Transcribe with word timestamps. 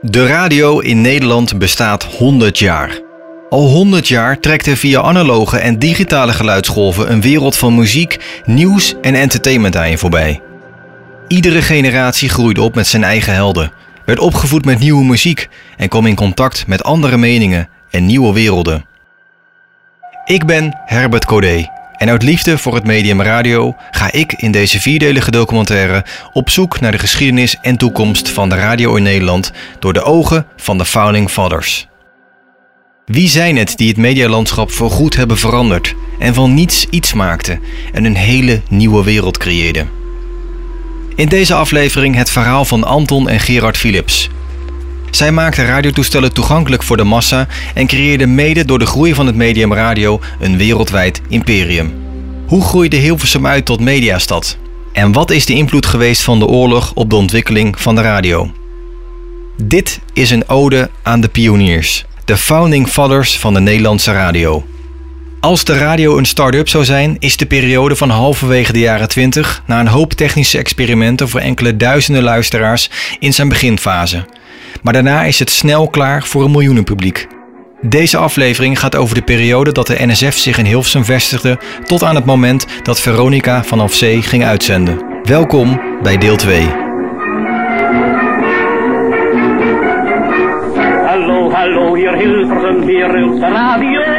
De 0.00 0.26
radio 0.26 0.78
in 0.78 1.00
Nederland 1.00 1.58
bestaat 1.58 2.04
100 2.04 2.58
jaar. 2.58 3.00
Al 3.50 3.68
100 3.68 4.08
jaar 4.08 4.40
trekt 4.40 4.66
er 4.66 4.76
via 4.76 5.00
analoge 5.00 5.58
en 5.58 5.78
digitale 5.78 6.32
geluidsgolven 6.32 7.12
een 7.12 7.20
wereld 7.20 7.56
van 7.56 7.74
muziek, 7.74 8.42
nieuws 8.44 8.94
en 9.02 9.14
entertainment 9.14 9.76
aan 9.76 9.90
je 9.90 9.98
voorbij. 9.98 10.40
Iedere 11.28 11.62
generatie 11.62 12.28
groeide 12.28 12.62
op 12.62 12.74
met 12.74 12.86
zijn 12.86 13.04
eigen 13.04 13.34
helden, 13.34 13.72
werd 14.04 14.18
opgevoed 14.18 14.64
met 14.64 14.78
nieuwe 14.78 15.04
muziek 15.04 15.48
en 15.76 15.88
kwam 15.88 16.06
in 16.06 16.14
contact 16.14 16.66
met 16.66 16.82
andere 16.82 17.16
meningen 17.16 17.68
en 17.90 18.06
nieuwe 18.06 18.32
werelden. 18.32 18.84
Ik 20.24 20.46
ben 20.46 20.78
Herbert 20.84 21.24
Codé 21.24 21.68
en 21.96 22.08
uit 22.08 22.22
liefde 22.22 22.58
voor 22.58 22.74
het 22.74 22.84
medium 22.84 23.22
radio 23.22 23.76
ga 23.90 24.12
ik 24.12 24.32
in 24.32 24.52
deze 24.52 24.80
vierdelige 24.80 25.30
documentaire 25.30 26.04
op 26.32 26.50
zoek 26.50 26.80
naar 26.80 26.92
de 26.92 26.98
geschiedenis 26.98 27.58
en 27.62 27.76
toekomst 27.76 28.30
van 28.30 28.48
de 28.48 28.54
radio 28.54 28.94
in 28.94 29.02
Nederland 29.02 29.52
door 29.78 29.92
de 29.92 30.02
ogen 30.02 30.46
van 30.56 30.78
de 30.78 30.84
Founding 30.84 31.30
Fathers. 31.30 31.88
Wie 33.06 33.28
zijn 33.28 33.56
het 33.56 33.76
die 33.76 33.88
het 33.88 33.96
medialandschap 33.96 34.70
voorgoed 34.70 35.16
hebben 35.16 35.38
veranderd 35.38 35.94
en 36.18 36.34
van 36.34 36.54
niets 36.54 36.86
iets 36.90 37.12
maakten 37.12 37.60
en 37.92 38.04
een 38.04 38.16
hele 38.16 38.62
nieuwe 38.68 39.04
wereld 39.04 39.38
creëerden? 39.38 40.03
In 41.16 41.28
deze 41.28 41.54
aflevering 41.54 42.14
het 42.14 42.30
verhaal 42.30 42.64
van 42.64 42.84
Anton 42.84 43.28
en 43.28 43.40
Gerard 43.40 43.76
Philips. 43.76 44.30
Zij 45.10 45.32
maakten 45.32 45.66
radiotoestellen 45.66 46.32
toegankelijk 46.32 46.82
voor 46.82 46.96
de 46.96 47.04
massa 47.04 47.46
en 47.74 47.86
creëerden 47.86 48.34
mede 48.34 48.64
door 48.64 48.78
de 48.78 48.86
groei 48.86 49.14
van 49.14 49.26
het 49.26 49.36
medium 49.36 49.72
radio 49.74 50.20
een 50.40 50.56
wereldwijd 50.56 51.20
imperium. 51.28 51.94
Hoe 52.46 52.62
groeide 52.62 52.96
Hilversum 52.96 53.46
uit 53.46 53.64
tot 53.64 53.80
mediastad? 53.80 54.58
En 54.92 55.12
wat 55.12 55.30
is 55.30 55.46
de 55.46 55.54
invloed 55.54 55.86
geweest 55.86 56.22
van 56.22 56.38
de 56.38 56.46
oorlog 56.46 56.92
op 56.94 57.10
de 57.10 57.16
ontwikkeling 57.16 57.80
van 57.80 57.94
de 57.94 58.02
radio? 58.02 58.52
Dit 59.56 60.00
is 60.12 60.30
een 60.30 60.48
ode 60.48 60.90
aan 61.02 61.20
de 61.20 61.28
pioniers, 61.28 62.04
de 62.24 62.36
founding 62.36 62.88
fathers 62.88 63.38
van 63.38 63.54
de 63.54 63.60
Nederlandse 63.60 64.12
radio. 64.12 64.64
Als 65.44 65.64
de 65.64 65.78
radio 65.78 66.18
een 66.18 66.24
start-up 66.24 66.68
zou 66.68 66.84
zijn, 66.84 67.16
is 67.18 67.36
de 67.36 67.46
periode 67.46 67.96
van 67.96 68.10
halverwege 68.10 68.72
de 68.72 68.78
jaren 68.78 69.08
20 69.08 69.62
na 69.66 69.80
een 69.80 69.86
hoop 69.86 70.12
technische 70.12 70.58
experimenten 70.58 71.28
voor 71.28 71.40
enkele 71.40 71.76
duizenden 71.76 72.22
luisteraars 72.22 72.90
in 73.18 73.32
zijn 73.32 73.48
beginfase. 73.48 74.24
Maar 74.82 74.92
daarna 74.92 75.24
is 75.24 75.38
het 75.38 75.50
snel 75.50 75.88
klaar 75.88 76.22
voor 76.22 76.44
een 76.44 76.50
miljoenenpubliek. 76.50 77.26
Deze 77.80 78.16
aflevering 78.16 78.78
gaat 78.78 78.96
over 78.96 79.14
de 79.14 79.22
periode 79.22 79.72
dat 79.72 79.86
de 79.86 80.06
NSF 80.06 80.38
zich 80.38 80.58
in 80.58 80.64
Hilversum 80.64 81.04
vestigde 81.04 81.58
tot 81.84 82.02
aan 82.02 82.14
het 82.14 82.24
moment 82.24 82.66
dat 82.82 83.00
Veronica 83.00 83.64
vanaf 83.64 83.94
zee 83.94 84.22
ging 84.22 84.44
uitzenden. 84.44 85.04
Welkom 85.22 85.80
bij 86.02 86.18
deel 86.18 86.36
2. 86.36 86.66
Hallo, 91.06 91.50
hallo, 91.52 91.94
hier 91.94 92.16
Hilversum, 92.16 92.88
hier 92.88 93.08
de 93.08 93.38
radio. 93.40 94.13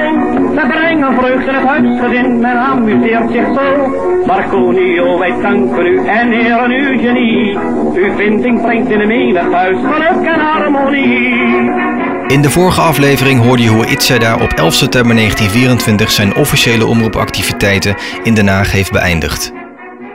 We 0.56 0.68
brengen 0.68 1.16
vreugde 1.20 1.52
het 1.52 1.64
huisgezin, 1.64 2.40
men 2.40 2.58
amuseert 2.58 3.32
zich 3.32 3.46
zo. 3.46 3.88
Marconio, 4.26 5.20
wij 5.20 5.42
danken 5.42 5.86
u 5.86 6.08
en 6.08 6.32
eren 6.32 6.72
uw 6.72 7.00
genie. 7.00 7.58
Uw 7.94 8.16
vinding 8.16 8.62
brengt 8.62 8.92
in 8.92 9.00
een 9.00 9.08
menig 9.08 9.50
thuis 9.50 9.78
geluk 9.78 10.26
en 10.26 10.40
harmonie. 10.40 11.94
In 12.28 12.42
de 12.42 12.50
vorige 12.50 12.82
aflevering 12.82 13.42
hoorde 13.42 13.64
je 13.64 13.70
hoe 13.70 13.86
Itzeda 13.86 14.34
op 14.36 14.54
11 14.54 14.74
september 14.74 15.16
1924 15.16 16.12
zijn 16.12 16.36
officiële 16.36 16.86
omroepactiviteiten 16.86 17.96
in 18.24 18.34
Den 18.34 18.48
Haag 18.48 18.72
heeft 18.72 18.92
beëindigd. 18.92 19.52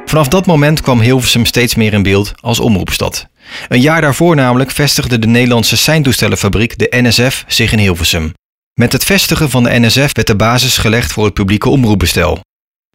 Vanaf 0.04 0.28
dat 0.28 0.46
moment 0.46 0.80
kwam 0.80 1.00
Hilversum 1.00 1.44
steeds 1.44 1.74
meer 1.74 1.92
in 1.92 2.02
beeld 2.02 2.32
als 2.40 2.60
omroepstad. 2.60 3.26
Een 3.68 3.80
jaar 3.80 4.00
daarvoor 4.00 4.36
namelijk 4.36 4.70
vestigde 4.70 5.18
de 5.18 5.26
Nederlandse 5.26 5.76
seintoestellenfabriek, 5.76 6.78
de 6.78 6.88
NSF, 6.90 7.44
zich 7.46 7.72
in 7.72 7.78
Hilversum. 7.78 8.32
Met 8.74 8.92
het 8.92 9.04
vestigen 9.04 9.50
van 9.50 9.62
de 9.62 9.78
NSF 9.78 10.14
werd 10.14 10.26
de 10.26 10.36
basis 10.36 10.78
gelegd 10.78 11.12
voor 11.12 11.24
het 11.24 11.34
publieke 11.34 11.68
omroepbestel. 11.68 12.40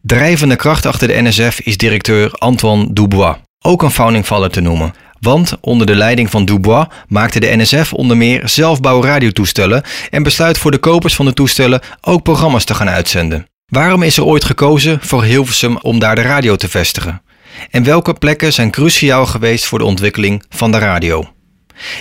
Drijvende 0.02 0.56
kracht 0.56 0.86
achter 0.86 1.08
de 1.08 1.22
NSF 1.22 1.60
is 1.60 1.76
directeur 1.76 2.30
Antoine 2.32 2.92
Dubois, 2.92 3.36
ook 3.64 3.82
een 3.82 3.90
founding 3.90 4.24
father 4.24 4.50
te 4.50 4.60
noemen. 4.60 4.94
Want 5.20 5.56
onder 5.60 5.86
de 5.86 5.94
leiding 5.94 6.30
van 6.30 6.44
Dubois 6.44 6.86
maakte 7.08 7.40
de 7.40 7.56
NSF 7.56 7.92
onder 7.92 8.16
meer 8.16 8.48
zelfbouw 8.48 9.02
radiotoestellen 9.02 9.82
en 10.10 10.22
besluit 10.22 10.58
voor 10.58 10.70
de 10.70 10.78
kopers 10.78 11.14
van 11.14 11.26
de 11.26 11.32
toestellen 11.32 11.80
ook 12.00 12.22
programma's 12.22 12.64
te 12.64 12.74
gaan 12.74 12.88
uitzenden. 12.88 13.46
Waarom 13.66 14.02
is 14.02 14.16
er 14.16 14.24
ooit 14.24 14.44
gekozen 14.44 14.98
voor 15.00 15.24
Hilversum 15.24 15.76
om 15.76 15.98
daar 15.98 16.14
de 16.14 16.22
radio 16.22 16.56
te 16.56 16.68
vestigen? 16.68 17.22
En 17.70 17.84
welke 17.84 18.14
plekken 18.14 18.52
zijn 18.52 18.70
cruciaal 18.70 19.26
geweest 19.26 19.64
voor 19.64 19.78
de 19.78 19.84
ontwikkeling 19.84 20.42
van 20.48 20.72
de 20.72 20.78
radio? 20.78 21.35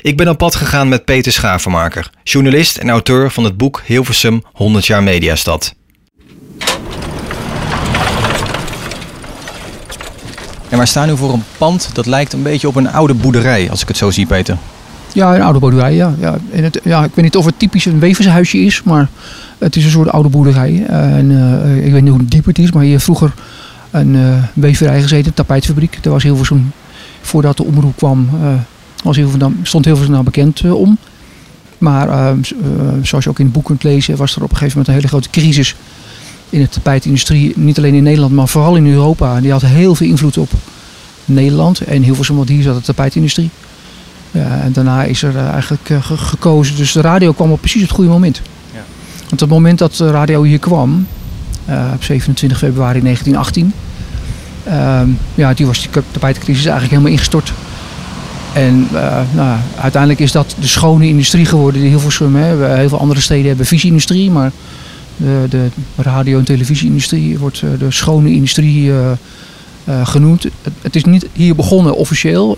Ik 0.02 0.18
ben 0.18 0.28
op 0.28 0.38
pad 0.38 0.56
gegaan 0.56 0.90
met 0.90 1.06
Peter 1.06 1.32
Schavenmaker, 1.32 2.10
journalist 2.24 2.78
en 2.78 2.90
auteur 2.90 3.32
van 3.32 3.44
het 3.44 3.58
boek 3.58 3.82
Hilversum 3.86 4.42
100 4.54 4.86
jaar 4.86 5.04
Mediastad. 5.04 5.76
En 10.70 10.78
wij 10.78 10.86
staan 10.86 11.08
nu 11.08 11.18
voor 11.18 11.34
een 11.34 11.44
pand 11.58 11.90
dat 11.94 12.06
lijkt 12.06 12.34
een 12.34 12.44
beetje 12.44 12.68
op 12.68 12.76
een 12.76 12.92
oude 12.92 13.14
boerderij, 13.14 13.70
als 13.70 13.82
ik 13.82 13.88
het 13.88 13.98
zo 13.98 14.12
zie, 14.12 14.26
Peter. 14.26 14.58
Ja, 15.14 15.36
een 15.36 15.42
oude 15.42 15.60
boerderij, 15.60 15.94
ja. 15.94 16.14
Ja, 16.20 16.38
en 16.52 16.64
het, 16.64 16.80
ja. 16.84 17.04
Ik 17.04 17.12
weet 17.14 17.26
niet 17.26 17.36
of 17.36 17.46
het 17.46 17.60
typisch 17.60 17.86
een 17.86 18.00
wevershuisje 18.00 18.58
is, 18.58 18.84
maar 18.84 19.10
het 19.58 19.76
is 19.76 19.84
een 19.84 19.92
soort 19.92 20.10
oude 20.10 20.30
boerderij. 20.30 20.86
En, 20.86 21.32
eh, 21.32 21.86
ik 21.86 21.92
weet 21.92 22.02
niet 22.02 22.12
hoe 22.12 22.26
diep 22.26 22.46
het 22.46 22.60
is, 22.60 22.72
maar 22.72 22.84
hier 22.84 23.00
vroeger 23.00 23.34
een 23.92 24.16
eh, 24.16 24.44
weverij 24.54 25.02
gezeten, 25.02 25.28
een 25.28 25.34
tapijtfabriek. 25.34 25.98
Daar 26.02 26.14
was 26.14 26.24
Hilversum, 26.24 26.72
voordat 27.22 27.58
de 27.58 27.64
omroep 27.64 27.96
kwam, 27.96 28.30
eh, 28.42 28.48
was 29.06 29.20
stond 29.64 29.86
Hilversum 29.86 30.14
daar 30.14 30.24
bekend 30.24 30.60
eh, 30.60 30.74
om. 30.74 30.98
Maar 31.78 32.10
eh, 32.10 32.30
eh, 32.30 32.36
zoals 33.02 33.24
je 33.24 33.30
ook 33.30 33.40
in 33.40 33.46
het 33.46 33.54
boek 33.54 33.66
kunt 33.66 33.84
lezen, 33.84 34.18
was 34.18 34.36
er 34.36 34.44
op 34.44 34.52
een 34.52 34.58
gegeven 34.58 34.78
moment 34.78 34.88
een 34.88 34.94
hele 34.94 35.08
grote 35.08 35.30
crisis 35.30 35.76
in 36.50 36.60
de 36.60 36.70
tapijtindustrie. 36.70 37.54
Niet 37.56 37.78
alleen 37.78 37.94
in 37.94 38.04
Nederland, 38.04 38.34
maar 38.34 38.48
vooral 38.48 38.76
in 38.76 38.88
Europa. 38.88 39.36
En 39.36 39.42
die 39.42 39.52
had 39.52 39.62
heel 39.62 39.96
veel 39.96 40.08
invloed 40.08 40.38
op 40.38 40.50
Nederland 41.26 41.80
en 41.80 42.02
Hilversum, 42.02 42.36
want 42.36 42.50
hier 42.50 42.64
zat 42.64 42.76
de 42.76 42.82
tapijtindustrie. 42.82 43.50
En 44.32 44.72
daarna 44.74 45.04
is 45.04 45.24
er 45.24 45.38
eigenlijk 45.38 45.84
ge- 46.02 46.18
gekozen. 46.18 46.76
Dus 46.76 46.92
de 46.92 47.02
radio 47.02 47.32
kwam 47.32 47.52
op 47.52 47.60
precies 47.60 47.82
het 47.82 47.92
goede 47.92 48.10
moment. 48.10 48.42
Ja. 48.74 48.84
Want 49.20 49.32
op 49.32 49.40
het 49.40 49.50
moment 49.50 49.80
dat 49.80 49.96
de 49.96 50.12
radio 50.12 50.44
hier 50.44 50.60
kwam, 50.60 51.08
op 51.94 52.04
27 52.04 52.58
februari 52.58 53.02
1918, 53.02 53.74
ehm, 54.64 55.10
ja, 55.36 55.54
die 55.54 55.66
was 55.66 55.82
die 55.82 56.04
tapijtcrisis 56.12 56.66
eigenlijk 56.66 56.90
helemaal 56.92 57.12
ingestort. 57.12 57.54
En 58.56 58.88
eh, 58.94 59.22
nou, 59.34 59.60
uiteindelijk 59.80 60.22
is 60.22 60.32
dat 60.32 60.56
de 60.60 60.68
schone 60.68 61.08
industrie 61.08 61.46
geworden 61.46 61.82
die 61.82 61.90
Hilversum. 61.90 62.36
Hè. 62.36 62.76
Heel 62.76 62.90
veel 62.90 63.00
andere 63.00 63.20
steden 63.20 63.48
hebben 63.48 63.66
visie-industrie, 63.66 64.32
maar 64.32 64.52
de, 65.18 65.46
de 65.50 65.70
radio- 65.96 66.38
en 66.38 66.46
televisie-industrie 66.46 67.40
wordt 67.40 67.62
eh, 67.62 67.70
de 67.80 67.92
schone 67.92 68.32
industrie 68.32 68.92
eh, 68.92 70.08
genoemd. 70.08 70.46
Het, 70.82 70.96
is 70.96 71.04
niet 71.04 71.28
hier 71.34 71.56
begonnen 71.56 71.96
officieel. 71.96 72.58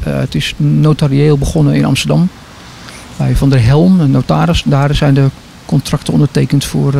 Het 0.00 0.34
is 0.34 0.54
notarieel 0.56 1.38
begonnen 1.38 1.74
in 1.74 1.84
Amsterdam. 1.84 2.28
Bij 3.16 3.36
Van 3.36 3.50
der 3.50 3.64
Helm, 3.64 4.00
een 4.00 4.10
notaris. 4.10 4.62
Daar 4.66 4.94
zijn 4.94 5.14
de 5.14 5.26
contracten 5.64 6.12
ondertekend 6.12 6.64
voor 6.64 6.92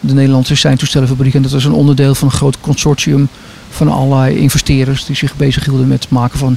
de 0.00 0.14
Nederlandse 0.14 0.56
seintoestellenfabriek. 0.56 1.34
En 1.34 1.42
dat 1.42 1.52
is 1.52 1.64
een 1.64 1.72
onderdeel 1.72 2.14
van 2.14 2.28
een 2.28 2.34
groot 2.34 2.60
consortium 2.60 3.28
van 3.70 3.88
allerlei 3.88 4.36
investeerders 4.36 5.04
die 5.04 5.16
zich 5.16 5.36
bezighielden 5.36 5.88
met 5.88 6.02
het 6.02 6.10
maken 6.10 6.38
van 6.38 6.56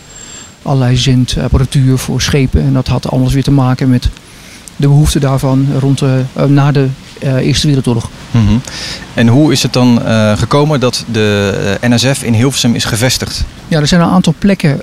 allerlei 0.62 0.96
zendapparatuur 0.98 1.98
voor 1.98 2.22
schepen. 2.22 2.62
En 2.62 2.74
dat 2.74 2.88
had 2.88 3.12
alles 3.12 3.34
weer 3.34 3.44
te 3.44 3.52
maken 3.52 3.90
met 3.90 4.10
de 4.76 4.88
behoefte 4.88 5.20
daarvan 5.20 5.68
rond 5.80 6.00
de, 6.00 6.22
eh, 6.34 6.46
na 6.46 6.72
de 6.72 6.88
eh, 7.20 7.36
Eerste 7.36 7.68
Wereldoorlog. 7.68 8.10
Mhm. 8.32 8.58
En 9.14 9.28
hoe 9.28 9.52
is 9.52 9.64
het 9.64 9.74
dan 9.74 10.04
eh, 10.06 10.38
gekomen 10.38 10.80
dat 10.80 11.06
de 11.12 11.78
NSF 11.82 12.24
in 12.24 12.34
Hilversum 12.34 12.76
is 12.76 12.86
gevestigd? 12.86 13.44
Ja, 13.68 13.80
er 13.80 13.88
zijn 13.88 14.02
een 14.02 14.10
aantal 14.10 14.34
plekken 14.38 14.82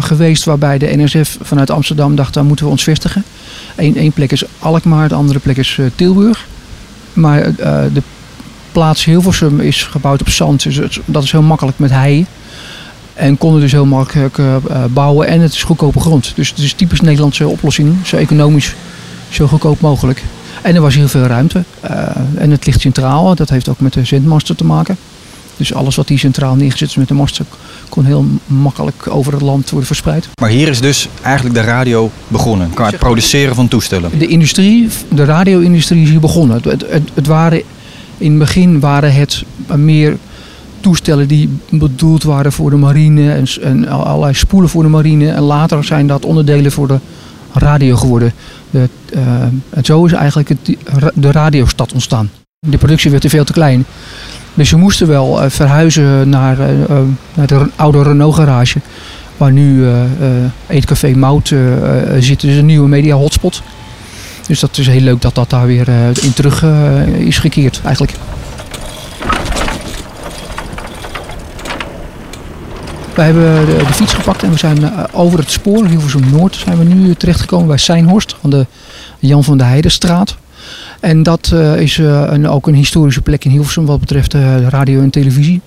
geweest 0.00 0.44
waarbij 0.44 0.78
de 0.78 0.96
NSF 0.96 1.38
vanuit 1.42 1.70
Amsterdam 1.70 2.16
dacht, 2.16 2.34
daar 2.34 2.44
moeten 2.44 2.64
we 2.64 2.70
ons 2.70 2.82
vestigen. 2.82 3.24
Eén 3.76 3.96
één 3.96 4.12
plek 4.12 4.32
is 4.32 4.44
Alkmaar, 4.58 5.08
de 5.08 5.14
andere 5.14 5.38
plek 5.38 5.56
is 5.56 5.78
Tilburg. 5.94 6.46
Maar 7.12 7.54
de 7.92 8.02
plaats 8.72 9.04
Hilversum 9.04 9.60
is 9.60 9.82
gebouwd 9.82 10.20
op 10.20 10.28
zand, 10.28 10.62
dus 10.62 10.76
het- 10.76 10.98
dat 11.04 11.22
is 11.22 11.32
heel 11.32 11.42
makkelijk 11.42 11.78
met 11.78 11.90
hei. 11.90 12.26
En 13.14 13.38
konden 13.38 13.60
dus 13.60 13.72
heel 13.72 13.86
makkelijk 13.86 14.38
eh, 14.38 14.56
eh, 14.56 14.62
bouwen 14.90 15.26
en 15.26 15.40
het 15.40 15.52
is 15.52 15.62
goedkope 15.62 16.00
grond. 16.00 16.32
Dus 16.34 16.48
het 16.48 16.58
is 16.58 16.72
typisch 16.72 17.00
Nederlandse 17.00 17.48
oplossing, 17.48 17.96
zo 18.04 18.16
economisch, 18.16 18.74
zo 19.28 19.46
goedkoop 19.46 19.80
mogelijk. 19.80 20.22
En 20.62 20.74
er 20.74 20.80
was 20.80 20.94
heel 20.94 21.08
veel 21.08 21.22
ruimte. 21.22 21.64
Eh, 21.80 21.92
en 22.34 22.50
het 22.50 22.66
ligt 22.66 22.80
centraal, 22.80 23.34
dat 23.34 23.50
heeft 23.50 23.68
ook 23.68 23.80
met 23.80 23.92
de 23.92 24.04
zendmaster 24.04 24.56
te 24.56 24.64
maken. 24.64 24.96
Dus 25.56 25.74
alles 25.74 25.96
wat 25.96 26.08
hier 26.08 26.18
centraal 26.18 26.54
neergezet 26.54 26.88
is 26.88 26.96
met 26.96 27.08
de 27.08 27.14
masten 27.14 27.46
kon 27.88 28.04
heel 28.04 28.26
makkelijk 28.46 29.06
over 29.08 29.32
het 29.32 29.42
land 29.42 29.70
worden 29.70 29.86
verspreid. 29.86 30.28
Maar 30.40 30.50
hier 30.50 30.68
is 30.68 30.80
dus 30.80 31.08
eigenlijk 31.22 31.54
de 31.54 31.60
radio 31.60 32.10
begonnen, 32.28 32.70
qua 32.74 32.86
het 32.86 32.98
produceren 32.98 33.54
van 33.54 33.68
toestellen. 33.68 34.18
De 34.18 34.26
industrie, 34.26 34.88
de 35.08 35.24
radio-industrie 35.24 36.02
is 36.02 36.08
hier 36.08 36.20
begonnen. 36.20 36.56
Het, 36.56 36.64
het, 36.64 36.84
het, 36.90 37.10
het 37.14 37.26
waren, 37.26 37.62
in 38.18 38.30
het 38.30 38.38
begin 38.38 38.80
waren 38.80 39.14
het 39.14 39.42
meer 39.76 40.16
toestellen 40.82 41.28
die 41.28 41.58
bedoeld 41.70 42.22
waren 42.22 42.52
voor 42.52 42.70
de 42.70 42.76
marine 42.76 43.44
en, 43.62 43.88
allerlei 43.88 44.34
spoelen 44.34 44.70
voor 44.70 44.82
de 44.82 44.88
marine. 44.88 45.30
En 45.30 45.42
later 45.42 45.84
zijn 45.84 46.06
dat 46.06 46.24
onderdelen 46.24 46.72
voor 46.72 46.88
de 46.88 46.98
radio 47.52 47.96
geworden. 47.96 48.32
De, 48.70 48.88
eh, 49.12 49.42
en 49.70 49.84
zo 49.84 50.04
is 50.04 50.12
eigenlijk 50.12 50.50
de 51.14 51.32
radiostad 51.32 51.92
ontstaan. 51.92 52.30
De 52.58 52.78
productie 52.78 53.10
werd 53.10 53.24
er 53.24 53.30
veel 53.30 53.44
te 53.44 53.52
klein. 53.52 53.84
Dus 54.54 54.68
ze 54.68 54.76
moesten 54.76 55.08
wel 55.08 55.42
eh, 55.42 55.50
verhuizen 55.50 56.28
naar, 56.28 56.60
eh, 56.60 56.96
naar 57.34 57.46
de 57.46 57.66
oude 57.76 58.02
Renault 58.02 58.34
garage. 58.34 58.80
Waar 59.36 59.52
nu 59.52 59.86
Eetcafé 60.66 61.10
Mout 61.10 61.54
zit. 62.18 62.40
Dus 62.40 62.56
een 62.56 62.66
nieuwe 62.66 62.88
media 62.88 63.14
hotspot. 63.14 63.62
Dus 64.46 64.60
dat 64.60 64.78
is 64.78 64.86
heel 64.86 65.00
leuk 65.00 65.20
dat 65.20 65.34
dat 65.34 65.50
daar 65.50 65.66
weer 65.66 65.88
in 66.20 66.32
terug 66.32 66.64
is 67.18 67.38
gekeerd 67.38 67.80
eigenlijk. 67.84 68.14
We 73.14 73.22
hebben 73.22 73.66
de, 73.66 73.76
de 73.76 73.92
fiets 73.92 74.14
gepakt 74.14 74.42
en 74.42 74.50
we 74.50 74.58
zijn 74.58 74.82
eh, 74.82 75.04
over 75.12 75.38
het 75.38 75.50
spoor, 75.50 75.86
Hilversum 75.86 76.30
Noord, 76.30 76.56
zijn 76.56 76.78
we 76.78 76.84
nu 76.84 77.14
terechtgekomen 77.14 77.66
bij 77.66 77.76
Seinhorst 77.76 78.36
aan 78.42 78.50
de 78.50 78.66
Jan 79.18 79.44
van 79.44 79.58
der 79.58 79.66
Heidenstraat. 79.66 80.36
En 81.00 81.22
dat 81.22 81.50
eh, 81.54 81.80
is 81.80 81.98
eh, 81.98 82.24
een, 82.26 82.48
ook 82.48 82.66
een 82.66 82.74
historische 82.74 83.20
plek 83.20 83.44
in 83.44 83.50
Hilversum 83.50 83.86
wat 83.86 84.00
betreft 84.00 84.34
eh, 84.34 84.66
radio 84.68 85.00
en 85.00 85.10
televisie. 85.10 85.60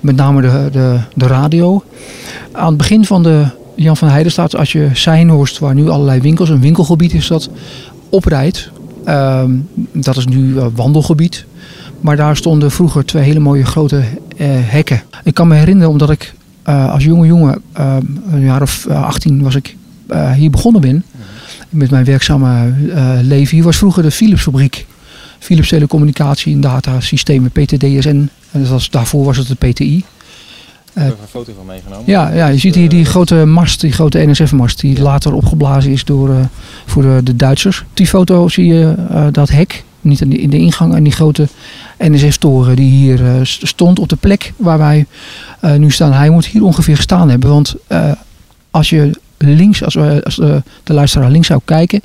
Met 0.00 0.16
name 0.16 0.40
de, 0.40 0.68
de, 0.72 0.98
de 1.14 1.26
radio. 1.26 1.82
Aan 2.52 2.68
het 2.68 2.76
begin 2.76 3.04
van 3.04 3.22
de 3.22 3.44
Jan 3.74 3.96
van 3.96 4.06
der 4.06 4.14
Heidenstraat, 4.14 4.56
als 4.56 4.72
je 4.72 4.88
Seinhorst, 4.92 5.58
waar 5.58 5.74
nu 5.74 5.88
allerlei 5.88 6.20
winkels, 6.20 6.48
een 6.48 6.60
winkelgebied 6.60 7.12
is 7.12 7.26
dat, 7.26 7.48
oprijdt. 8.10 8.70
ehm, 9.04 9.50
dat 9.92 10.16
is 10.16 10.26
nu 10.26 10.54
wandelgebied. 10.74 11.44
Maar 12.00 12.16
daar 12.16 12.36
stonden 12.36 12.70
vroeger 12.70 13.04
twee 13.04 13.22
hele 13.22 13.38
mooie 13.38 13.64
grote 13.64 14.02
hekken. 14.44 15.02
Ik 15.24 15.34
kan 15.34 15.48
me 15.48 15.54
herinneren, 15.54 15.90
omdat 15.90 16.10
ik 16.10 16.34
eh, 16.66 16.92
als 16.92 17.04
jonge 17.04 17.26
jongen, 17.26 17.62
eh, 17.72 17.96
een 18.30 18.40
jaar 18.40 18.62
of 18.62 18.86
eh, 18.86 19.04
18 19.04 19.42
was 19.42 19.54
ik 19.54 19.76
eh, 20.08 20.32
hier 20.32 20.50
begonnen 20.50 20.80
ben. 20.80 21.04
Met 21.68 21.90
mijn 21.90 22.04
werkzame 22.04 22.72
eh, 22.94 23.18
leven. 23.22 23.56
Hier 23.56 23.64
was 23.64 23.76
vroeger 23.76 24.02
de 24.02 24.10
Philips 24.10 24.42
fabriek. 24.42 24.86
Philips 25.38 25.68
Telecommunicatie 25.68 26.54
en 26.54 26.60
Datasystemen, 26.60 27.50
PTDSN. 27.50 28.28
En 28.50 28.60
dat 28.60 28.68
was, 28.68 28.90
daarvoor 28.90 29.24
was 29.24 29.36
het 29.36 29.48
de 29.48 29.54
PTI. 29.54 29.96
Ik 29.96 30.04
heb 31.02 31.12
er 31.12 31.18
een 31.22 31.28
foto 31.28 31.52
van 31.56 31.66
meegenomen. 31.66 32.04
Ja, 32.06 32.32
ja, 32.32 32.46
je 32.46 32.58
ziet 32.58 32.74
hier 32.74 32.88
die 32.88 33.04
grote 33.04 33.34
mast, 33.34 33.80
die 33.80 33.92
grote 33.92 34.26
NSF-mast, 34.26 34.80
die 34.80 35.00
later 35.00 35.32
opgeblazen 35.32 35.92
is 35.92 36.04
door, 36.04 36.30
eh, 36.30 36.36
voor 36.86 37.02
de, 37.02 37.20
de 37.24 37.36
Duitsers. 37.36 37.80
Op 37.80 37.86
die 37.94 38.06
foto 38.06 38.48
zie 38.48 38.66
je 38.66 38.94
eh, 39.10 39.26
dat 39.32 39.48
hek, 39.48 39.84
niet 40.00 40.20
in 40.20 40.30
de, 40.30 40.38
in 40.38 40.50
de 40.50 40.58
ingang, 40.58 40.94
en 40.94 41.02
die 41.02 41.12
grote 41.12 41.48
NSF-toren 41.98 42.76
die 42.76 42.90
hier 42.90 43.26
eh, 43.26 43.34
st- 43.42 43.66
stond 43.68 43.98
op 43.98 44.08
de 44.08 44.16
plek 44.16 44.52
waar 44.56 44.78
wij 44.78 45.06
eh, 45.60 45.74
nu 45.74 45.90
staan. 45.90 46.12
Hij 46.12 46.30
moet 46.30 46.46
hier 46.46 46.64
ongeveer 46.64 46.96
gestaan 46.96 47.30
hebben, 47.30 47.50
want 47.50 47.74
eh, 47.86 48.10
als 48.70 48.90
je 48.90 49.10
links, 49.38 49.84
als, 49.84 49.96
als 50.24 50.34
de 50.36 50.92
luisteraar 50.92 51.30
links 51.30 51.46
zou 51.46 51.60
kijken, 51.64 52.00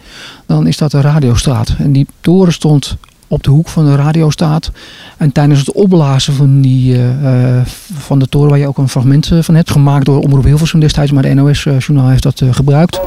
dan 0.45 0.67
is 0.67 0.77
dat 0.77 0.91
de 0.91 1.01
radiostraat. 1.01 1.75
En 1.77 1.91
die 1.91 2.07
toren 2.21 2.53
stond 2.53 2.97
op 3.31 3.43
de 3.43 3.49
hoek 3.49 3.67
van 3.67 3.85
de 3.85 3.95
radiostraat. 3.95 4.71
En 5.17 5.31
tijdens 5.31 5.59
het 5.59 5.71
opblazen 5.71 6.33
van, 6.33 6.61
die, 6.61 6.95
eh, 6.95 7.57
eh, 7.57 7.65
van 7.97 8.19
de 8.19 8.29
toren, 8.29 8.49
waar 8.49 8.59
je 8.59 8.67
ook 8.67 8.77
een 8.77 8.89
fragment 8.89 9.31
eh, 9.31 9.37
van 9.41 9.55
hebt, 9.55 9.71
gemaakt 9.71 10.05
door 10.05 10.19
Omroep 10.19 10.43
Hilversum 10.43 10.79
destijds, 10.79 11.11
maar 11.11 11.23
de 11.23 11.33
NOS-journaal 11.33 12.07
heeft 12.07 12.23
dat 12.23 12.41
gebruikt. 12.51 12.99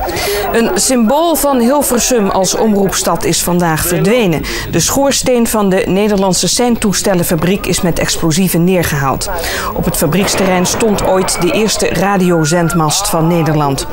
Een 0.52 0.70
symbool 0.74 1.34
van 1.34 1.58
Hilversum 1.58 2.28
als 2.28 2.56
omroepstad 2.56 3.24
is 3.24 3.42
vandaag 3.42 3.86
verdwenen. 3.86 4.42
De 4.70 4.80
schoorsteen 4.80 5.46
van 5.46 5.68
de 5.68 5.84
Nederlandse 5.86 6.48
seintoestellenfabriek 6.48 7.66
is 7.66 7.80
met 7.80 7.98
explosieven 7.98 8.64
neergehaald. 8.64 9.30
Op 9.74 9.84
het 9.84 9.96
fabrieksterrein 9.96 10.66
stond 10.66 11.06
ooit 11.06 11.40
de 11.40 11.52
eerste 11.52 11.88
radiozendmast 11.88 13.08
van 13.08 13.26
Nederland. 13.26 13.86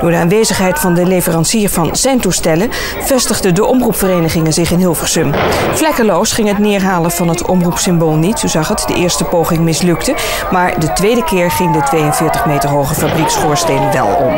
Door 0.00 0.10
de 0.10 0.16
aanwezigheid 0.16 0.78
van 0.78 0.94
de 0.94 1.06
leverancier 1.06 1.68
van 1.68 1.96
seintoestellen 1.96 2.68
vestigden 3.00 3.54
de 3.54 3.64
omroepverenigingen 3.64 4.52
zich 4.52 4.70
in 4.70 4.78
Hilversum. 4.78 5.32
Vlekkeloos 5.74 6.32
ging 6.32 6.48
het 6.48 6.58
neerhalen 6.58 7.10
van 7.10 7.28
het 7.28 7.46
omroepsymbool 7.46 8.16
niet. 8.16 8.42
U 8.42 8.48
zag 8.48 8.68
het, 8.68 8.84
de 8.86 8.94
eerste 8.94 9.24
poging 9.24 9.60
mislukte. 9.60 10.14
Maar 10.50 10.80
de 10.80 10.92
tweede 10.92 11.24
keer 11.24 11.50
ging 11.50 11.72
de 11.72 11.82
42 11.82 12.46
meter 12.46 12.68
hoge 12.68 12.94
fabriekschoorsteen 12.94 13.92
wel 13.92 14.06
om. 14.06 14.34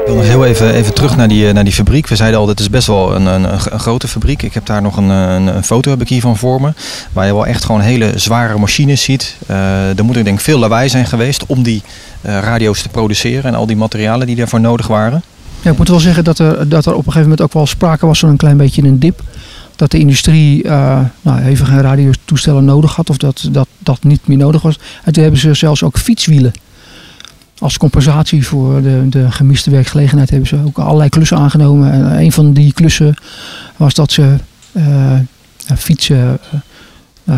Ik 0.00 0.10
wil 0.10 0.14
nog 0.14 0.24
heel 0.24 0.44
even, 0.44 0.74
even 0.74 0.94
terug 0.94 1.16
naar 1.16 1.28
die, 1.28 1.48
eh, 1.48 1.54
naar 1.54 1.64
die 1.64 1.72
fabriek. 1.72 2.06
We 2.06 2.16
zeiden 2.16 2.40
al, 2.40 2.46
dit 2.46 2.60
is 2.60 2.70
best 2.70 2.86
wel 2.86 3.14
een, 3.14 3.26
een, 3.26 3.60
grote 3.60 4.08
fabriek. 4.08 4.42
Ik 4.42 4.54
heb 4.54 4.66
daar 4.66 4.82
nog 4.82 4.96
een, 4.96 5.08
een, 5.08 5.46
een 5.46 5.64
foto 5.64 5.90
heb 5.90 6.00
ik 6.00 6.08
hier 6.08 6.20
van 6.20 6.36
voor 6.36 6.60
me. 6.60 6.72
Waar 7.12 7.26
je 7.26 7.34
wel 7.34 7.46
echt 7.46 7.64
gewoon 7.64 7.80
hele 7.80 8.12
zware 8.14 8.58
machines 8.58 9.02
ziet. 9.02 9.36
Eh, 9.46 9.98
er 9.98 10.04
moet 10.04 10.16
er 10.16 10.24
denk 10.24 10.38
ik 10.38 10.44
veel 10.44 10.58
lawaai 10.58 10.88
zijn 10.88 11.06
geweest 11.06 11.46
om 11.46 11.62
die 11.62 11.82
eh, 12.20 12.38
radio's 12.38 12.82
te 12.82 12.88
produceren. 12.88 13.44
En 13.44 13.54
al 13.54 13.66
die 13.66 13.76
materialen 13.76 14.26
die 14.26 14.36
daarvoor 14.36 14.60
nodig 14.60 14.86
waren. 14.86 15.22
Ja, 15.60 15.70
ik 15.70 15.78
moet 15.78 15.88
wel 15.88 16.00
zeggen 16.00 16.24
dat 16.24 16.38
er, 16.38 16.68
dat 16.68 16.86
er 16.86 16.92
op 16.92 16.98
een 16.98 17.04
gegeven 17.04 17.22
moment 17.22 17.40
ook 17.40 17.52
wel 17.52 17.66
sprake 17.66 18.06
was 18.06 18.18
van 18.18 18.28
een 18.28 18.36
klein 18.36 18.56
beetje 18.56 18.82
een 18.82 18.98
dip. 18.98 19.22
Dat 19.76 19.90
de 19.90 19.98
industrie 19.98 20.62
eh, 20.62 21.00
nou, 21.22 21.42
even 21.42 21.66
geen 21.66 21.80
radiotoestellen 21.80 22.64
nodig 22.64 22.96
had 22.96 23.10
of 23.10 23.16
dat, 23.16 23.48
dat 23.50 23.68
dat 23.78 24.04
niet 24.04 24.26
meer 24.26 24.36
nodig 24.36 24.62
was. 24.62 24.78
En 25.04 25.12
toen 25.12 25.22
hebben 25.22 25.40
ze 25.40 25.54
zelfs 25.54 25.82
ook 25.82 25.98
fietswielen. 25.98 26.52
Als 27.58 27.76
compensatie 27.76 28.46
voor 28.46 28.82
de, 28.82 29.06
de 29.08 29.30
gemiste 29.30 29.70
werkgelegenheid 29.70 30.30
hebben 30.30 30.48
ze 30.48 30.58
ook 30.66 30.78
allerlei 30.78 31.08
klussen 31.08 31.36
aangenomen. 31.36 31.92
En 31.92 32.20
een 32.20 32.32
van 32.32 32.52
die 32.52 32.72
klussen 32.72 33.14
was 33.76 33.94
dat 33.94 34.12
ze 34.12 34.36
eh, 34.72 35.12
fietsen, 35.76 36.38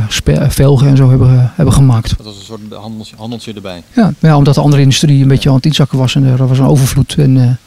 spe- 0.08 0.46
velgen 0.50 0.88
en 0.88 0.96
zo 0.96 1.08
hebben, 1.10 1.52
hebben 1.54 1.74
gemaakt. 1.74 2.16
Dat 2.16 2.26
was 2.26 2.36
een 2.36 2.44
soort 2.44 2.60
handeltje, 2.70 3.16
handeltje 3.18 3.52
erbij. 3.52 3.82
Ja, 4.20 4.36
omdat 4.36 4.54
de 4.54 4.60
andere 4.60 4.82
industrie 4.82 5.22
een 5.22 5.28
beetje 5.28 5.48
aan 5.48 5.54
het 5.54 5.66
inzakken 5.66 5.98
was 5.98 6.14
en 6.14 6.24
er 6.24 6.46
was 6.46 6.58
een 6.58 6.66
overvloed. 6.66 7.14
En 7.18 7.58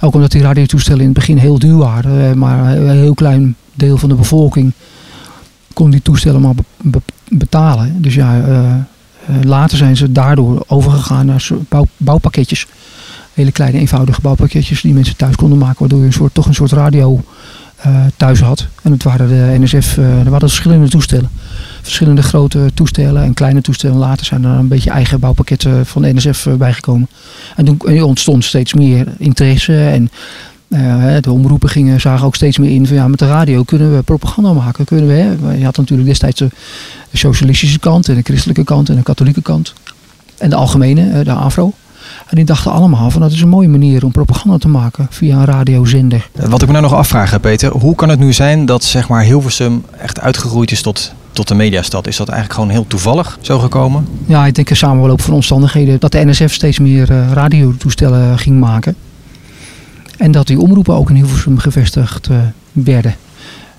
ook 0.00 0.14
omdat 0.14 0.30
die 0.30 0.42
radiotoestellen 0.42 1.00
in 1.00 1.08
het 1.08 1.14
begin 1.14 1.36
heel 1.36 1.58
duur 1.58 1.76
waren, 1.76 2.38
maar 2.38 2.76
een 2.76 2.90
heel 2.90 3.14
klein 3.14 3.56
deel 3.80 3.98
van 3.98 4.08
de 4.08 4.14
bevolking 4.14 4.72
kon 5.72 5.90
die 5.90 6.02
toestellen 6.02 6.40
maar 6.40 6.54
be- 6.54 6.62
be- 6.82 7.00
betalen. 7.28 8.02
Dus 8.02 8.14
ja, 8.14 8.40
eh, 8.40 8.74
eh, 8.74 8.82
later 9.42 9.76
zijn 9.76 9.96
ze 9.96 10.12
daardoor 10.12 10.64
overgegaan 10.66 11.26
naar 11.26 11.48
bouwpakketjes. 11.96 12.66
Hele 13.34 13.52
kleine 13.52 13.78
eenvoudige 13.78 14.20
bouwpakketjes 14.20 14.80
die 14.80 14.94
mensen 14.94 15.16
thuis 15.16 15.36
konden 15.36 15.58
maken, 15.58 15.78
waardoor 15.78 15.98
je 16.00 16.06
een 16.06 16.12
soort, 16.12 16.34
toch 16.34 16.46
een 16.46 16.54
soort 16.54 16.72
radio 16.72 17.22
eh, 17.76 18.04
thuis 18.16 18.40
had. 18.40 18.66
En 18.82 18.92
het 18.92 19.02
waren 19.02 19.28
de 19.28 19.56
NSF, 19.58 19.96
er 19.96 20.30
waren 20.30 20.48
verschillende 20.48 20.88
toestellen 20.88 21.30
verschillende 21.82 22.22
grote 22.22 22.70
toestellen 22.74 23.22
en 23.22 23.34
kleine 23.34 23.60
toestellen. 23.60 23.96
Later 23.96 24.26
zijn 24.26 24.44
er 24.44 24.58
een 24.58 24.68
beetje 24.68 24.90
eigen 24.90 25.20
bouwpakketten 25.20 25.86
van 25.86 26.02
de 26.02 26.12
NSF 26.12 26.48
bijgekomen. 26.58 27.08
En 27.56 27.64
toen 27.64 28.02
ontstond 28.02 28.44
steeds 28.44 28.74
meer 28.74 29.06
interesse 29.18 29.88
en 29.88 30.10
eh, 30.70 31.16
de 31.20 31.32
omroepen 31.32 31.68
gingen, 31.68 32.00
zagen 32.00 32.26
ook 32.26 32.34
steeds 32.34 32.58
meer 32.58 32.70
in 32.70 32.86
van 32.86 32.96
ja, 32.96 33.08
met 33.08 33.18
de 33.18 33.26
radio 33.26 33.62
kunnen 33.62 33.96
we 33.96 34.02
propaganda 34.02 34.52
maken. 34.52 34.84
Kunnen 34.84 35.06
we, 35.06 35.12
hè? 35.12 35.54
Je 35.56 35.64
had 35.64 35.76
natuurlijk 35.76 36.08
destijds 36.08 36.38
de 36.38 36.48
socialistische 37.12 37.78
kant 37.78 38.08
en 38.08 38.14
de 38.14 38.22
christelijke 38.22 38.64
kant 38.64 38.88
en 38.88 38.96
de 38.96 39.02
katholieke 39.02 39.42
kant. 39.42 39.74
En 40.38 40.50
de 40.50 40.56
algemene, 40.56 41.10
eh, 41.10 41.24
de 41.24 41.32
AFRO. 41.32 41.72
En 42.26 42.36
die 42.36 42.44
dachten 42.44 42.72
allemaal 42.72 43.10
van 43.10 43.20
dat 43.20 43.32
is 43.32 43.40
een 43.40 43.48
mooie 43.48 43.68
manier 43.68 44.04
om 44.04 44.10
propaganda 44.10 44.58
te 44.58 44.68
maken 44.68 45.06
via 45.10 45.36
een 45.36 45.44
radiozender. 45.44 46.28
Wat 46.48 46.62
ik 46.62 46.66
me 46.66 46.72
nou 46.72 46.84
nog 46.84 46.94
afvraag, 46.94 47.40
Peter. 47.40 47.70
Hoe 47.70 47.94
kan 47.94 48.08
het 48.08 48.18
nu 48.18 48.32
zijn 48.32 48.66
dat 48.66 48.84
zeg 48.84 49.08
maar, 49.08 49.22
Hilversum 49.22 49.84
echt 49.98 50.20
uitgegroeid 50.20 50.70
is 50.70 50.82
tot, 50.82 51.12
tot 51.32 51.50
een 51.50 51.56
mediastad? 51.56 52.06
Is 52.06 52.16
dat 52.16 52.28
eigenlijk 52.28 52.60
gewoon 52.60 52.74
heel 52.74 52.86
toevallig 52.86 53.38
zo 53.40 53.58
gekomen? 53.58 54.06
Ja, 54.26 54.46
ik 54.46 54.54
denk 54.54 54.70
een 54.70 54.76
samenloop 54.76 55.20
van 55.20 55.34
omstandigheden 55.34 56.00
dat 56.00 56.12
de 56.12 56.24
NSF 56.24 56.52
steeds 56.52 56.78
meer 56.78 57.10
eh, 57.10 57.32
radiotoestellen 57.32 58.38
ging 58.38 58.60
maken. 58.60 58.96
En 60.20 60.32
dat 60.32 60.46
die 60.46 60.60
omroepen 60.60 60.94
ook 60.94 61.10
in 61.10 61.16
Hilversum 61.16 61.58
gevestigd 61.58 62.28
eh, 62.28 62.36
werden. 62.72 63.14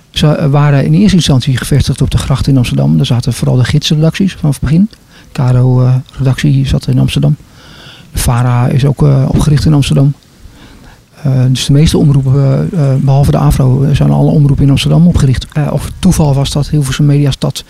Ze 0.09 0.27
eh, 0.27 0.49
waren 0.49 0.85
in 0.85 0.93
eerste 0.93 1.15
instantie 1.15 1.57
gevestigd 1.57 2.01
op 2.01 2.11
de 2.11 2.17
gracht 2.17 2.47
in 2.47 2.57
Amsterdam. 2.57 2.97
Daar 2.97 3.05
zaten 3.05 3.33
vooral 3.33 3.55
de 3.55 3.63
gidsredacties 3.63 4.33
vanaf 4.33 4.53
het 4.59 4.63
begin. 4.63 4.89
Caro-redactie 5.31 6.67
zat 6.67 6.87
in 6.87 6.99
Amsterdam. 6.99 7.35
VARA 8.13 8.67
is 8.67 8.85
ook 8.85 9.03
eh, 9.03 9.25
opgericht 9.27 9.65
in 9.65 9.73
Amsterdam. 9.73 10.13
Eh, 11.23 11.31
dus 11.47 11.65
de 11.65 11.73
meeste 11.73 11.97
omroepen, 11.97 12.69
eh, 12.73 12.93
eh, 12.93 12.99
behalve 13.01 13.31
de 13.31 13.37
AVRO, 13.37 13.83
eh, 13.83 13.95
zijn 13.95 14.11
alle 14.11 14.31
omroepen 14.31 14.63
in 14.63 14.69
Amsterdam 14.69 15.07
opgericht. 15.07 15.47
Eh, 15.53 15.67
of 15.71 15.91
toeval 15.99 16.33
was 16.33 16.51
dat 16.51 16.69
Hilversum 16.69 17.05
Mediastad 17.05 17.63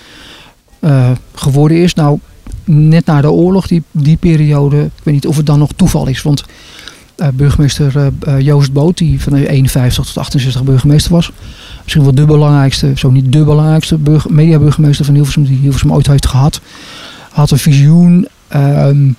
eh, 0.80 1.12
geworden 1.34 1.78
is. 1.78 1.94
Nou, 1.94 2.20
net 2.64 3.06
na 3.06 3.22
de 3.22 3.32
oorlog, 3.32 3.68
die, 3.68 3.84
die 3.92 4.18
periode, 4.18 4.82
ik 4.82 5.04
weet 5.04 5.14
niet 5.14 5.28
of 5.28 5.38
het 5.38 5.46
dan 5.46 5.60
nog 5.60 5.72
toeval 5.76 6.08
is. 6.08 6.22
Want 6.22 6.42
eh, 6.42 6.48
burgemeester 7.34 7.98
eh, 7.98 8.08
eh, 8.36 8.46
Joost 8.46 8.74
Boot, 8.74 8.98
die 8.98 9.22
van 9.22 9.34
de 9.34 9.50
51 9.50 10.06
tot 10.06 10.18
68 10.18 10.64
burgemeester 10.64 11.12
was. 11.12 11.32
Misschien 11.82 12.04
wel 12.04 12.14
de 12.16 12.26
belangrijkste, 12.26 12.92
zo 12.96 13.10
niet 13.10 13.32
de 13.32 13.44
belangrijkste 13.44 13.98
burg- 13.98 14.30
mediaburgemeester 14.30 15.06
van 15.06 15.14
Hilversum, 15.14 15.44
die 15.44 15.58
Hilversum 15.62 15.94
ooit 15.94 16.08
heeft 16.08 16.28
gehad. 16.28 16.62
had 17.32 17.52
een 17.52 17.58
visioen. 17.58 18.28
Ehm, 18.48 19.12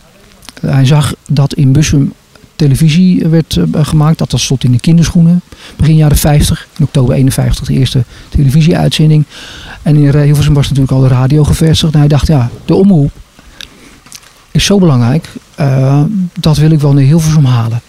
hij 0.60 0.86
zag 0.86 1.14
dat 1.28 1.54
in 1.54 1.72
Bussum 1.72 2.12
televisie 2.56 3.26
werd 3.28 3.56
eh, 3.56 3.84
gemaakt. 3.84 4.18
Dat, 4.18 4.30
dat 4.30 4.40
stond 4.40 4.64
in 4.64 4.72
de 4.72 4.80
kinderschoenen. 4.80 5.40
Begin 5.76 5.96
jaren 5.96 6.16
50. 6.16 6.66
In 6.78 6.84
oktober 6.84 7.14
51 7.14 7.66
de 7.66 7.72
eerste 7.72 8.04
televisieuitzending. 8.28 9.24
En 9.82 9.96
in 9.96 10.18
Hilversum 10.18 10.54
was 10.54 10.64
natuurlijk 10.68 10.92
al 10.92 11.00
de 11.00 11.08
radio 11.08 11.44
gevestigd. 11.44 11.92
En 11.92 11.98
hij 11.98 12.08
dacht, 12.08 12.26
ja, 12.26 12.50
de 12.64 12.74
omroep 12.74 13.10
is 14.50 14.64
zo 14.64 14.78
belangrijk. 14.78 15.28
eh, 15.54 16.02
dat 16.40 16.56
wil 16.56 16.70
ik 16.70 16.80
wel 16.80 16.92
naar 16.92 17.02
Hilversum 17.02 17.44
halen. 17.44 17.80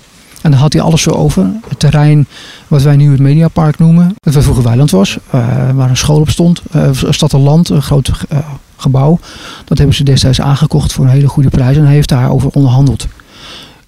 En 0.43 0.51
daar 0.51 0.59
had 0.59 0.73
hij 0.73 0.81
alles 0.81 1.01
zo 1.01 1.09
over. 1.09 1.49
Het 1.67 1.79
terrein 1.79 2.27
wat 2.67 2.81
wij 2.81 2.95
nu 2.95 3.11
het 3.11 3.19
Mediapark 3.19 3.79
noemen. 3.79 4.13
Dat 4.15 4.43
vroeger 4.43 4.63
Weiland 4.63 4.91
was. 4.91 5.17
eh, 5.29 5.69
waar 5.73 5.89
een 5.89 5.97
school 5.97 6.19
op 6.19 6.29
stond. 6.29 6.61
eh 6.71 6.89
Stad 7.09 7.33
en 7.33 7.39
Land, 7.39 7.69
een 7.69 7.81
groot 7.81 8.11
eh, 8.29 8.37
gebouw. 8.77 9.19
Dat 9.65 9.77
hebben 9.77 9.95
ze 9.95 10.03
destijds 10.03 10.41
aangekocht 10.41 10.93
voor 10.93 11.05
een 11.05 11.11
hele 11.11 11.27
goede 11.27 11.49
prijs. 11.49 11.77
En 11.77 11.83
hij 11.85 11.93
heeft 11.93 12.09
daarover 12.09 12.49
onderhandeld. 12.49 13.07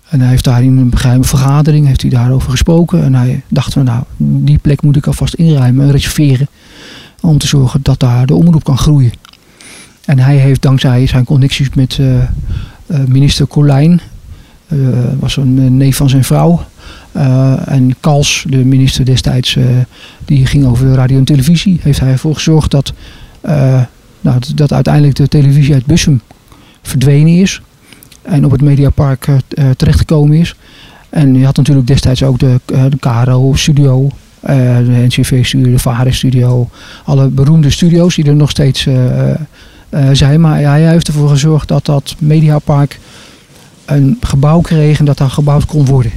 En 0.09 0.19
hij 0.19 0.29
heeft 0.29 0.43
daar 0.43 0.63
in 0.63 0.77
een 0.77 0.97
geheime 0.97 1.23
vergadering 1.23 1.87
heeft 1.87 2.01
hij 2.01 2.09
daarover 2.11 2.49
gesproken. 2.51 3.03
En 3.03 3.13
hij 3.15 3.41
dacht 3.47 3.73
van 3.73 3.83
nou, 3.83 4.03
die 4.17 4.57
plek 4.57 4.81
moet 4.81 4.95
ik 4.95 5.07
alvast 5.07 5.33
inruimen 5.33 5.85
en 5.85 5.91
reserveren. 5.91 6.47
Om 7.21 7.37
te 7.37 7.47
zorgen 7.47 7.79
dat 7.83 7.99
daar 7.99 8.25
de 8.25 8.35
omroep 8.35 8.63
kan 8.63 8.77
groeien. 8.77 9.11
En 10.05 10.19
hij 10.19 10.35
heeft 10.35 10.61
dankzij 10.61 11.07
zijn 11.07 11.25
connecties 11.25 11.69
met 11.73 11.99
minister 13.07 13.47
Colijn. 13.47 14.01
Eh, 14.67 14.77
was 15.19 15.37
een 15.37 15.59
eh, 15.59 15.69
neef 15.69 15.95
van 15.95 16.09
zijn 16.09 16.23
vrouw. 16.23 16.65
Eh, 17.11 17.53
en 17.67 17.95
Kals, 17.99 18.45
de 18.49 18.57
minister 18.65 19.05
destijds, 19.05 19.57
die 20.25 20.45
ging 20.45 20.65
over 20.65 20.93
radio 20.93 21.17
en 21.17 21.23
televisie. 21.23 21.79
Heeft 21.81 21.99
hij 21.99 22.11
ervoor 22.11 22.33
gezorgd 22.35 22.71
dat, 22.71 22.93
nou, 24.21 24.39
dat- 24.55 24.73
uiteindelijk 24.73 25.15
de 25.15 25.27
televisie 25.27 25.73
uit 25.73 25.85
Bussum 25.85 26.21
verdwenen 26.81 27.39
is. 27.41 27.61
En 28.21 28.45
op 28.45 28.51
het 28.51 28.61
Mediapark 28.61 29.27
terechtgekomen 29.77 30.37
is. 30.37 30.55
En 31.09 31.35
je 31.35 31.45
had 31.45 31.57
natuurlijk 31.57 31.87
destijds 31.87 32.23
ook 32.23 32.39
de, 32.39 32.59
de 32.65 32.97
KRO-studio. 32.99 34.09
eh, 34.39 34.55
de 34.77 35.05
NCV-studio, 35.07 35.71
de 35.71 35.79
VARA-studio. 35.79 36.69
Alle 37.03 37.27
beroemde 37.27 37.69
studio's 37.69 38.15
die 38.15 38.25
er 38.25 38.35
nog 38.35 38.49
steeds 38.49 38.87
zijn. 40.11 40.41
Maar 40.41 40.59
hij 40.61 40.87
heeft 40.89 41.07
ervoor 41.07 41.29
gezorgd 41.29 41.67
dat 41.67 41.85
dat 41.85 42.15
Mediapark 42.19 42.99
een 43.85 44.17
gebouw 44.21 44.61
kreeg 44.61 44.99
en 44.99 45.05
dat 45.05 45.17
daar 45.17 45.29
gebouwd 45.29 45.65
kon 45.65 45.85
worden. 45.85 46.11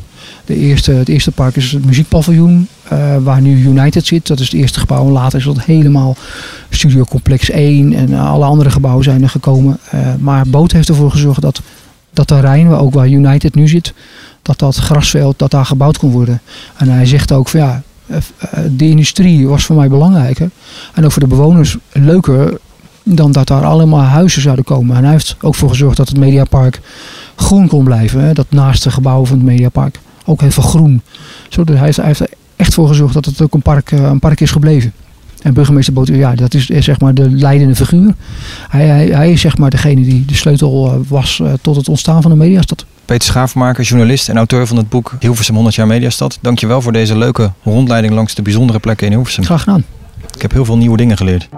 De 0.45 0.57
eerste, 0.57 0.93
het 0.93 1.09
eerste 1.09 1.31
park 1.31 1.57
is 1.57 1.73
het 1.73 1.85
muziekpaviljoen, 1.85 2.69
eh, 2.89 3.17
waar 3.17 3.41
nu 3.41 3.65
United 3.65 4.07
zit. 4.07 4.27
Dat 4.27 4.41
is 4.41 4.51
het 4.51 4.61
eerste 4.61 4.81
gebouw. 4.81 5.07
En 5.07 5.13
later 5.13 5.39
is 5.39 5.45
dat 5.45 5.61
helemaal 5.61 6.17
Studio 6.71 7.05
Complex 7.05 7.51
1 7.51 7.93
en 7.93 8.15
alle 8.15 8.45
andere 8.45 8.71
gebouwen 8.71 9.05
zijn 9.05 9.23
er 9.23 9.29
gekomen. 9.29 9.79
Eh, 9.91 10.01
maar 10.19 10.49
Boot 10.49 10.73
heeft 10.73 10.89
ervoor 10.89 11.11
gezorgd 11.11 11.41
dat 11.41 11.61
dat 12.13 12.27
terrein, 12.27 12.69
waar 12.69 12.81
ook 12.81 12.95
waar 12.95 13.09
United 13.09 13.55
nu 13.55 13.69
zit, 13.69 13.95
dat 14.43 14.59
dat 14.59 14.77
grasveld, 14.77 15.39
dat 15.39 15.51
daar 15.51 15.67
gebouwd 15.67 15.99
kon 15.99 16.11
worden. 16.11 16.41
En 16.77 16.89
hij 16.89 17.07
zegt 17.07 17.33
ook 17.33 17.49
van 17.49 17.61
ja, 17.61 17.83
eh, 18.07 18.19
de 18.77 18.89
industrie 18.89 19.49
was 19.49 19.65
voor 19.65 19.77
mij 19.77 19.89
belangrijker. 19.89 20.51
En 20.95 21.05
ook 21.05 21.13
voor 21.13 21.23
de 21.23 21.29
bewoners 21.29 21.77
leuker 21.93 22.59
dan 23.03 23.33
dat 23.33 23.47
daar 23.47 23.65
allemaal 23.65 24.03
huizen 24.03 24.43
zouden 24.43 24.65
komen. 24.65 24.97
En 24.97 25.03
hij 25.03 25.13
heeft 25.13 25.37
ook 25.41 25.55
voor 25.55 25.69
gezorgd 25.69 25.97
dat 25.97 26.09
het 26.09 26.19
Mediapark 26.19 26.81
groen 27.41 27.69
kon 27.69 27.85
blijven. 27.85 28.21
Hè? 28.21 28.33
Dat 28.33 28.47
naast 28.49 28.83
de 28.83 28.91
gebouwen 28.91 29.27
van 29.27 29.37
het 29.37 29.47
Mediapark 29.47 30.01
ook 30.25 30.41
heel 30.41 30.51
veel 30.51 30.63
groen. 30.63 31.03
Zodat 31.49 31.77
hij, 31.77 31.85
heeft, 31.85 31.97
hij 31.97 32.07
heeft 32.07 32.21
er 32.21 32.29
echt 32.57 32.75
voor 32.75 32.89
gezorgd 32.89 33.15
dat 33.15 33.25
het 33.25 33.43
ook 33.43 33.55
een 33.55 33.63
park, 33.63 33.93
eh, 33.93 34.03
een 34.03 34.19
park 34.19 34.41
is 34.41 34.51
gebleven. 34.51 34.93
En 35.43 35.55
burgemeester 35.55 35.93
Boot, 35.93 36.09
ja, 36.09 36.35
dat 36.35 36.55
is 36.55 36.67
zeg 36.67 37.01
maar 37.01 37.15
de 37.15 37.31
leidende 37.31 37.75
figuur. 37.75 38.15
Hij, 38.69 38.87
hij, 38.87 39.07
hij 39.07 39.33
is 39.33 39.41
zeg 39.41 39.59
maar 39.59 39.71
degene 39.71 40.03
die 40.03 40.25
de 40.25 40.35
sleutel 40.35 40.87
eh, 40.87 40.99
was 41.09 41.41
eh, 41.41 41.53
tot 41.63 41.77
het 41.77 41.89
ontstaan 41.89 42.23
van 42.23 42.31
de 42.31 42.37
mediastad. 42.37 42.85
Peter 43.05 43.29
Schaafmaker, 43.29 43.85
journalist 43.85 44.29
en 44.29 44.37
auteur 44.37 44.67
van 44.67 44.77
het 44.77 44.89
boek 44.89 45.17
Hilversum 45.19 45.55
100 45.55 45.75
jaar 45.75 45.87
Mediastad. 45.87 46.39
Dankjewel 46.41 46.83
voor 46.83 46.93
deze 46.93 47.19
leuke 47.19 47.53
rondleiding 47.65 48.15
langs 48.15 48.35
de 48.35 48.43
bijzondere 48.43 48.79
plekken 48.79 49.07
in 49.07 49.13
Hilversum. 49.13 49.45
Graag 49.45 49.63
gedaan. 49.63 49.85
Ik 50.35 50.43
heb 50.43 50.53
heel 50.53 50.65
veel 50.65 50.77
nieuwe 50.77 50.97
dingen 50.97 51.17
geleerd. 51.17 51.49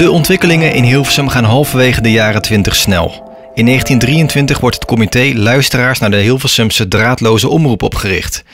De 0.00 0.10
ontwikkelingen 0.10 0.72
in 0.72 0.84
Hilversum 0.84 1.28
gaan 1.28 1.44
halverwege 1.44 2.00
de 2.00 2.10
jaren 2.10 2.42
20 2.42 2.76
snel. 2.76 3.06
In 3.54 3.66
1923 3.66 4.60
wordt 4.60 4.76
het 4.76 4.84
comité 4.84 5.32
Luisteraars 5.34 5.98
naar 5.98 6.10
de 6.10 6.16
Hilversumse 6.16 6.88
draadloze 6.88 7.48
omroep 7.48 7.82
opgericht. 7.82 8.44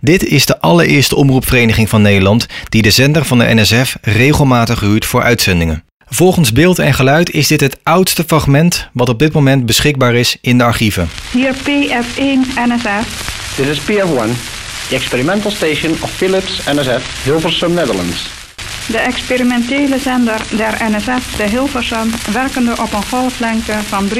Dit 0.00 0.24
is 0.24 0.46
de 0.46 0.60
allereerste 0.60 1.16
omroepvereniging 1.16 1.88
van 1.88 2.02
Nederland 2.02 2.46
die 2.68 2.82
de 2.82 2.90
zender 2.90 3.24
van 3.24 3.38
de 3.38 3.54
NSF 3.54 3.96
regelmatig 4.02 4.80
huurt 4.80 5.06
voor 5.06 5.22
uitzendingen. 5.22 5.84
Volgens 6.06 6.52
beeld 6.52 6.78
en 6.78 6.94
geluid 6.94 7.30
is 7.30 7.46
dit 7.46 7.60
het 7.60 7.78
oudste 7.82 8.24
fragment 8.26 8.88
wat 8.92 9.08
op 9.08 9.18
dit 9.18 9.32
moment 9.32 9.66
beschikbaar 9.66 10.14
is 10.14 10.36
in 10.40 10.58
de 10.58 10.64
archieven. 10.64 11.08
Hier 11.32 11.54
PF1 11.54 12.54
NSF. 12.68 13.54
This 13.56 13.66
is 13.66 13.80
PF1, 13.80 14.30
the 14.88 14.94
experimental 14.94 15.50
station 15.50 15.92
of 16.02 16.10
Philips 16.10 16.60
NSF 16.66 17.24
Hilversum 17.24 17.74
Netherlands. 17.74 18.41
De 18.88 18.98
experimentele 18.98 19.98
zender 19.98 20.42
der 20.56 20.76
NSF 20.90 21.36
de 21.36 21.48
Hilversum 21.48 22.10
werkende 22.32 22.70
op 22.70 22.92
een 22.92 23.04
golflengte 23.04 23.72
van 23.72 24.08
301,5 24.08 24.14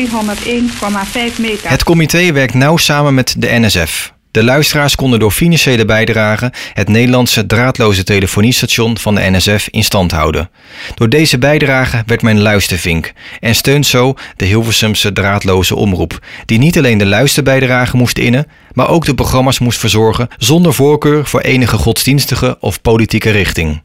meter. 1.38 1.70
Het 1.70 1.84
comité 1.84 2.32
werkt 2.32 2.54
nauw 2.54 2.76
samen 2.76 3.14
met 3.14 3.34
de 3.38 3.48
NSF. 3.50 4.12
De 4.30 4.44
luisteraars 4.44 4.94
konden 4.94 5.18
door 5.18 5.30
financiële 5.30 5.84
bijdragen 5.84 6.52
het 6.72 6.88
Nederlandse 6.88 7.46
draadloze 7.46 8.04
telefoniestation 8.04 8.98
van 8.98 9.14
de 9.14 9.30
NSF 9.30 9.68
in 9.70 9.84
stand 9.84 10.10
houden. 10.12 10.50
Door 10.94 11.08
deze 11.08 11.38
bijdrage 11.38 12.02
werd 12.06 12.22
men 12.22 12.40
luistervink 12.40 13.12
en 13.40 13.54
steunt 13.54 13.86
zo 13.86 14.14
de 14.36 14.44
Hilversumse 14.44 15.12
draadloze 15.12 15.76
omroep, 15.76 16.18
die 16.44 16.58
niet 16.58 16.78
alleen 16.78 16.98
de 16.98 17.06
luisterbijdrage 17.06 17.96
moest 17.96 18.18
innen, 18.18 18.46
maar 18.72 18.88
ook 18.88 19.04
de 19.04 19.14
programma's 19.14 19.58
moest 19.58 19.78
verzorgen 19.78 20.28
zonder 20.38 20.74
voorkeur 20.74 21.26
voor 21.26 21.40
enige 21.40 21.76
godsdienstige 21.76 22.56
of 22.60 22.80
politieke 22.80 23.30
richting. 23.30 23.82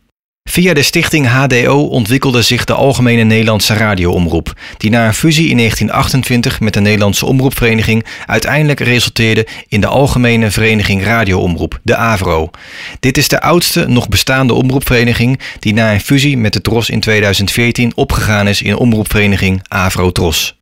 Via 0.49 0.73
de 0.73 0.81
stichting 0.81 1.27
HDO 1.27 1.87
ontwikkelde 1.87 2.41
zich 2.41 2.65
de 2.65 2.73
Algemene 2.73 3.23
Nederlandse 3.23 3.73
Radioomroep, 3.73 4.53
die 4.77 4.89
na 4.89 5.07
een 5.07 5.13
fusie 5.13 5.49
in 5.49 5.57
1928 5.57 6.59
met 6.59 6.73
de 6.73 6.79
Nederlandse 6.79 7.25
Omroepvereniging 7.25 8.05
uiteindelijk 8.25 8.79
resulteerde 8.79 9.47
in 9.67 9.81
de 9.81 9.87
Algemene 9.87 10.51
Vereniging 10.51 11.03
Radioomroep, 11.03 11.79
de 11.83 11.95
AVRO. 11.95 12.49
Dit 12.99 13.17
is 13.17 13.27
de 13.27 13.41
oudste 13.41 13.87
nog 13.87 14.09
bestaande 14.09 14.53
omroepvereniging 14.53 15.39
die 15.59 15.73
na 15.73 15.93
een 15.93 16.01
fusie 16.01 16.37
met 16.37 16.53
de 16.53 16.61
TROS 16.61 16.89
in 16.89 16.99
2014 16.99 17.91
opgegaan 17.95 18.47
is 18.47 18.61
in 18.61 18.77
omroepvereniging 18.77 19.61
AVRO-TROS. 19.67 20.59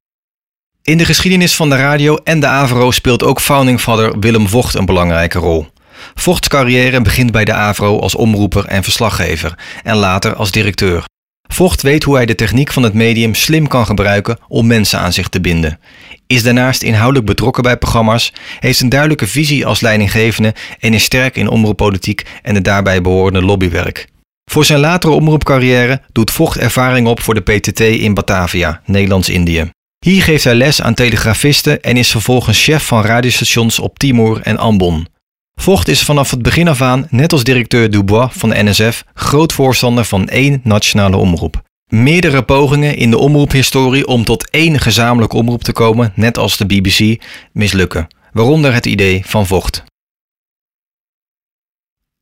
In 0.84 0.98
de 0.98 1.06
geschiedenis 1.06 1.56
van 1.56 1.70
de 1.70 1.76
radio 1.76 2.18
en 2.24 2.40
de 2.40 2.48
AVRO 2.48 2.92
speelt 2.92 3.24
ook 3.24 3.42
founding 3.42 3.80
father 3.80 4.20
Willem 4.20 4.48
Vocht 4.48 4.76
een 4.76 4.86
belangrijke 4.86 5.40
rol. 5.40 5.74
Vochts 6.20 6.48
carrière 6.48 7.02
begint 7.02 7.32
bij 7.32 7.46
de 7.46 7.54
AVRO 7.54 8.00
als 8.00 8.16
omroeper 8.16 8.66
en 8.66 8.84
verslaggever 8.84 9.58
en 9.84 9.96
later 9.96 10.36
als 10.36 10.52
directeur. 10.52 11.04
Vocht 11.48 11.82
weet 11.82 12.04
hoe 12.04 12.16
hij 12.16 12.26
de 12.26 12.36
techniek 12.36 12.74
van 12.74 12.84
het 12.84 12.94
medium 12.94 13.34
slim 13.34 13.68
kan 13.68 13.86
gebruiken 13.86 14.38
om 14.48 14.68
mensen 14.68 15.00
aan 15.00 15.14
zich 15.14 15.28
te 15.28 15.42
binden. 15.42 15.80
Is 16.28 16.44
daarnaast 16.44 16.82
inhoudelijk 16.82 17.26
betrokken 17.26 17.64
bij 17.64 17.78
programma's, 17.78 18.34
heeft 18.60 18.82
een 18.82 18.90
duidelijke 18.90 19.28
visie 19.28 19.66
als 19.66 19.82
leidinggevende 19.82 20.54
en 20.80 20.94
is 20.94 21.04
sterk 21.04 21.36
in 21.36 21.48
omroeppolitiek 21.48 22.24
en 22.42 22.56
het 22.56 22.64
daarbij 22.64 23.02
behorende 23.02 23.42
lobbywerk. 23.42 24.08
Voor 24.52 24.66
zijn 24.66 24.80
latere 24.80 25.14
omroepcarrière 25.14 26.02
doet 26.12 26.32
Vocht 26.32 26.58
ervaring 26.58 27.08
op 27.08 27.22
voor 27.22 27.34
de 27.34 27.42
PTT 27.42 27.80
in 27.80 28.14
Batavia, 28.14 28.82
Nederlands-Indië. 28.86 29.70
Hier 30.06 30.24
geeft 30.24 30.44
hij 30.44 30.56
les 30.56 30.82
aan 30.82 30.94
telegrafisten 30.94 31.82
en 31.82 31.98
is 31.98 32.12
vervolgens 32.12 32.64
chef 32.64 32.86
van 32.86 33.04
radiostations 33.04 33.80
op 33.80 34.00
Timor 34.00 34.42
en 34.42 34.58
Ambon. 34.58 35.08
Vocht 35.56 35.88
is 35.88 36.04
vanaf 36.04 36.32
het 36.32 36.42
begin 36.42 36.68
af 36.68 36.82
aan, 36.82 37.08
net 37.10 37.32
als 37.32 37.44
directeur 37.44 37.90
Dubois 37.90 38.32
van 38.34 38.50
de 38.50 38.64
NSF, 38.64 39.04
groot 39.14 39.54
voorstander 39.54 40.06
van 40.06 40.28
één 40.28 40.62
nationale 40.64 41.18
omroep. 41.18 41.62
Meerdere 41.88 42.44
pogingen 42.44 42.96
in 42.98 43.10
de 43.10 43.18
omroephistorie 43.18 44.08
om 44.08 44.24
tot 44.24 44.50
één 44.50 44.80
gezamenlijke 44.80 45.36
omroep 45.36 45.64
te 45.64 45.72
komen, 45.72 46.12
net 46.16 46.38
als 46.38 46.58
de 46.58 46.66
BBC, 46.66 47.24
mislukken, 47.52 48.08
waaronder 48.32 48.74
het 48.74 48.86
idee 48.86 49.22
van 49.26 49.48
Vocht. 49.48 49.84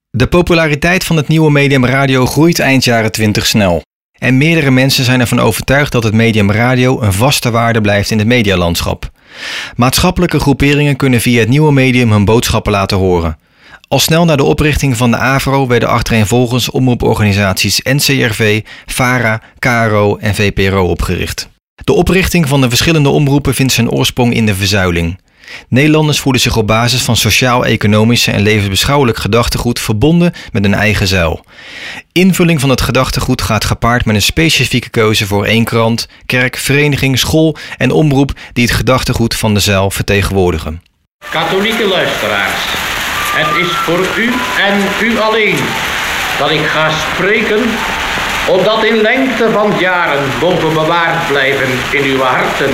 De 0.09 0.27
populariteit 0.27 1.03
van 1.03 1.17
het 1.17 1.27
nieuwe 1.27 1.51
medium 1.51 1.85
radio 1.85 2.25
groeit 2.25 2.59
eind 2.59 2.83
jaren 2.83 3.11
20 3.11 3.45
snel. 3.45 3.81
En 4.19 4.37
meerdere 4.37 4.71
mensen 4.71 5.03
zijn 5.03 5.19
ervan 5.19 5.39
overtuigd 5.39 5.91
dat 5.91 6.03
het 6.03 6.13
medium 6.13 6.51
radio 6.51 7.01
een 7.01 7.13
vaste 7.13 7.51
waarde 7.51 7.81
blijft 7.81 8.11
in 8.11 8.17
het 8.17 8.27
medialandschap. 8.27 9.11
Maatschappelijke 9.75 10.39
groeperingen 10.39 10.95
kunnen 10.95 11.21
via 11.21 11.39
het 11.39 11.49
nieuwe 11.49 11.71
medium 11.71 12.11
hun 12.11 12.25
boodschappen 12.25 12.71
laten 12.71 12.97
horen. 12.97 13.37
Al 13.87 13.99
snel 13.99 14.25
na 14.25 14.35
de 14.35 14.43
oprichting 14.43 14.97
van 14.97 15.11
de 15.11 15.17
AVRO 15.17 15.67
werden 15.67 15.89
achtereenvolgens 15.89 16.71
omroeporganisaties 16.71 17.79
NCRV, 17.83 18.61
VARA, 18.85 19.41
KRO 19.59 20.17
en 20.17 20.35
VPRO 20.35 20.87
opgericht. 20.87 21.49
De 21.83 21.93
oprichting 21.93 22.47
van 22.47 22.61
de 22.61 22.69
verschillende 22.69 23.09
omroepen 23.09 23.53
vindt 23.53 23.73
zijn 23.73 23.89
oorsprong 23.89 24.33
in 24.33 24.45
de 24.45 24.55
verzuiling. 24.55 25.17
Nederlanders 25.67 26.19
voelen 26.19 26.41
zich 26.41 26.57
op 26.57 26.67
basis 26.67 27.01
van 27.01 27.15
sociaal-economische 27.15 28.31
en 28.31 28.41
levensbeschouwelijk 28.41 29.17
gedachtegoed 29.17 29.79
verbonden 29.79 30.33
met 30.51 30.65
een 30.65 30.73
eigen 30.73 31.07
zeil. 31.07 31.45
Invulling 32.11 32.59
van 32.59 32.69
het 32.69 32.81
gedachtegoed 32.81 33.41
gaat 33.41 33.65
gepaard 33.65 34.05
met 34.05 34.15
een 34.15 34.21
specifieke 34.21 34.89
keuze 34.89 35.27
voor 35.27 35.45
één 35.45 35.63
krant, 35.63 36.07
kerk, 36.25 36.57
vereniging, 36.57 37.19
school 37.19 37.57
en 37.77 37.91
omroep 37.91 38.31
die 38.53 38.65
het 38.65 38.73
gedachtegoed 38.73 39.35
van 39.35 39.53
de 39.53 39.59
zeil 39.59 39.91
vertegenwoordigen. 39.91 40.81
Katholieke 41.31 41.87
luisteraars, 41.87 42.61
het 43.35 43.65
is 43.65 43.71
voor 43.71 44.07
u 44.17 44.33
en 44.59 45.07
u 45.07 45.19
alleen 45.19 45.57
dat 46.39 46.51
ik 46.51 46.65
ga 46.65 46.89
spreken, 46.89 47.61
opdat 48.47 48.83
in 48.83 49.01
lengte 49.01 49.51
van 49.51 49.73
jaren 49.79 50.23
mogen 50.41 50.73
bewaard 50.73 51.27
blijven 51.27 51.69
in 51.91 52.03
uw 52.03 52.21
harten 52.21 52.71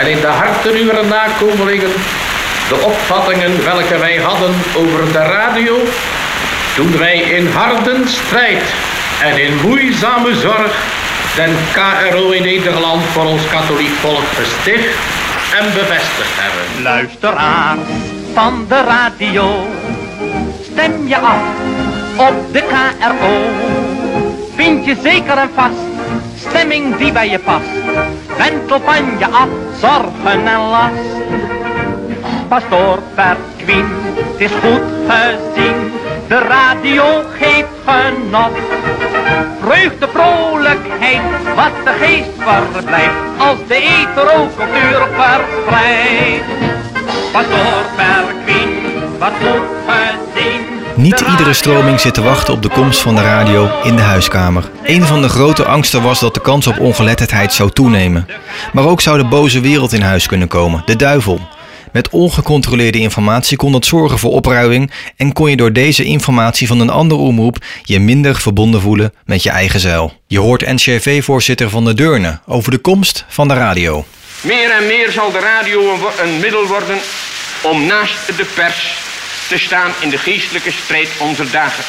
en 0.00 0.06
in 0.06 0.20
de 0.20 0.26
harten 0.26 0.74
uw 0.74 1.06
nakomelingen 1.08 1.92
de 2.68 2.80
opvattingen 2.84 3.64
welke 3.64 3.98
wij 3.98 4.16
hadden 4.16 4.54
over 4.76 5.12
de 5.12 5.18
radio 5.18 5.76
toen 6.74 6.98
wij 6.98 7.16
in 7.16 7.46
harde 7.46 7.96
strijd 8.06 8.62
en 9.22 9.42
in 9.42 9.60
moeizame 9.62 10.34
zorg 10.34 10.72
den 11.36 11.56
KRO 11.72 12.30
in 12.30 12.42
Nederland 12.42 13.02
voor 13.04 13.24
ons 13.24 13.48
katholiek 13.50 13.94
volk 14.00 14.24
gesticht 14.34 14.96
en 15.58 15.64
bevestigd 15.64 16.34
hebben. 16.34 16.82
Luisteraar 16.82 17.76
van 18.34 18.66
de 18.68 18.82
radio, 18.82 19.66
stem 20.72 21.08
je 21.08 21.16
af 21.16 21.42
op 22.16 22.52
de 22.52 22.62
KRO. 22.62 24.07
Vind 24.58 24.84
je 24.84 24.96
zeker 25.02 25.38
en 25.38 25.50
vast, 25.54 25.86
stemming 26.36 26.96
die 26.96 27.12
bij 27.12 27.30
je 27.30 27.38
past. 27.38 27.70
Wentel 28.38 28.80
van 28.80 29.18
je 29.18 29.26
af, 29.26 29.48
zorgen 29.80 30.46
en 30.46 30.60
last. 30.60 31.14
Pastoor 32.48 32.98
Perquin, 33.14 33.86
het 34.14 34.40
is 34.40 34.50
goed 34.50 34.82
gezien, 35.08 35.92
de 36.28 36.38
radio 36.38 37.04
geeft 37.38 37.68
genot. 37.86 38.56
Vreugde, 39.60 40.08
vrolijkheid, 40.12 41.22
wat 41.54 41.84
de 41.84 41.92
geest 42.00 42.30
verblijft, 42.72 43.14
als 43.38 43.58
de 43.66 43.74
eter 43.74 44.34
ook 44.38 44.60
op 44.60 44.68
uur 44.84 45.06
verspreidt. 45.16 46.44
Pastoor 47.32 47.84
Perquin, 47.96 48.70
wat 49.18 49.32
goed 49.40 49.68
gezien. 49.86 50.67
Niet 50.98 51.20
iedere 51.20 51.52
stroming 51.52 52.00
zit 52.00 52.14
te 52.14 52.22
wachten 52.22 52.54
op 52.54 52.62
de 52.62 52.68
komst 52.68 53.00
van 53.00 53.14
de 53.14 53.22
radio 53.22 53.70
in 53.82 53.96
de 53.96 54.02
huiskamer. 54.02 54.70
Een 54.84 55.02
van 55.02 55.22
de 55.22 55.28
grote 55.28 55.64
angsten 55.64 56.02
was 56.02 56.20
dat 56.20 56.34
de 56.34 56.40
kans 56.40 56.66
op 56.66 56.80
ongeletterdheid 56.80 57.52
zou 57.52 57.70
toenemen. 57.70 58.26
Maar 58.72 58.86
ook 58.86 59.00
zou 59.00 59.18
de 59.18 59.24
boze 59.24 59.60
wereld 59.60 59.92
in 59.92 60.00
huis 60.00 60.26
kunnen 60.26 60.48
komen, 60.48 60.82
de 60.86 60.96
duivel. 60.96 61.40
Met 61.92 62.08
ongecontroleerde 62.08 62.98
informatie 62.98 63.56
kon 63.56 63.72
dat 63.72 63.84
zorgen 63.84 64.18
voor 64.18 64.30
opruiing 64.30 64.92
en 65.16 65.32
kon 65.32 65.50
je 65.50 65.56
door 65.56 65.72
deze 65.72 66.04
informatie 66.04 66.66
van 66.66 66.80
een 66.80 66.90
andere 66.90 67.20
omroep 67.20 67.56
je 67.82 68.00
minder 68.00 68.36
verbonden 68.36 68.80
voelen 68.80 69.12
met 69.24 69.42
je 69.42 69.50
eigen 69.50 69.80
zeil. 69.80 70.12
Je 70.26 70.38
hoort 70.38 70.66
NCRV-voorzitter 70.66 71.70
Van 71.70 71.84
der 71.84 71.96
Deurne 71.96 72.40
over 72.46 72.70
de 72.70 72.78
komst 72.78 73.24
van 73.28 73.48
de 73.48 73.54
radio. 73.54 74.04
Meer 74.40 74.70
en 74.70 74.86
meer 74.86 75.10
zal 75.10 75.30
de 75.32 75.40
radio 75.40 75.98
een 76.22 76.40
middel 76.40 76.66
worden 76.66 76.98
om 77.62 77.86
naast 77.86 78.26
de 78.26 78.44
pers 78.54 79.06
te 79.48 79.58
staan 79.58 79.94
in 79.98 80.08
de 80.08 80.18
geestelijke 80.18 80.70
strijd 80.70 81.08
onze 81.18 81.50
dagen. 81.50 81.84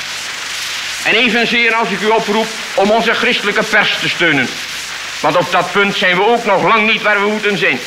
En 1.04 1.16
evenzeer 1.16 1.74
als 1.74 1.90
ik 1.90 2.02
u 2.02 2.08
oproep 2.08 2.48
om 2.74 2.92
onze 2.92 3.14
christelijke 3.14 3.64
pers 3.64 3.98
te 4.00 4.10
steunen. 4.10 4.50
Want 5.20 5.36
op 5.36 5.52
dat 5.52 5.72
punt 5.72 5.96
zijn 5.96 6.16
we 6.16 6.26
ook 6.26 6.46
nog 6.46 6.64
lang 6.64 6.92
niet 6.92 7.02
waar 7.02 7.22
we 7.22 7.28
moeten 7.28 7.58
zijn. 7.58 7.80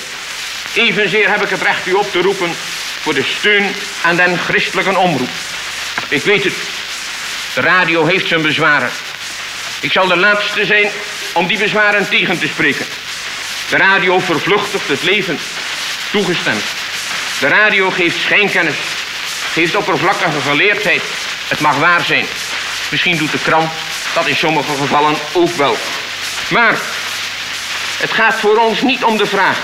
Evenzeer 0.74 1.30
heb 1.30 1.42
ik 1.42 1.48
het 1.48 1.62
recht 1.62 1.86
u 1.86 1.92
op 1.92 2.12
te 2.12 2.20
roepen 2.20 2.54
voor 3.00 3.14
de 3.14 3.22
steun 3.38 3.74
aan 4.02 4.16
den 4.16 4.38
christelijke 4.38 4.98
omroep. 4.98 5.28
Ik 6.08 6.22
weet 6.22 6.44
het, 6.44 6.54
de 7.54 7.60
radio 7.60 8.06
heeft 8.06 8.28
zijn 8.28 8.42
bezwaren. 8.42 8.90
Ik 9.80 9.92
zal 9.92 10.06
de 10.06 10.16
laatste 10.16 10.64
zijn 10.64 10.90
om 11.32 11.46
die 11.46 11.58
bezwaren 11.58 12.08
tegen 12.08 12.38
te 12.38 12.46
spreken. 12.46 12.86
De 13.68 13.76
radio 13.76 14.18
vervluchtigt 14.18 14.88
het 14.88 15.02
leven. 15.02 15.38
Toegestemd. 16.10 16.62
De 17.40 17.48
radio 17.48 17.90
geeft 17.90 18.18
schijnkennis. 18.18 18.76
Geeft 19.52 19.76
oppervlakkige 19.76 20.40
geleerdheid. 20.40 21.02
Het 21.48 21.60
mag 21.60 21.76
waar 21.76 22.04
zijn. 22.04 22.26
Misschien 22.90 23.16
doet 23.16 23.32
de 23.32 23.38
krant 23.38 23.72
dat 24.14 24.26
in 24.26 24.36
sommige 24.36 24.76
gevallen 24.76 25.16
ook 25.32 25.56
wel. 25.56 25.76
Maar 26.48 26.78
het 27.98 28.12
gaat 28.12 28.34
voor 28.34 28.56
ons 28.56 28.82
niet 28.82 29.04
om 29.04 29.16
de 29.16 29.26
vraag 29.26 29.58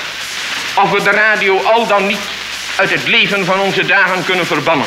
of 0.75 0.91
we 0.91 1.03
de 1.03 1.11
radio 1.11 1.63
al 1.63 1.87
dan 1.87 2.07
niet 2.07 2.21
uit 2.77 2.91
het 2.91 3.09
leven 3.09 3.45
van 3.45 3.61
onze 3.61 3.87
dagen 3.87 4.25
kunnen 4.25 4.47
verbannen. 4.47 4.87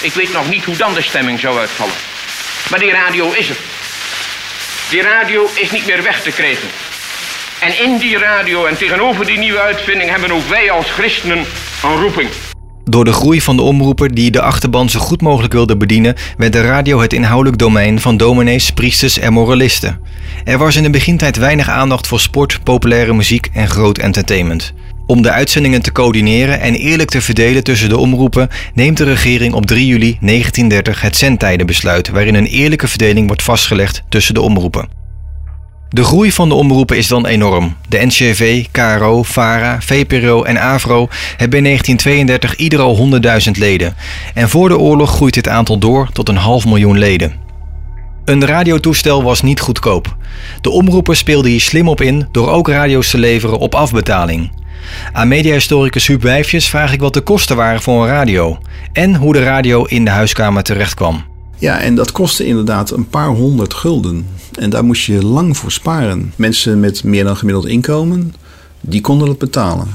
Ik 0.00 0.12
weet 0.12 0.32
nog 0.32 0.48
niet 0.48 0.64
hoe 0.64 0.76
dan 0.76 0.94
de 0.94 1.02
stemming 1.02 1.40
zou 1.40 1.58
uitvallen. 1.58 1.94
Maar 2.70 2.78
die 2.78 2.92
radio 2.92 3.32
is 3.32 3.48
er. 3.48 3.56
Die 4.88 5.02
radio 5.02 5.50
is 5.54 5.70
niet 5.70 5.86
meer 5.86 6.02
weg 6.02 6.22
te 6.22 6.30
krijgen. 6.30 6.68
En 7.58 7.78
in 7.78 7.98
die 7.98 8.18
radio 8.18 8.66
en 8.66 8.76
tegenover 8.76 9.26
die 9.26 9.38
nieuwe 9.38 9.60
uitvinding 9.60 10.10
hebben 10.10 10.32
ook 10.32 10.48
wij 10.48 10.70
als 10.70 10.90
christenen 10.90 11.46
een 11.82 11.96
roeping. 11.96 12.53
Door 12.84 13.04
de 13.04 13.12
groei 13.12 13.40
van 13.40 13.56
de 13.56 13.62
omroeper 13.62 14.14
die 14.14 14.30
de 14.30 14.40
achterban 14.40 14.90
zo 14.90 15.00
goed 15.00 15.20
mogelijk 15.20 15.52
wilde 15.52 15.76
bedienen, 15.76 16.14
werd 16.36 16.52
de 16.52 16.60
radio 16.60 17.00
het 17.00 17.12
inhoudelijk 17.12 17.58
domein 17.58 18.00
van 18.00 18.16
dominees, 18.16 18.70
priesters 18.70 19.18
en 19.18 19.32
moralisten. 19.32 20.00
Er 20.44 20.58
was 20.58 20.76
in 20.76 20.82
de 20.82 20.90
begintijd 20.90 21.36
weinig 21.36 21.68
aandacht 21.68 22.06
voor 22.06 22.20
sport, 22.20 22.60
populaire 22.62 23.14
muziek 23.14 23.48
en 23.52 23.68
groot 23.68 23.98
entertainment. 23.98 24.72
Om 25.06 25.22
de 25.22 25.30
uitzendingen 25.30 25.82
te 25.82 25.92
coördineren 25.92 26.60
en 26.60 26.74
eerlijk 26.74 27.10
te 27.10 27.20
verdelen 27.20 27.64
tussen 27.64 27.88
de 27.88 27.98
omroepen, 27.98 28.48
neemt 28.74 28.96
de 28.96 29.04
regering 29.04 29.54
op 29.54 29.66
3 29.66 29.86
juli 29.86 30.18
1930 30.20 31.00
het 31.00 31.16
zendtijdenbesluit, 31.16 32.08
waarin 32.08 32.34
een 32.34 32.46
eerlijke 32.46 32.88
verdeling 32.88 33.26
wordt 33.26 33.42
vastgelegd 33.42 34.02
tussen 34.08 34.34
de 34.34 34.40
omroepen. 34.40 35.03
De 35.94 36.04
groei 36.04 36.32
van 36.32 36.48
de 36.48 36.54
omroepen 36.54 36.96
is 36.96 37.08
dan 37.08 37.26
enorm. 37.26 37.76
De 37.88 37.98
NCRV, 38.06 38.64
KRO, 38.70 39.22
VARA, 39.22 39.80
VPRO 39.80 40.42
en 40.42 40.60
AVRO 40.60 41.08
hebben 41.36 41.58
in 41.58 41.64
1932 41.64 42.56
ieder 42.56 42.80
al 42.80 43.10
100.000 43.46 43.50
leden. 43.52 43.94
En 44.34 44.48
voor 44.48 44.68
de 44.68 44.78
oorlog 44.78 45.10
groeit 45.10 45.34
dit 45.34 45.48
aantal 45.48 45.78
door 45.78 46.08
tot 46.12 46.28
een 46.28 46.36
half 46.36 46.64
miljoen 46.64 46.98
leden. 46.98 47.34
Een 48.24 48.46
radiotoestel 48.46 49.22
was 49.22 49.42
niet 49.42 49.60
goedkoop. 49.60 50.16
De 50.60 50.70
omroepen 50.70 51.16
speelden 51.16 51.50
hier 51.50 51.60
slim 51.60 51.88
op 51.88 52.00
in 52.00 52.28
door 52.32 52.50
ook 52.50 52.68
radio's 52.68 53.10
te 53.10 53.18
leveren 53.18 53.58
op 53.58 53.74
afbetaling. 53.74 54.52
Aan 55.12 55.28
mediahistoricus 55.28 56.06
Huub 56.06 56.22
Wijfjes 56.22 56.68
vraag 56.68 56.92
ik 56.92 57.00
wat 57.00 57.14
de 57.14 57.20
kosten 57.20 57.56
waren 57.56 57.82
voor 57.82 58.02
een 58.02 58.08
radio 58.08 58.58
en 58.92 59.14
hoe 59.14 59.32
de 59.32 59.42
radio 59.42 59.84
in 59.84 60.04
de 60.04 60.10
huiskamer 60.10 60.62
terecht 60.62 60.94
kwam. 60.94 61.33
Ja, 61.64 61.80
en 61.80 61.94
dat 61.94 62.12
kostte 62.12 62.44
inderdaad 62.46 62.90
een 62.90 63.08
paar 63.08 63.28
honderd 63.28 63.74
gulden. 63.74 64.26
En 64.58 64.70
daar 64.70 64.84
moest 64.84 65.04
je 65.04 65.24
lang 65.24 65.56
voor 65.56 65.72
sparen. 65.72 66.32
Mensen 66.36 66.80
met 66.80 67.04
meer 67.04 67.24
dan 67.24 67.36
gemiddeld 67.36 67.66
inkomen, 67.66 68.34
die 68.80 69.00
konden 69.00 69.28
het 69.28 69.38
betalen. 69.38 69.86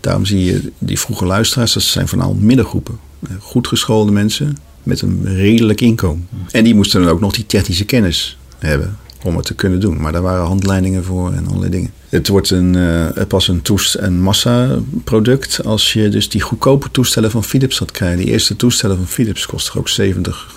Daarom 0.00 0.24
zie 0.24 0.44
je 0.44 0.72
die 0.78 0.98
vroege 0.98 1.24
luisteraars, 1.24 1.72
dat 1.72 1.82
zijn 1.82 2.08
vooral 2.08 2.34
middengroepen. 2.34 2.98
Goed 3.40 3.66
geschoolde 3.68 4.12
mensen 4.12 4.56
met 4.82 5.00
een 5.02 5.20
redelijk 5.24 5.80
inkomen. 5.80 6.28
En 6.50 6.64
die 6.64 6.74
moesten 6.74 7.00
dan 7.02 7.10
ook 7.10 7.20
nog 7.20 7.32
die 7.32 7.46
technische 7.46 7.84
kennis 7.84 8.38
hebben 8.58 8.98
om 9.22 9.36
het 9.36 9.46
te 9.46 9.54
kunnen 9.54 9.80
doen. 9.80 10.00
Maar 10.00 10.12
daar 10.12 10.22
waren 10.22 10.46
handleidingen 10.46 11.04
voor 11.04 11.32
en 11.32 11.46
allerlei 11.48 11.70
dingen. 11.70 11.90
Het 12.08 12.28
wordt 12.28 12.50
een, 12.50 12.76
eh, 12.76 13.26
pas 13.28 13.48
een, 13.48 13.62
toest- 13.62 13.96
een 13.98 14.20
massaproduct 14.20 15.64
als 15.64 15.92
je 15.92 16.08
dus 16.08 16.28
die 16.28 16.40
goedkope 16.40 16.90
toestellen 16.90 17.30
van 17.30 17.44
Philips 17.44 17.76
gaat 17.78 17.90
krijgen. 17.90 18.18
Die 18.18 18.26
eerste 18.26 18.56
toestellen 18.56 18.96
van 18.96 19.06
Philips 19.06 19.46
kosten 19.46 19.78
ook 19.80 19.88
70 19.88 20.36
gu- 20.36 20.53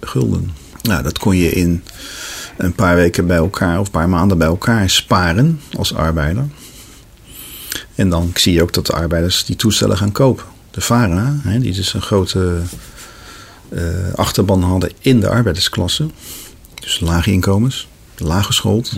gulden. 0.00 0.50
Nou, 0.82 1.02
dat 1.02 1.18
kon 1.18 1.36
je 1.36 1.50
in 1.50 1.82
een 2.56 2.72
paar 2.72 2.96
weken 2.96 3.26
bij 3.26 3.36
elkaar 3.36 3.80
of 3.80 3.86
een 3.86 3.92
paar 3.92 4.08
maanden 4.08 4.38
bij 4.38 4.46
elkaar 4.46 4.90
sparen 4.90 5.60
als 5.76 5.94
arbeider. 5.94 6.46
En 7.94 8.08
dan 8.08 8.30
zie 8.34 8.52
je 8.52 8.62
ook 8.62 8.72
dat 8.72 8.86
de 8.86 8.92
arbeiders 8.92 9.44
die 9.44 9.56
toestellen 9.56 9.96
gaan 9.96 10.12
kopen. 10.12 10.44
De 10.70 10.80
VARA, 10.80 11.40
hè, 11.42 11.58
die 11.58 11.72
dus 11.72 11.94
een 11.94 12.02
grote 12.02 12.60
eh, 13.68 14.14
achterban 14.14 14.62
hadden 14.62 14.90
in 15.00 15.20
de 15.20 15.28
arbeidersklasse. 15.28 16.06
Dus 16.74 17.00
lage 17.00 17.30
inkomens, 17.30 17.88
laaggeschoold. 18.16 18.92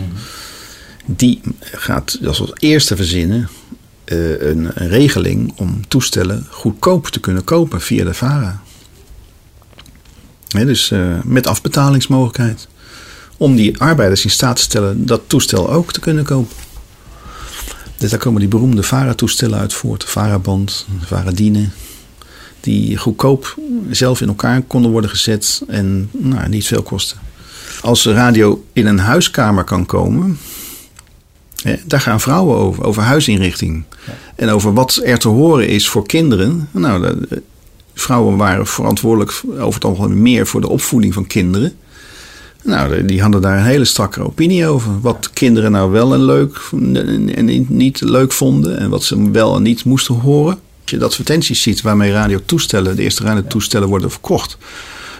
Die 1.05 1.41
gaat 1.59 2.19
als 2.25 2.51
eerste 2.53 2.95
verzinnen 2.95 3.49
eh, 4.03 4.41
een, 4.41 4.71
een 4.73 4.89
regeling 4.89 5.53
om 5.55 5.87
toestellen 5.87 6.45
goedkoop 6.49 7.07
te 7.07 7.19
kunnen 7.19 7.43
kopen 7.43 7.81
via 7.81 8.03
de 8.03 8.13
VARA. 8.13 8.61
Dus 10.51 10.91
eh, 10.91 10.99
met 11.23 11.47
afbetalingsmogelijkheid. 11.47 12.67
Om 13.37 13.55
die 13.55 13.79
arbeiders 13.79 14.23
in 14.23 14.29
staat 14.29 14.55
te 14.55 14.61
stellen 14.61 15.05
dat 15.05 15.21
toestel 15.27 15.71
ook 15.71 15.93
te 15.93 15.99
kunnen 15.99 16.23
kopen. 16.23 16.55
Dus 17.97 18.09
daar 18.09 18.19
komen 18.19 18.39
die 18.39 18.49
beroemde 18.49 18.83
VARA-toestellen 18.83 19.59
uit 19.59 19.73
voort. 19.73 20.01
De 20.01 20.07
VARA-band, 20.07 20.85
de 20.99 21.05
VARA-dienen. 21.05 21.73
Die 22.59 22.97
goedkoop 22.97 23.57
zelf 23.89 24.21
in 24.21 24.27
elkaar 24.27 24.61
konden 24.61 24.91
worden 24.91 25.09
gezet 25.09 25.61
en 25.67 26.09
nou, 26.11 26.49
niet 26.49 26.67
veel 26.67 26.83
kosten. 26.83 27.17
Als 27.81 28.03
de 28.03 28.13
radio 28.13 28.65
in 28.73 28.85
een 28.85 28.99
huiskamer 28.99 29.63
kan 29.63 29.85
komen, 29.85 30.37
daar 31.85 32.01
gaan 32.01 32.21
vrouwen 32.21 32.57
over, 32.57 32.83
over 32.83 33.03
huisinrichting. 33.03 33.83
En 34.35 34.49
over 34.49 34.73
wat 34.73 35.01
er 35.03 35.19
te 35.19 35.27
horen 35.27 35.67
is 35.67 35.89
voor 35.89 36.05
kinderen. 36.05 36.69
Nou, 36.71 37.25
vrouwen 38.01 38.37
waren 38.37 38.67
verantwoordelijk 38.67 39.41
over 39.59 39.73
het 39.73 39.83
algemeen 39.83 40.21
meer 40.21 40.47
voor 40.47 40.61
de 40.61 40.69
opvoeding 40.69 41.13
van 41.13 41.27
kinderen. 41.27 41.73
Nou, 42.63 43.05
die 43.05 43.21
hadden 43.21 43.41
daar 43.41 43.57
een 43.57 43.63
hele 43.63 43.85
strakke 43.85 44.23
opinie 44.23 44.67
over. 44.67 44.99
Wat 45.01 45.29
kinderen 45.33 45.71
nou 45.71 45.91
wel 45.91 46.13
en 46.13 46.25
leuk 46.25 46.59
en 47.35 47.65
niet- 47.69 48.01
leuk 48.01 48.31
vonden. 48.31 48.77
En 48.77 48.89
wat 48.89 49.03
ze 49.03 49.31
wel 49.31 49.55
en 49.55 49.61
niet 49.61 49.85
moesten 49.85 50.15
horen. 50.15 50.59
Als 50.81 50.91
je 50.91 50.97
de 50.97 51.05
advertenties 51.05 51.61
ziet 51.61 51.81
waarmee 51.81 52.11
radiotoestellen, 52.11 52.95
de 52.95 53.01
eerste 53.01 53.23
radiotoestellen 53.23 53.87
worden 53.87 54.11
verkocht. 54.11 54.57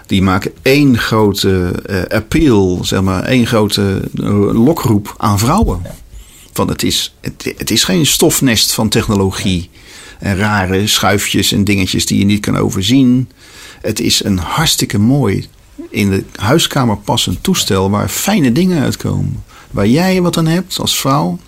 Die 0.06 0.22
maken 0.22 0.52
één 0.62 0.98
grote 0.98 1.72
eh, 1.86 2.17
appeal, 2.17 2.80
zeg 2.84 3.02
maar, 3.02 3.24
één 3.24 3.48
grote 3.48 4.02
eh, 4.15 4.54
lokroep 4.54 5.15
aan 5.17 5.39
vrouwen. 5.39 5.82
Van 6.54 6.67
het, 6.67 6.84
is, 6.84 7.15
het, 7.22 7.54
het 7.58 7.72
is 7.72 7.84
geen 7.84 8.06
stofnest 8.06 8.72
van 8.72 8.89
technologie 8.89 9.70
en 10.22 10.38
rare 10.38 10.88
schuifjes 10.88 11.52
en 11.52 11.64
dingetjes 11.64 12.06
die 12.06 12.20
je 12.20 12.26
niet 12.26 12.40
kan 12.40 12.58
overzien. 12.58 13.30
Het 13.82 14.00
is 14.00 14.24
een 14.24 14.38
hartstikke 14.38 15.00
mooi, 15.00 15.48
in 15.90 16.10
de 16.10 16.24
huiskamer 16.36 16.98
passend 16.98 17.44
toestel 17.44 17.90
waar 17.90 18.10
fijne 18.10 18.52
dingen 18.52 18.84
uitkomen. 18.84 19.44
Waar 19.72 19.88
jij 19.88 20.22
wat 20.22 20.38
aan 20.38 20.48
hebt 20.48 20.80
als 20.80 21.00
vrouw. 21.00 21.40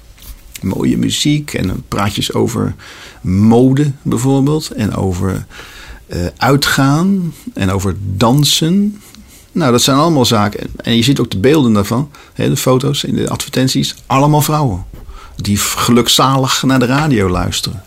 Mooie 0.61 0.97
muziek 0.97 1.53
en 1.53 1.83
praatjes 1.87 2.33
over 2.33 2.75
mode 3.21 3.91
bijvoorbeeld. 4.01 4.71
En 4.71 4.95
over 4.95 5.45
eh, 6.07 6.25
uitgaan 6.37 7.33
en 7.53 7.71
over 7.71 7.95
dansen. 7.99 9.01
Nou, 9.51 9.71
dat 9.71 9.81
zijn 9.81 9.97
allemaal 9.97 10.25
zaken. 10.25 10.67
En 10.75 10.95
je 10.95 11.03
ziet 11.03 11.19
ook 11.19 11.31
de 11.31 11.37
beelden 11.39 11.73
daarvan, 11.73 12.11
hè, 12.33 12.49
de 12.49 12.57
foto's 12.57 13.03
in 13.03 13.15
de 13.15 13.29
advertenties. 13.29 13.95
Allemaal 14.05 14.41
vrouwen 14.41 14.85
die 15.35 15.57
gelukzalig 15.57 16.63
naar 16.63 16.79
de 16.79 16.85
radio 16.85 17.29
luisteren. 17.29 17.83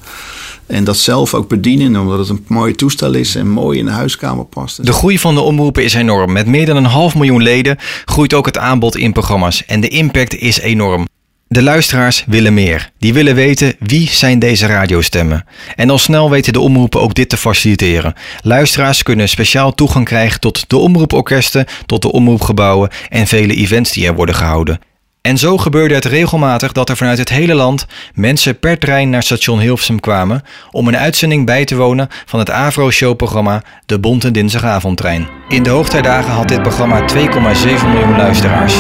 En 0.66 0.84
dat 0.84 0.96
zelf 0.96 1.34
ook 1.34 1.48
bedienen, 1.48 1.96
omdat 1.96 2.18
het 2.18 2.28
een 2.28 2.44
mooi 2.46 2.74
toestel 2.74 3.12
is 3.12 3.34
en 3.34 3.48
mooi 3.48 3.78
in 3.78 3.84
de 3.84 3.90
huiskamer 3.90 4.44
past. 4.44 4.86
De 4.86 4.92
groei 4.92 5.18
van 5.18 5.34
de 5.34 5.40
omroepen 5.40 5.84
is 5.84 5.94
enorm. 5.94 6.32
Met 6.32 6.46
meer 6.46 6.66
dan 6.66 6.76
een 6.76 6.84
half 6.84 7.14
miljoen 7.14 7.42
leden 7.42 7.78
groeit 8.04 8.34
ook 8.34 8.46
het 8.46 8.58
aanbod 8.58 8.96
in 8.96 9.12
programma's. 9.12 9.64
En 9.64 9.80
de 9.80 9.88
impact 9.88 10.34
is 10.34 10.60
enorm. 10.60 11.06
De 11.48 11.62
luisteraars 11.62 12.24
willen 12.26 12.54
meer. 12.54 12.90
Die 12.98 13.12
willen 13.12 13.34
weten 13.34 13.74
wie 13.78 14.08
zijn 14.08 14.38
deze 14.38 14.66
radiostemmen. 14.66 15.44
En 15.76 15.90
al 15.90 15.98
snel 15.98 16.30
weten 16.30 16.52
de 16.52 16.60
omroepen 16.60 17.00
ook 17.00 17.14
dit 17.14 17.28
te 17.28 17.36
faciliteren. 17.36 18.14
Luisteraars 18.42 19.02
kunnen 19.02 19.28
speciaal 19.28 19.74
toegang 19.74 20.04
krijgen 20.04 20.40
tot 20.40 20.68
de 20.68 20.76
omroeporkesten, 20.76 21.66
tot 21.86 22.02
de 22.02 22.12
omroepgebouwen 22.12 22.90
en 23.08 23.26
vele 23.26 23.54
events 23.54 23.92
die 23.92 24.06
er 24.06 24.14
worden 24.14 24.34
gehouden. 24.34 24.80
En 25.26 25.38
zo 25.38 25.58
gebeurde 25.58 25.94
het 25.94 26.04
regelmatig 26.04 26.72
dat 26.72 26.88
er 26.88 26.96
vanuit 26.96 27.18
het 27.18 27.28
hele 27.28 27.54
land 27.54 27.86
mensen 28.14 28.58
per 28.58 28.78
trein 28.78 29.10
naar 29.10 29.22
station 29.22 29.60
Hilversum 29.60 30.00
kwamen 30.00 30.42
om 30.70 30.88
een 30.88 30.96
uitzending 30.96 31.46
bij 31.46 31.64
te 31.64 31.76
wonen 31.76 32.08
van 32.26 32.38
het 32.38 32.50
Avro-showprogramma 32.50 33.62
De 33.86 33.98
Bonte 33.98 34.30
Dinsdagavondtrein. 34.30 35.28
In 35.48 35.62
de 35.62 35.70
hoogtijdagen 35.70 36.32
had 36.32 36.48
dit 36.48 36.62
programma 36.62 37.00
2,7 37.00 37.16
miljoen 37.88 38.16
luisteraars. 38.16 38.74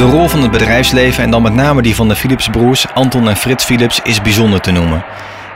De 0.00 0.06
rol 0.06 0.28
van 0.28 0.42
het 0.42 0.50
bedrijfsleven 0.50 1.24
en 1.24 1.30
dan 1.30 1.42
met 1.42 1.54
name 1.54 1.82
die 1.82 1.94
van 1.94 2.08
de 2.08 2.16
Philipsbroers, 2.16 2.86
Anton 2.94 3.28
en 3.28 3.36
Frits 3.36 3.64
Philips, 3.64 4.00
is 4.04 4.22
bijzonder 4.22 4.60
te 4.60 4.70
noemen. 4.70 5.04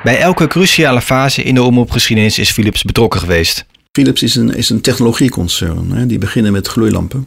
Bij 0.02 0.18
elke 0.18 0.46
cruciale 0.46 1.00
fase 1.00 1.42
in 1.42 1.54
de 1.54 1.62
omroepgeschiedenis 1.62 2.38
is 2.38 2.50
Philips 2.50 2.82
betrokken 2.82 3.20
geweest. 3.20 3.64
Philips 3.92 4.22
is 4.22 4.34
een, 4.34 4.54
is 4.54 4.70
een 4.70 4.80
technologieconcern. 4.80 5.90
Hè. 5.92 6.06
Die 6.06 6.18
beginnen 6.18 6.52
met 6.52 6.68
gloeilampen, 6.68 7.26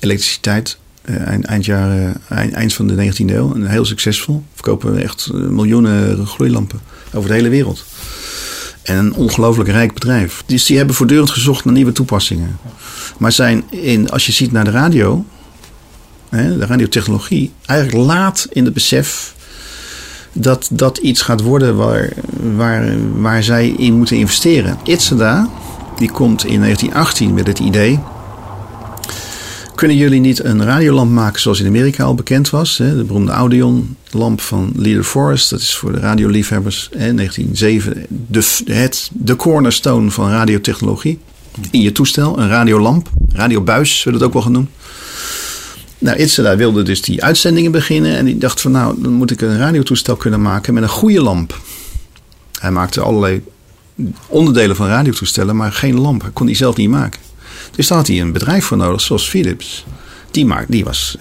elektriciteit. 0.00 0.78
eh, 1.02 1.26
eind, 1.26 1.44
eind, 1.44 1.64
jaren, 1.64 2.20
van 2.66 2.86
de 2.86 3.12
19e 3.12 3.34
eeuw. 3.34 3.54
En 3.54 3.66
heel 3.66 3.84
succesvol. 3.84 4.42
Verkopen 4.54 5.02
echt 5.02 5.30
eh, 5.34 5.40
miljoenen 5.40 6.26
gloeilampen 6.26 6.80
over 7.12 7.28
de 7.28 7.34
hele 7.34 7.48
wereld. 7.48 7.84
En 8.82 8.96
een 8.96 9.14
ongelooflijk 9.14 9.68
rijk 9.68 9.94
bedrijf. 9.94 10.42
Dus 10.46 10.64
die 10.64 10.76
hebben 10.76 10.94
voortdurend 10.94 11.30
gezocht 11.30 11.64
naar 11.64 11.74
nieuwe 11.74 11.92
toepassingen. 11.92 12.58
Maar 13.18 13.32
zijn, 13.32 13.64
in, 13.70 14.10
als 14.10 14.26
je 14.26 14.32
ziet 14.32 14.52
naar 14.52 14.64
de 14.64 14.70
radio, 14.70 15.24
hè, 16.34 16.58
de 16.58 16.66
radiotechnologie, 16.66 17.52
eigenlijk 17.66 18.06
laat 18.06 18.46
in 18.50 18.64
het 18.64 18.74
besef 18.74 19.34
dat 20.32 20.68
dat 20.72 20.98
iets 20.98 21.22
gaat 21.22 21.40
worden 21.40 21.76
waar, 21.76 22.12
waar, 22.56 22.94
waar 23.20 23.42
zij 23.42 23.68
in 23.68 23.94
moeten 23.94 24.16
investeren. 24.16 24.78
Itzada, 24.84 25.48
die 25.96 26.10
komt 26.10 26.44
in 26.44 26.60
1918 26.60 27.34
met 27.34 27.46
het 27.46 27.58
idee. 27.58 28.00
Kunnen 29.74 29.96
jullie 29.96 30.20
niet 30.20 30.44
een 30.44 30.64
radiolamp 30.64 31.10
maken 31.10 31.40
zoals 31.40 31.60
in 31.60 31.66
Amerika 31.66 32.04
al 32.04 32.14
bekend 32.14 32.50
was? 32.50 32.78
Hè? 32.78 32.96
De 32.96 33.04
beroemde 33.04 33.32
Audion-lamp 33.32 34.40
van 34.40 34.72
Leader 34.76 35.04
Forest. 35.04 35.50
Dat 35.50 35.60
is 35.60 35.76
voor 35.76 35.92
de 35.92 35.98
radioliefhebbers. 35.98 36.88
Hè? 36.92 37.14
1907. 37.14 38.06
De, 38.08 38.62
het, 38.64 39.10
de 39.12 39.36
cornerstone 39.36 40.10
van 40.10 40.30
radiotechnologie. 40.30 41.18
In 41.70 41.80
je 41.80 41.92
toestel, 41.92 42.38
een 42.38 42.48
radiolamp. 42.48 43.10
Radiobuis, 43.32 44.04
wordt 44.04 44.18
het 44.18 44.28
ook 44.28 44.32
wel 44.32 44.42
genoemd. 44.42 44.68
Nou, 46.04 46.18
Itzada 46.18 46.56
wilde 46.56 46.82
dus 46.82 47.02
die 47.02 47.24
uitzendingen 47.24 47.70
beginnen. 47.70 48.16
En 48.16 48.24
die 48.24 48.38
dacht 48.38 48.60
van 48.60 48.70
nou, 48.70 49.02
dan 49.02 49.12
moet 49.12 49.30
ik 49.30 49.40
een 49.40 49.58
radiotoestel 49.58 50.16
kunnen 50.16 50.42
maken 50.42 50.74
met 50.74 50.82
een 50.82 50.88
goede 50.88 51.20
lamp. 51.20 51.60
Hij 52.60 52.70
maakte 52.70 53.00
allerlei 53.00 53.42
onderdelen 54.26 54.76
van 54.76 54.86
radiotoestellen, 54.86 55.56
maar 55.56 55.72
geen 55.72 56.00
lamp. 56.00 56.22
Hij 56.22 56.30
kon 56.30 56.46
die 56.46 56.56
zelf 56.56 56.76
niet 56.76 56.88
maken. 56.88 57.20
Dus 57.76 57.86
daar 57.86 57.98
had 57.98 58.06
hij 58.06 58.20
een 58.20 58.32
bedrijf 58.32 58.64
voor 58.64 58.76
nodig, 58.76 59.00
zoals 59.00 59.28
Philips. 59.28 59.84
Die, 60.30 60.46
maak, 60.46 60.66
die 60.68 60.84
was 60.84 61.16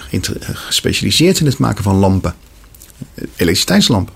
gespecialiseerd 0.53 1.39
in 1.39 1.45
het 1.45 1.57
maken 1.57 1.83
van 1.83 1.95
lampen. 1.95 2.35
Elektriciteitslampen. 3.15 4.13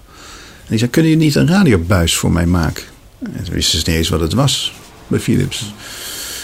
En 0.60 0.66
die 0.68 0.78
zei, 0.78 0.92
kunnen 0.92 1.12
jullie 1.12 1.26
niet 1.26 1.36
een 1.36 1.48
radiobuis 1.48 2.16
voor 2.16 2.32
mij 2.32 2.46
maken? 2.46 2.84
En 3.20 3.44
toen 3.44 3.54
wisten 3.54 3.80
ze 3.80 3.90
niet 3.90 3.98
eens 3.98 4.10
wat 4.10 4.20
het 4.20 4.34
was 4.34 4.74
bij 5.08 5.20
Philips. 5.20 5.74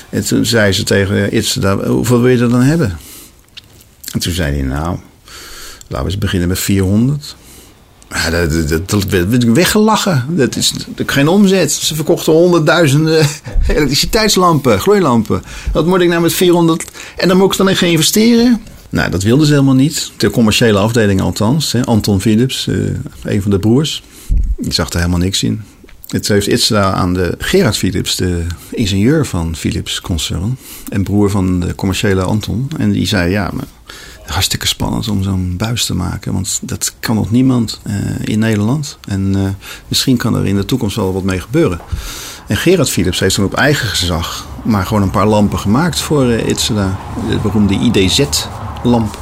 En 0.09 0.25
toen 0.25 0.45
zei 0.45 0.71
ze 0.71 0.83
tegen 0.83 1.35
Itzada, 1.35 1.77
hoeveel 1.77 2.21
wil 2.21 2.31
je 2.31 2.43
er 2.43 2.49
dan 2.49 2.61
hebben? 2.61 2.97
En 4.13 4.19
toen 4.19 4.33
zei 4.33 4.53
hij, 4.55 4.63
nou, 4.65 4.97
laten 5.87 6.05
we 6.05 6.11
eens 6.11 6.17
beginnen 6.17 6.47
met 6.47 6.59
400. 6.59 7.35
Ja, 8.09 8.29
dat, 8.29 8.89
dat, 8.89 9.03
werd 9.03 9.43
weggelachen. 9.43 10.25
Dat 10.29 10.55
is, 10.55 10.73
geen 11.05 11.27
omzet. 11.27 11.71
Ze 11.71 11.95
verkochten 11.95 12.33
honderdduizenden 12.33 13.25
elektriciteitslampen, 13.67 14.79
gloeilampen. 14.79 15.43
Wat 15.71 15.85
moet 15.85 16.01
ik 16.01 16.09
nou 16.09 16.21
met 16.21 16.33
400? 16.33 16.91
En 17.17 17.27
dan 17.27 17.37
moet 17.37 17.51
ik 17.51 17.57
dan 17.57 17.67
even 17.67 17.87
investeren? 17.87 18.61
Nou, 18.89 19.11
dat 19.11 19.23
wilden 19.23 19.47
ze 19.47 19.53
helemaal 19.53 19.73
niet. 19.73 20.11
De 20.17 20.29
commerciële 20.29 20.77
afdeling 20.77 21.21
althans. 21.21 21.71
Hè. 21.71 21.85
Anton 21.85 22.21
Philips, 22.21 22.67
eh, 22.67 22.75
een 23.23 23.41
van 23.41 23.51
de 23.51 23.59
broers. 23.59 24.03
Die 24.57 24.73
zag 24.73 24.89
er 24.89 24.97
helemaal 24.97 25.19
niks 25.19 25.43
in. 25.43 25.61
Het 26.07 26.27
heeft 26.27 26.47
Itzda 26.47 26.91
aan 26.91 27.13
de 27.13 27.35
Gerard 27.37 27.77
Philips, 27.77 28.15
de 28.15 28.41
ingenieur 28.71 29.25
van 29.25 29.55
Philips 29.55 30.01
concern. 30.01 30.57
En 30.89 31.03
broer 31.03 31.29
van 31.29 31.59
de 31.59 31.75
commerciële 31.75 32.21
Anton. 32.21 32.67
En 32.77 32.91
die 32.91 33.07
zei, 33.07 33.31
ja, 33.31 33.49
maar 33.53 33.65
hartstikke 34.25 34.67
spannend 34.67 35.07
om 35.07 35.23
zo'n 35.23 35.57
buis 35.57 35.85
te 35.85 35.95
maken. 35.95 36.33
Want 36.33 36.59
dat 36.61 36.93
kan 36.99 37.15
nog 37.15 37.31
niemand 37.31 37.79
eh, 37.83 37.95
in 38.23 38.39
Nederland. 38.39 38.97
En 39.07 39.35
eh, 39.35 39.67
misschien 39.87 40.17
kan 40.17 40.35
er 40.35 40.45
in 40.45 40.55
de 40.55 40.65
toekomst 40.65 40.95
wel 40.95 41.13
wat 41.13 41.23
mee 41.23 41.39
gebeuren. 41.39 41.79
En 42.47 42.57
Gerard 42.57 42.89
Philips 42.89 43.19
heeft 43.19 43.35
toen 43.35 43.45
op 43.45 43.53
eigen 43.53 43.87
gezag 43.87 44.47
maar 44.63 44.85
gewoon 44.85 45.03
een 45.03 45.11
paar 45.11 45.27
lampen 45.27 45.59
gemaakt 45.59 45.99
voor 45.99 46.25
uh, 46.25 46.47
Itzda. 46.47 46.99
De 47.29 47.37
beroemde 47.37 47.73
IDZ-lamp. 47.73 49.21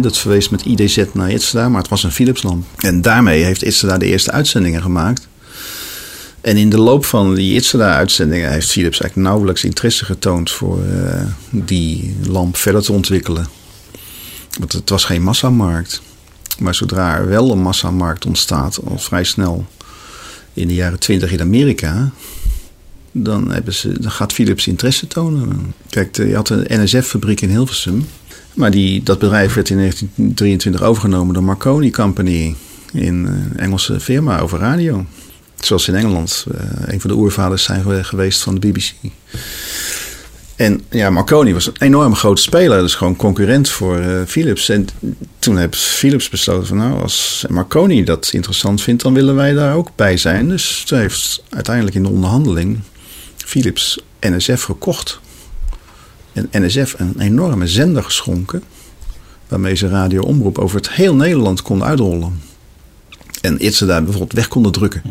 Dat 0.00 0.18
verwees 0.18 0.48
met 0.48 0.64
IDZ 0.64 1.04
naar 1.12 1.30
Itzda, 1.30 1.68
maar 1.68 1.80
het 1.80 1.90
was 1.90 2.02
een 2.02 2.12
Philips-lamp. 2.12 2.64
En 2.76 3.02
daarmee 3.02 3.44
heeft 3.44 3.62
Itzda 3.62 3.98
de 3.98 4.06
eerste 4.06 4.30
uitzendingen 4.30 4.82
gemaakt. 4.82 5.28
En 6.40 6.56
in 6.56 6.70
de 6.70 6.78
loop 6.78 7.04
van 7.04 7.34
die 7.34 7.54
Itzada-uitzendingen 7.54 8.50
heeft 8.50 8.70
Philips 8.70 9.00
eigenlijk 9.00 9.30
nauwelijks 9.30 9.64
interesse 9.64 10.04
getoond 10.04 10.50
voor 10.50 10.78
die 11.50 12.16
lamp 12.26 12.56
verder 12.56 12.82
te 12.82 12.92
ontwikkelen. 12.92 13.46
Want 14.58 14.72
het 14.72 14.90
was 14.90 15.04
geen 15.04 15.22
massamarkt. 15.22 16.02
Maar 16.58 16.74
zodra 16.74 17.16
er 17.16 17.28
wel 17.28 17.50
een 17.50 17.62
massamarkt 17.62 18.26
ontstaat, 18.26 18.80
al 18.84 18.98
vrij 18.98 19.24
snel 19.24 19.66
in 20.52 20.68
de 20.68 20.74
jaren 20.74 20.98
twintig 20.98 21.32
in 21.32 21.40
Amerika, 21.40 22.10
dan, 23.12 23.50
hebben 23.50 23.74
ze, 23.74 24.00
dan 24.00 24.10
gaat 24.10 24.32
Philips 24.32 24.66
interesse 24.66 25.06
tonen. 25.06 25.74
Kijk, 25.90 26.16
je 26.16 26.34
had 26.34 26.48
een 26.48 26.82
NSF-fabriek 26.82 27.40
in 27.40 27.48
Hilversum. 27.48 28.06
Maar 28.54 28.70
die, 28.70 29.02
dat 29.02 29.18
bedrijf 29.18 29.54
werd 29.54 29.70
in 29.70 29.76
1923 29.76 30.82
overgenomen 30.82 31.34
door 31.34 31.44
Marconi 31.44 31.90
Company. 31.90 32.54
Een 32.92 33.28
Engelse 33.56 34.00
firma 34.00 34.38
over 34.40 34.58
radio. 34.58 35.06
Zoals 35.60 35.88
in 35.88 35.94
Engeland 35.94 36.46
eh, 36.54 36.92
een 36.92 37.00
van 37.00 37.10
de 37.10 37.16
oervaders 37.16 37.62
zijn 37.62 37.82
gewe- 37.82 38.04
geweest 38.04 38.42
van 38.42 38.54
de 38.54 38.68
BBC. 38.68 38.92
En 40.58 40.80
ja, 40.90 41.10
Marconi 41.10 41.52
was 41.52 41.66
een 41.66 41.76
enorm 41.78 42.14
grote 42.14 42.42
speler. 42.42 42.80
Dus 42.80 42.94
gewoon 42.94 43.16
concurrent 43.16 43.68
voor 43.68 43.98
eh, 43.98 44.20
Philips. 44.26 44.68
En 44.68 44.86
toen 45.38 45.58
heeft 45.58 45.76
Philips 45.76 46.28
besloten 46.28 46.66
van 46.66 46.76
nou, 46.76 47.02
als 47.02 47.44
Marconi 47.48 48.04
dat 48.04 48.30
interessant 48.32 48.82
vindt, 48.82 49.02
dan 49.02 49.14
willen 49.14 49.34
wij 49.34 49.52
daar 49.52 49.74
ook 49.74 49.90
bij 49.94 50.16
zijn. 50.16 50.48
Dus 50.48 50.84
toen 50.86 50.98
heeft 50.98 51.42
uiteindelijk 51.48 51.96
in 51.96 52.02
de 52.02 52.08
onderhandeling 52.08 52.80
Philips 53.36 54.00
NSF 54.20 54.62
gekocht. 54.62 55.20
En 56.32 56.48
NSF 56.52 56.94
een 56.98 57.20
enorme 57.20 57.66
zender 57.66 58.04
geschonken. 58.04 58.62
Waarmee 59.48 59.74
ze 59.74 59.88
radio-omroep 59.88 60.58
over 60.58 60.76
het 60.76 60.90
heel 60.90 61.14
Nederland 61.14 61.62
konden 61.62 61.86
uitrollen. 61.86 62.42
En 63.40 63.58
Itze 63.58 63.86
daar 63.86 64.02
bijvoorbeeld 64.02 64.32
weg 64.32 64.48
konden 64.48 64.72
drukken. 64.72 65.02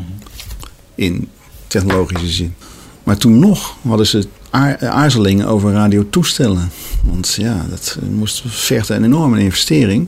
In 0.96 1.30
technologische 1.68 2.28
zin. 2.28 2.56
Maar 3.04 3.18
toen 3.18 3.40
nog 3.40 3.76
hadden 3.82 4.08
ze 4.08 4.28
aar- 4.50 4.88
aarzelingen 4.88 5.48
over 5.48 5.72
radiotoestellen. 5.72 6.70
Want 7.04 7.34
ja, 7.38 7.66
dat 7.70 7.98
eh, 8.02 8.10
moest 8.10 8.44
vergt 8.46 8.90
een 8.90 9.04
enorme 9.04 9.40
investering. 9.40 10.08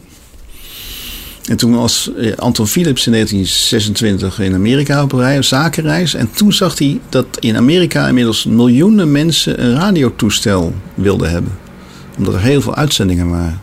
En 1.49 1.58
toen 1.58 1.75
was 1.75 2.12
eh, 2.17 2.36
Anton 2.38 2.67
Philips 2.67 3.06
in 3.06 3.12
1926 3.12 4.39
in 4.39 4.54
Amerika 4.54 5.04
op 5.04 5.12
een 5.12 5.43
zakenreis. 5.43 6.13
En 6.13 6.32
toen 6.32 6.54
zag 6.54 6.78
hij 6.78 6.99
dat 7.10 7.25
in 7.39 7.58
Amerika 7.58 8.08
inmiddels 8.08 8.45
miljoenen 8.45 9.12
mensen 9.12 9.63
een 9.63 9.73
radiotoestel 9.73 10.73
wilden 10.93 11.30
hebben. 11.30 11.52
Omdat 12.17 12.34
er 12.34 12.41
heel 12.41 12.62
veel 12.62 12.75
uitzendingen 12.75 13.30
waren. 13.30 13.62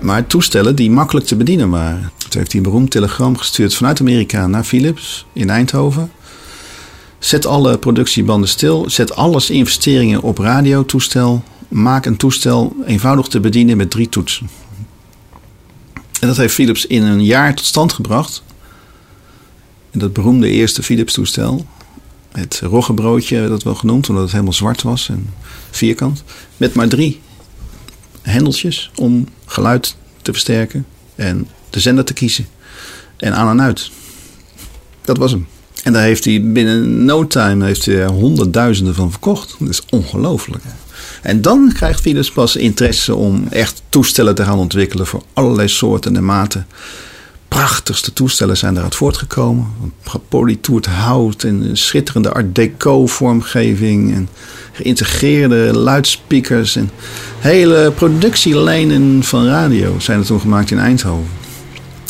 Maar 0.00 0.26
toestellen 0.26 0.76
die 0.76 0.90
makkelijk 0.90 1.26
te 1.26 1.36
bedienen 1.36 1.70
waren. 1.70 2.10
Toen 2.16 2.40
heeft 2.40 2.52
hij 2.52 2.60
een 2.60 2.70
beroemd 2.70 2.90
telegram 2.90 3.36
gestuurd 3.36 3.74
vanuit 3.74 4.00
Amerika 4.00 4.46
naar 4.46 4.64
Philips 4.64 5.26
in 5.32 5.50
Eindhoven. 5.50 6.10
Zet 7.24 7.46
alle 7.46 7.78
productiebanden 7.78 8.48
stil. 8.48 8.84
Zet 8.90 9.14
alles 9.14 9.50
investeringen 9.50 10.22
op 10.22 10.38
radiotoestel. 10.38 11.42
Maak 11.68 12.06
een 12.06 12.16
toestel 12.16 12.76
eenvoudig 12.86 13.26
te 13.26 13.40
bedienen 13.40 13.76
met 13.76 13.90
drie 13.90 14.08
toetsen. 14.08 14.48
En 16.20 16.28
dat 16.28 16.36
heeft 16.36 16.54
Philips 16.54 16.86
in 16.86 17.02
een 17.02 17.24
jaar 17.24 17.54
tot 17.54 17.64
stand 17.64 17.92
gebracht. 17.92 18.42
En 19.90 19.98
dat 19.98 20.12
beroemde 20.12 20.48
eerste 20.48 20.82
Philips 20.82 21.12
toestel. 21.12 21.66
Het 22.32 22.60
roggebroodje 22.64 23.38
werd 23.38 23.50
dat 23.50 23.62
wel 23.62 23.74
genoemd, 23.74 24.08
omdat 24.08 24.22
het 24.22 24.32
helemaal 24.32 24.52
zwart 24.52 24.82
was 24.82 25.08
en 25.08 25.34
vierkant. 25.70 26.24
Met 26.56 26.74
maar 26.74 26.88
drie 26.88 27.20
hendeltjes 28.22 28.90
om 28.94 29.28
geluid 29.46 29.96
te 30.22 30.32
versterken 30.32 30.86
en 31.14 31.48
de 31.70 31.80
zender 31.80 32.04
te 32.04 32.12
kiezen. 32.12 32.46
En 33.16 33.34
aan 33.34 33.48
en 33.48 33.62
uit. 33.62 33.90
Dat 35.02 35.16
was 35.16 35.30
hem. 35.30 35.46
En 35.84 35.92
daar 35.92 36.02
heeft 36.02 36.24
hij 36.24 36.42
binnen 36.42 37.04
no 37.04 37.26
time 37.26 37.64
heeft 37.64 37.86
hij 37.86 37.96
er 37.98 38.10
honderdduizenden 38.10 38.94
van 38.94 39.10
verkocht. 39.10 39.56
Dat 39.58 39.68
is 39.68 39.82
ongelooflijk. 39.90 40.64
En 41.22 41.42
dan 41.42 41.72
krijgt 41.74 42.00
Philips 42.00 42.30
pas 42.30 42.56
interesse 42.56 43.14
om 43.14 43.46
echt 43.50 43.82
toestellen 43.88 44.34
te 44.34 44.44
gaan 44.44 44.58
ontwikkelen 44.58 45.06
voor 45.06 45.22
allerlei 45.32 45.68
soorten 45.68 46.16
en 46.16 46.24
maten. 46.24 46.66
Prachtigste 47.48 48.12
toestellen 48.12 48.56
zijn 48.56 48.76
eruit 48.76 48.94
voortgekomen. 48.94 49.66
Gepolitoerd 50.02 50.86
hout 50.86 51.42
en 51.42 51.62
een 51.62 51.76
schitterende 51.76 52.32
art 52.32 52.54
deco 52.54 53.06
vormgeving. 53.06 54.14
En 54.14 54.28
geïntegreerde 54.72 55.78
luidsprekers. 55.78 56.76
En 56.76 56.90
hele 57.38 57.92
productielijnen 57.94 59.22
van 59.22 59.46
radio 59.46 59.98
zijn 59.98 60.18
er 60.18 60.26
toen 60.26 60.40
gemaakt 60.40 60.70
in 60.70 60.78
Eindhoven. 60.78 61.28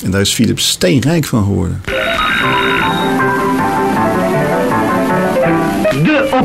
En 0.04 0.10
daar 0.10 0.20
is 0.20 0.34
Philips 0.34 0.68
steenrijk 0.68 1.24
van 1.24 1.44
geworden. 1.44 1.82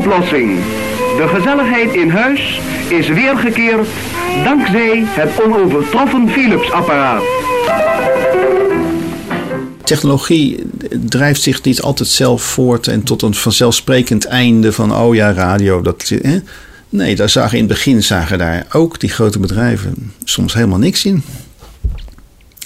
Oplossing. 0.00 0.58
De 1.16 1.28
gezelligheid 1.28 1.94
in 1.94 2.10
huis 2.10 2.60
is 2.88 3.08
weergekeerd 3.08 3.88
dankzij 4.44 5.02
het 5.04 5.44
onovertroffen 5.44 6.28
Philips-apparaat. 6.28 7.22
Technologie 9.84 10.66
drijft 11.06 11.42
zich 11.42 11.62
niet 11.62 11.82
altijd 11.82 12.08
zelf 12.08 12.42
voort 12.42 12.86
en 12.86 13.02
tot 13.02 13.22
een 13.22 13.34
vanzelfsprekend 13.34 14.24
einde 14.24 14.72
van, 14.72 14.94
oh 14.94 15.14
ja, 15.14 15.32
radio. 15.32 15.82
Dat, 15.82 16.12
hè? 16.22 16.38
Nee, 16.88 17.16
daar 17.16 17.28
zagen 17.28 17.58
in 17.58 17.64
het 17.64 17.72
begin 17.72 18.02
zagen 18.02 18.38
daar 18.38 18.66
ook 18.72 19.00
die 19.00 19.10
grote 19.10 19.38
bedrijven 19.38 20.12
soms 20.24 20.54
helemaal 20.54 20.78
niks 20.78 21.04
in. 21.04 21.22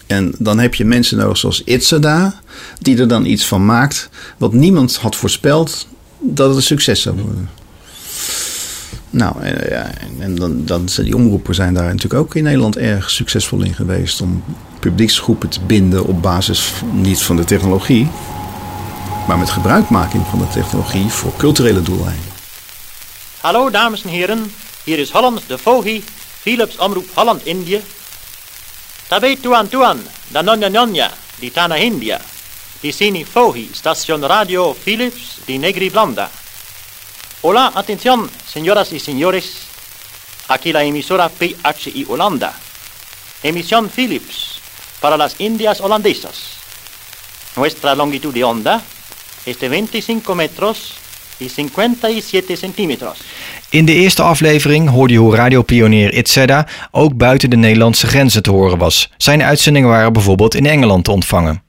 En 0.07 0.35
dan 0.39 0.59
heb 0.59 0.75
je 0.75 0.85
mensen 0.85 1.19
nodig 1.19 1.37
zoals 1.37 1.65
Itzada, 1.65 2.35
die 2.79 2.99
er 2.99 3.09
dan 3.09 3.25
iets 3.25 3.47
van 3.47 3.65
maakt 3.65 4.09
wat 4.39 4.53
niemand 4.53 4.97
had 4.97 5.17
voorspeld 5.17 5.87
dat 6.27 6.49
het 6.49 6.57
een 6.57 6.63
succes 6.63 7.03
zou 7.03 7.17
worden. 7.17 7.51
Nou, 9.11 9.43
en, 9.43 9.69
ja, 9.69 9.91
en 10.19 10.35
dan, 10.35 10.65
dan 10.65 10.89
zijn 10.89 11.07
die 11.07 11.17
omroepen 11.17 11.55
zijn 11.55 11.75
daar 11.75 11.85
natuurlijk 11.85 12.23
ook 12.23 12.35
in 12.35 12.43
Nederland 12.43 12.77
erg 12.77 13.11
succesvol 13.11 13.63
in 13.63 13.75
geweest 13.75 14.21
om 14.21 14.45
publieksgroepen 14.81 15.49
te 15.49 15.61
binden 15.61 16.05
op 16.05 16.23
basis 16.23 16.73
niet 16.93 17.23
van 17.23 17.37
de 17.37 17.45
technologie, 17.45 18.09
maar 19.27 19.39
met 19.39 19.51
gebruikmaking 19.51 20.27
van 20.31 20.39
de 20.39 20.49
technologie 20.49 21.09
voor 21.09 21.33
culturele 21.37 21.83
doeleinden. 21.83 22.33
Hallo 23.41 23.71
dames 23.71 24.03
en 24.03 24.09
heren, 24.09 24.53
hier 24.85 24.99
is 24.99 25.11
Holland 25.11 25.43
de 25.47 25.59
Vogi, 25.59 26.05
Philips 26.41 26.79
Omroep 26.79 27.07
Holland-Indië. 27.15 27.81
Tabe 29.09 29.37
tuan 29.41 29.69
tuan, 29.69 29.99
da 30.29 30.43
nonja 30.43 30.69
nonja, 30.69 31.11
di 31.39 31.51
Tana 31.51 31.75
India, 31.75 32.21
di 32.85 32.93
Sini 32.93 33.25
Vogi, 33.25 33.71
station 33.73 34.27
radio 34.27 34.75
Philips 34.75 35.41
di 35.47 35.57
Negri 35.57 35.89
Blanda. 35.89 36.29
Hola, 37.41 37.73
atención, 37.75 38.29
señoras 38.47 38.93
y 38.93 38.99
señores, 38.99 39.63
aquí 40.49 40.71
la 40.71 40.85
emisora 40.85 41.31
PHI 41.31 42.05
Holanda. 42.07 42.53
Emisión 43.43 43.89
Philips 43.89 44.61
para 45.01 45.17
las 45.17 45.41
Indias 45.41 45.81
holandesas. 45.81 46.59
Nuestra 47.57 47.95
longitud 47.95 48.35
de 48.35 48.45
onda 48.45 48.83
es 49.47 49.59
de 49.59 49.71
25 49.71 50.35
metros 50.35 50.93
y 51.41 51.49
57 51.49 52.55
centímetros. 52.55 53.19
In 53.71 53.87
de 53.87 53.95
eerste 53.95 54.23
aflevering 54.23 54.91
hoorde 54.91 55.13
je 55.15 55.21
hoe 55.21 55.37
radiopionier 55.37 56.13
Itzeda 56.15 56.69
ook 56.91 57.17
buiten 57.17 57.51
de 57.51 57.57
Nederlandse 57.57 58.07
grenzen 58.07 58.43
te 58.43 58.51
horen 58.51 58.79
was. 58.79 59.11
Zijn 59.17 59.43
uitzendingen 59.43 59.89
waren 59.89 60.13
bijvoorbeeld 60.13 60.55
in 60.55 60.67
Engeland 60.67 61.05
te 61.05 61.11
ontvangen. 61.11 61.64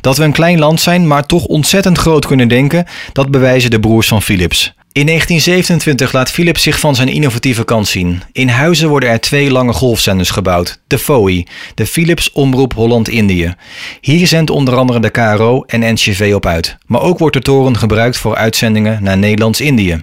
Dat 0.00 0.16
we 0.16 0.24
een 0.24 0.32
klein 0.32 0.58
land 0.58 0.80
zijn, 0.80 1.06
maar 1.06 1.26
toch 1.26 1.44
ontzettend 1.44 1.98
groot 1.98 2.26
kunnen 2.26 2.48
denken, 2.48 2.86
dat 3.12 3.30
bewijzen 3.30 3.70
de 3.70 3.80
broers 3.80 4.08
van 4.08 4.22
Philips. 4.22 4.74
In 4.92 5.06
1927 5.06 6.12
laat 6.12 6.30
Philips 6.30 6.62
zich 6.62 6.80
van 6.80 6.94
zijn 6.94 7.08
innovatieve 7.08 7.64
kant 7.64 7.88
zien. 7.88 8.22
In 8.32 8.48
Huizen 8.48 8.88
worden 8.88 9.08
er 9.08 9.20
twee 9.20 9.50
lange 9.50 9.72
golfzenders 9.72 10.30
gebouwd. 10.30 10.80
De 10.86 10.98
FOI, 10.98 11.46
de 11.74 11.86
Philips 11.86 12.32
Omroep 12.32 12.74
Holland-Indië. 12.74 13.54
Hier 14.00 14.26
zendt 14.26 14.50
onder 14.50 14.76
andere 14.76 15.00
de 15.00 15.10
KRO 15.10 15.62
en 15.66 15.92
NCV 15.92 16.32
op 16.34 16.46
uit. 16.46 16.76
Maar 16.86 17.00
ook 17.00 17.18
wordt 17.18 17.36
de 17.36 17.42
toren 17.42 17.76
gebruikt 17.76 18.16
voor 18.16 18.36
uitzendingen 18.36 19.02
naar 19.02 19.18
Nederlands-Indië. 19.18 20.02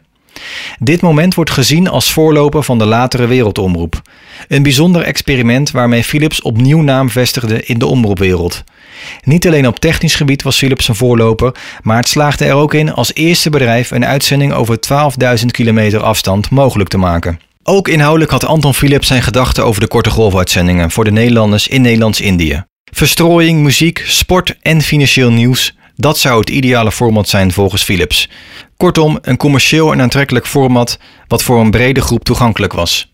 Dit 0.80 1.02
moment 1.02 1.36
wordt 1.36 1.52
gezien 1.52 1.88
als 1.88 2.12
voorloper 2.12 2.64
van 2.64 2.78
de 2.78 2.86
latere 2.86 3.26
wereldomroep. 3.26 4.02
Een 4.48 4.64
bijzonder 4.64 5.02
experiment 5.02 5.72
waarmee 5.72 6.04
Philips 6.04 6.42
opnieuw 6.42 6.82
naam 6.82 7.10
vestigde 7.10 7.64
in 7.64 7.80
de 7.80 7.86
omroepwereld. 7.86 8.64
Niet 9.24 9.48
alleen 9.48 9.68
op 9.68 9.80
technisch 9.80 10.16
gebied 10.16 10.44
was 10.44 10.58
Philips 10.58 10.88
een 10.88 10.96
voorloper, 10.96 11.56
maar 11.82 11.98
het 11.98 12.08
slaagde 12.08 12.46
er 12.46 12.54
ook 12.54 12.74
in 12.74 12.94
als 12.94 13.14
eerste 13.14 13.50
bedrijf 13.50 13.92
een 13.92 14.06
uitzending 14.06 14.54
over 14.54 14.80
12.000 15.40 15.46
kilometer 15.46 16.04
afstand 16.04 16.50
mogelijk 16.50 16.90
te 16.90 16.98
maken. 16.98 17.40
Ook 17.64 17.88
inhoudelijk 17.88 18.32
had 18.32 18.46
Anton 18.46 18.74
Philips 18.74 19.08
zijn 19.08 19.22
gedachten 19.22 19.66
over 19.66 19.82
de 19.82 19.88
korte 19.88 20.10
golfuitzendingen 20.10 20.92
voor 20.92 21.04
de 21.04 21.12
Nederlanders 21.12 21.68
in 21.68 21.82
Nederlands-Indië. 21.82 22.64
Verstrooiing, 22.92 23.64
muziek, 23.64 24.04
sport 24.06 24.56
en 24.62 24.82
financieel 24.82 25.32
nieuws, 25.32 25.76
dat 25.96 26.18
zou 26.18 26.40
het 26.40 26.50
ideale 26.50 26.92
format 26.92 27.30
zijn 27.30 27.52
volgens 27.52 27.84
Philips. 27.84 28.30
Kortom, 28.78 29.18
een 29.22 29.38
commercieel 29.38 29.92
en 29.92 30.02
aantrekkelijk 30.02 30.48
format 30.48 31.00
wat 31.28 31.44
voor 31.44 31.60
een 31.60 31.72
brede 31.72 32.02
groep 32.02 32.24
toegankelijk 32.24 32.74
was. 32.74 33.12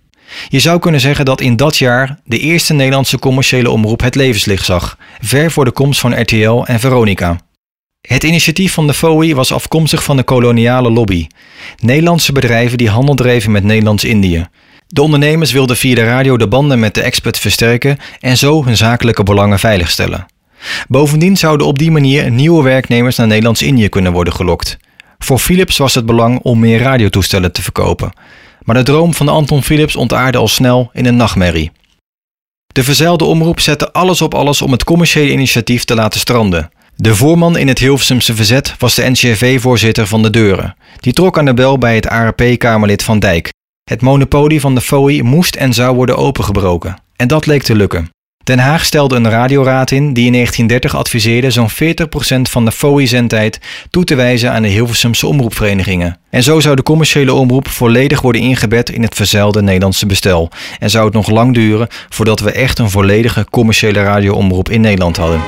Je 0.48 0.60
zou 0.60 0.80
kunnen 0.80 1.02
zeggen 1.02 1.26
dat 1.26 1.42
in 1.42 1.56
dat 1.56 1.78
jaar 1.78 2.20
de 2.24 2.40
eerste 2.40 2.74
Nederlandse 2.74 3.20
commerciële 3.20 3.70
omroep 3.70 4.02
het 4.02 4.16
levenslicht 4.16 4.66
zag, 4.66 4.98
ver 5.22 5.52
voor 5.52 5.66
de 5.66 5.72
komst 5.72 6.00
van 6.00 6.22
RTL 6.22 6.64
en 6.64 6.80
Veronica. 6.80 7.38
Het 8.02 8.24
initiatief 8.24 8.74
van 8.74 8.88
de 8.88 8.94
FOI 8.94 9.36
was 9.36 9.54
afkomstig 9.54 10.04
van 10.04 10.18
de 10.18 10.24
koloniale 10.24 10.92
lobby, 10.92 11.28
Nederlandse 11.80 12.32
bedrijven 12.32 12.78
die 12.78 12.90
handel 12.90 13.16
dreven 13.16 13.52
met 13.52 13.64
Nederlands-Indië. 13.64 14.48
De 14.88 15.02
ondernemers 15.02 15.52
wilden 15.52 15.78
via 15.78 15.96
de 15.96 16.04
radio 16.04 16.38
de 16.38 16.48
banden 16.48 16.80
met 16.80 16.94
de 16.94 17.02
expert 17.02 17.40
versterken 17.40 17.98
en 18.20 18.38
zo 18.38 18.66
hun 18.66 18.78
zakelijke 18.78 19.24
belangen 19.24 19.60
veiligstellen. 19.60 20.26
Bovendien 20.88 21.38
zouden 21.38 21.68
op 21.68 21.78
die 21.78 21.92
manier 21.92 22.32
nieuwe 22.32 22.64
werknemers 22.64 23.16
naar 23.16 23.28
Nederlands-Indië 23.28 23.90
kunnen 23.90 24.12
worden 24.12 24.34
gelokt. 24.34 24.78
Voor 25.20 25.40
Philips 25.40 25.78
was 25.78 25.96
het 25.96 26.06
belang 26.06 26.40
om 26.40 26.60
meer 26.60 26.80
radiotoestellen 26.80 27.52
te 27.52 27.62
verkopen. 27.62 28.14
Maar 28.64 28.76
de 28.76 28.84
droom 28.84 29.14
van 29.14 29.28
Anton 29.28 29.64
Philips 29.64 29.96
ontaarde 29.96 30.38
al 30.38 30.48
snel 30.48 30.90
in 30.94 31.06
een 31.06 31.16
nachtmerrie. 31.16 31.72
De 32.68 32.84
verzeilde 32.84 33.24
omroep 33.24 33.60
zette 33.60 33.92
alles 33.92 34.22
op 34.22 34.34
alles 34.34 34.62
om 34.62 34.72
het 34.72 34.84
commerciële 34.84 35.32
initiatief 35.32 35.84
te 35.84 35.96
laten 35.96 36.20
stranden. 36.20 36.72
De 36.96 37.16
voorman 37.16 37.58
in 37.58 37.68
het 37.68 37.80
Hilversumse 37.80 38.36
verzet 38.36 38.76
was 38.78 38.96
de 38.96 39.10
NCRV-voorzitter 39.10 40.08
van 40.08 40.22
de 40.22 40.30
Deuren. 40.30 40.76
Die 41.00 41.14
trok 41.14 41.38
aan 41.38 41.46
de 41.46 41.54
bel 41.54 41.78
bij 41.78 41.96
het 41.96 42.08
ARP-kamerlid 42.08 43.04
Van 43.04 43.20
Dijk. 43.20 43.52
Het 43.84 44.02
monopolie 44.02 44.60
van 44.60 44.76
de 44.76 44.82
FOI 44.82 45.24
moest 45.24 45.56
en 45.56 45.74
zou 45.74 45.96
worden 45.96 46.18
opengebroken. 46.18 46.96
En 47.16 47.28
dat 47.28 47.46
leek 47.46 47.64
te 47.64 47.76
lukken. 47.76 48.10
Den 48.44 48.60
Haag 48.60 48.86
stelde 48.86 49.16
een 49.16 49.30
radioraad 49.30 49.92
in 49.92 50.14
die 50.14 50.26
in 50.26 50.32
1930 50.32 50.96
adviseerde 50.96 51.52
zo'n 51.52 51.70
40% 51.72 52.42
van 52.42 52.66
de 52.66 52.72
FOI-zendtijd 52.72 53.60
toe 53.90 54.04
te 54.04 54.16
wijzen 54.16 54.52
aan 54.52 54.62
de 54.62 54.68
Hilversumse 54.68 55.28
omroepverenigingen. 55.28 56.18
En 56.30 56.44
zo 56.44 56.60
zou 56.60 56.76
de 56.76 56.84
commerciële 56.84 57.34
omroep 57.34 57.68
volledig 57.68 58.22
worden 58.22 58.42
ingebed 58.42 58.90
in 58.90 59.02
het 59.02 59.16
verzeilde 59.16 59.62
Nederlandse 59.62 60.06
bestel. 60.06 60.50
En 60.80 60.90
zou 60.90 61.06
het 61.06 61.14
nog 61.14 61.30
lang 61.30 61.54
duren 61.54 61.88
voordat 62.10 62.40
we 62.40 62.52
echt 62.52 62.80
een 62.80 62.90
volledige 62.90 63.46
commerciële 63.50 64.04
radioomroep 64.04 64.70
in 64.70 64.82
Nederland 64.82 65.18
hadden. 65.18 65.42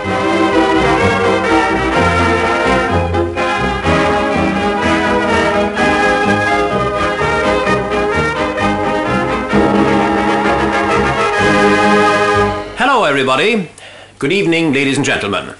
Everybody. 13.15 13.69
Good 14.19 14.33
evening, 14.33 14.73
ladies 14.73 14.97
and 14.97 15.05
gentlemen. 15.05 15.55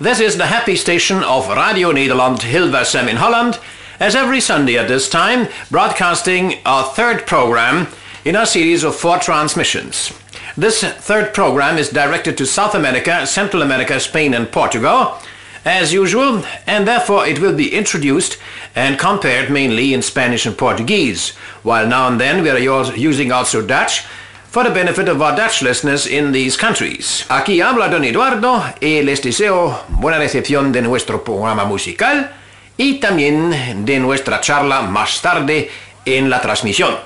This 0.00 0.20
is 0.20 0.36
the 0.36 0.46
happy 0.46 0.76
station 0.76 1.24
of 1.24 1.48
Radio 1.48 1.90
Nederland 1.90 2.38
Hilversum 2.38 3.08
in 3.08 3.16
Holland, 3.16 3.58
as 3.98 4.14
every 4.14 4.40
Sunday 4.40 4.78
at 4.78 4.86
this 4.86 5.08
time, 5.08 5.48
broadcasting 5.72 6.60
our 6.64 6.84
third 6.84 7.26
program 7.26 7.88
in 8.24 8.36
our 8.36 8.46
series 8.46 8.84
of 8.84 8.94
four 8.94 9.18
transmissions. 9.18 10.12
This 10.56 10.84
third 10.84 11.34
program 11.34 11.78
is 11.78 11.88
directed 11.88 12.38
to 12.38 12.46
South 12.46 12.76
America, 12.76 13.26
Central 13.26 13.62
America, 13.62 13.98
Spain, 13.98 14.32
and 14.32 14.52
Portugal, 14.52 15.18
as 15.64 15.92
usual, 15.92 16.44
and 16.68 16.86
therefore 16.86 17.26
it 17.26 17.40
will 17.40 17.56
be 17.56 17.74
introduced 17.74 18.38
and 18.76 19.00
compared 19.00 19.50
mainly 19.50 19.94
in 19.94 20.02
Spanish 20.02 20.46
and 20.46 20.56
Portuguese, 20.56 21.30
while 21.64 21.88
now 21.88 22.06
and 22.06 22.20
then 22.20 22.44
we 22.44 22.50
are 22.50 22.94
using 22.94 23.32
also 23.32 23.66
Dutch 23.66 24.04
for 24.50 24.64
the 24.64 24.70
benefit 24.70 25.08
of 25.08 25.22
our 25.22 25.34
Dutch 25.34 25.62
in 26.08 26.32
these 26.32 26.56
countries. 26.56 27.24
Aquí 27.28 27.60
habla 27.60 27.88
Don 27.88 28.04
Eduardo 28.04 28.64
y 28.80 29.02
les 29.02 29.22
deseo 29.22 29.84
buena 29.88 30.18
recepción 30.18 30.72
de 30.72 30.82
nuestro 30.82 31.22
programa 31.22 31.64
musical 31.64 32.32
y 32.76 32.98
también 32.98 33.84
de 33.84 34.00
nuestra 34.00 34.40
charla 34.40 34.82
más 34.82 35.22
tarde 35.22 35.70
en 36.04 36.28
la 36.28 36.40
transmisión. 36.40 36.96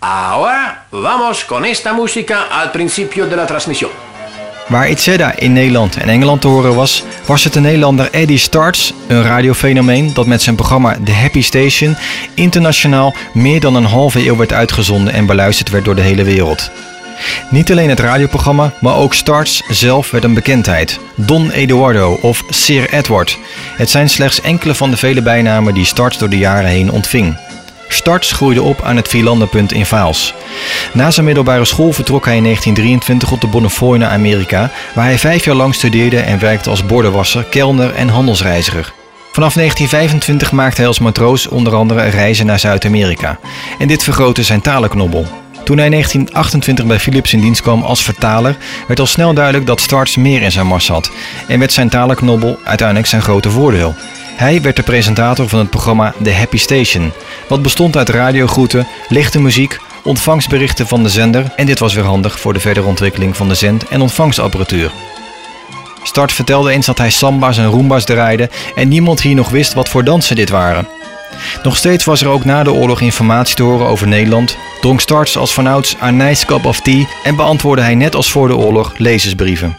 Ahora 0.00 0.86
vamos 0.90 1.44
con 1.44 1.66
esta 1.66 1.92
música 1.92 2.48
al 2.50 2.72
principio 2.72 3.26
de 3.26 3.36
la 3.36 3.46
transmisión. 3.46 4.09
Waar 4.70 4.90
Itzeda 4.90 5.38
in 5.38 5.52
Nederland 5.52 5.96
en 5.96 6.08
Engeland 6.08 6.40
te 6.40 6.48
horen 6.48 6.74
was, 6.74 7.04
was 7.26 7.44
het 7.44 7.52
de 7.52 7.60
Nederlander 7.60 8.08
Eddie 8.10 8.38
Starts, 8.38 8.92
een 9.06 9.22
radiofenomeen 9.22 10.10
dat 10.14 10.26
met 10.26 10.42
zijn 10.42 10.56
programma 10.56 10.96
The 11.04 11.12
Happy 11.12 11.42
Station 11.42 11.96
internationaal 12.34 13.14
meer 13.32 13.60
dan 13.60 13.74
een 13.74 13.84
halve 13.84 14.26
eeuw 14.26 14.36
werd 14.36 14.52
uitgezonden 14.52 15.12
en 15.12 15.26
beluisterd 15.26 15.70
werd 15.70 15.84
door 15.84 15.94
de 15.94 16.02
hele 16.02 16.24
wereld. 16.24 16.70
Niet 17.50 17.70
alleen 17.70 17.88
het 17.88 18.00
radioprogramma, 18.00 18.72
maar 18.80 18.96
ook 18.96 19.14
Starts 19.14 19.62
zelf 19.68 20.10
werd 20.10 20.24
een 20.24 20.34
bekendheid. 20.34 21.00
Don 21.14 21.50
Eduardo 21.50 22.18
of 22.22 22.44
Sir 22.48 22.92
Edward. 22.92 23.38
Het 23.76 23.90
zijn 23.90 24.10
slechts 24.10 24.40
enkele 24.40 24.74
van 24.74 24.90
de 24.90 24.96
vele 24.96 25.22
bijnamen 25.22 25.74
die 25.74 25.84
Starts 25.84 26.18
door 26.18 26.30
de 26.30 26.38
jaren 26.38 26.70
heen 26.70 26.90
ontving. 26.90 27.36
Starts 27.92 28.32
groeide 28.32 28.62
op 28.62 28.82
aan 28.82 28.96
het 28.96 29.08
Vierlandenpunt 29.08 29.72
in 29.72 29.86
Vaals. 29.86 30.34
Na 30.92 31.10
zijn 31.10 31.26
middelbare 31.26 31.64
school 31.64 31.92
vertrok 31.92 32.24
hij 32.24 32.36
in 32.36 32.42
1923 32.42 33.32
op 33.32 33.40
de 33.40 33.46
Bonnefoy 33.46 33.96
naar 33.96 34.10
Amerika, 34.10 34.70
waar 34.94 35.04
hij 35.04 35.18
vijf 35.18 35.44
jaar 35.44 35.54
lang 35.54 35.74
studeerde 35.74 36.20
en 36.20 36.38
werkte 36.38 36.70
als 36.70 36.86
bordenwasser, 36.86 37.44
kelner 37.44 37.94
en 37.94 38.08
handelsreiziger. 38.08 38.92
Vanaf 39.32 39.54
1925 39.54 40.52
maakte 40.52 40.76
hij 40.76 40.86
als 40.86 40.98
matroos 40.98 41.48
onder 41.48 41.74
andere 41.74 42.08
reizen 42.08 42.46
naar 42.46 42.58
Zuid-Amerika. 42.58 43.38
En 43.78 43.88
dit 43.88 44.02
vergrootte 44.02 44.42
zijn 44.42 44.60
talenknobbel. 44.60 45.26
Toen 45.64 45.76
hij 45.76 45.86
in 45.86 45.92
1928 45.92 46.86
bij 46.86 46.98
Philips 46.98 47.32
in 47.32 47.40
dienst 47.40 47.62
kwam 47.62 47.82
als 47.82 48.02
vertaler, 48.02 48.56
werd 48.86 49.00
al 49.00 49.06
snel 49.06 49.34
duidelijk 49.34 49.66
dat 49.66 49.80
Starts 49.80 50.16
meer 50.16 50.42
in 50.42 50.52
zijn 50.52 50.66
mars 50.66 50.88
had. 50.88 51.10
En 51.48 51.58
werd 51.58 51.72
zijn 51.72 51.88
talenknobbel 51.88 52.58
uiteindelijk 52.64 53.08
zijn 53.08 53.22
grote 53.22 53.50
voordeel. 53.50 53.94
Hij 54.40 54.62
werd 54.62 54.76
de 54.76 54.82
presentator 54.82 55.48
van 55.48 55.58
het 55.58 55.70
programma 55.70 56.14
The 56.22 56.32
Happy 56.32 56.58
Station, 56.58 57.12
wat 57.48 57.62
bestond 57.62 57.96
uit 57.96 58.08
radiogroeten, 58.08 58.86
lichte 59.08 59.40
muziek, 59.40 59.78
ontvangstberichten 60.02 60.86
van 60.86 61.02
de 61.02 61.08
zender 61.08 61.52
en 61.56 61.66
dit 61.66 61.78
was 61.78 61.94
weer 61.94 62.04
handig 62.04 62.40
voor 62.40 62.52
de 62.52 62.60
verdere 62.60 62.86
ontwikkeling 62.86 63.36
van 63.36 63.48
de 63.48 63.54
zend- 63.54 63.88
en 63.88 64.00
ontvangstapparatuur. 64.00 64.90
Start 66.02 66.32
vertelde 66.32 66.70
eens 66.70 66.86
dat 66.86 66.98
hij 66.98 67.10
samba's 67.10 67.58
en 67.58 67.66
roomba's 67.66 68.04
draaide 68.04 68.50
en 68.74 68.88
niemand 68.88 69.20
hier 69.20 69.34
nog 69.34 69.48
wist 69.48 69.72
wat 69.72 69.88
voor 69.88 70.04
dansen 70.04 70.36
dit 70.36 70.48
waren. 70.48 70.88
Nog 71.62 71.76
steeds 71.76 72.04
was 72.04 72.20
er 72.20 72.28
ook 72.28 72.44
na 72.44 72.62
de 72.62 72.72
oorlog 72.72 73.00
informatie 73.00 73.56
te 73.56 73.62
horen 73.62 73.86
over 73.86 74.08
Nederland, 74.08 74.56
dronk 74.80 75.00
Starts 75.00 75.36
als 75.36 75.54
vanouds 75.54 75.96
a 76.02 76.10
nice 76.10 76.46
cup 76.46 76.64
of 76.64 76.80
tea 76.80 77.04
en 77.22 77.36
beantwoordde 77.36 77.84
hij 77.84 77.94
net 77.94 78.14
als 78.14 78.30
voor 78.30 78.48
de 78.48 78.56
oorlog 78.56 78.92
lezersbrieven. 78.96 79.76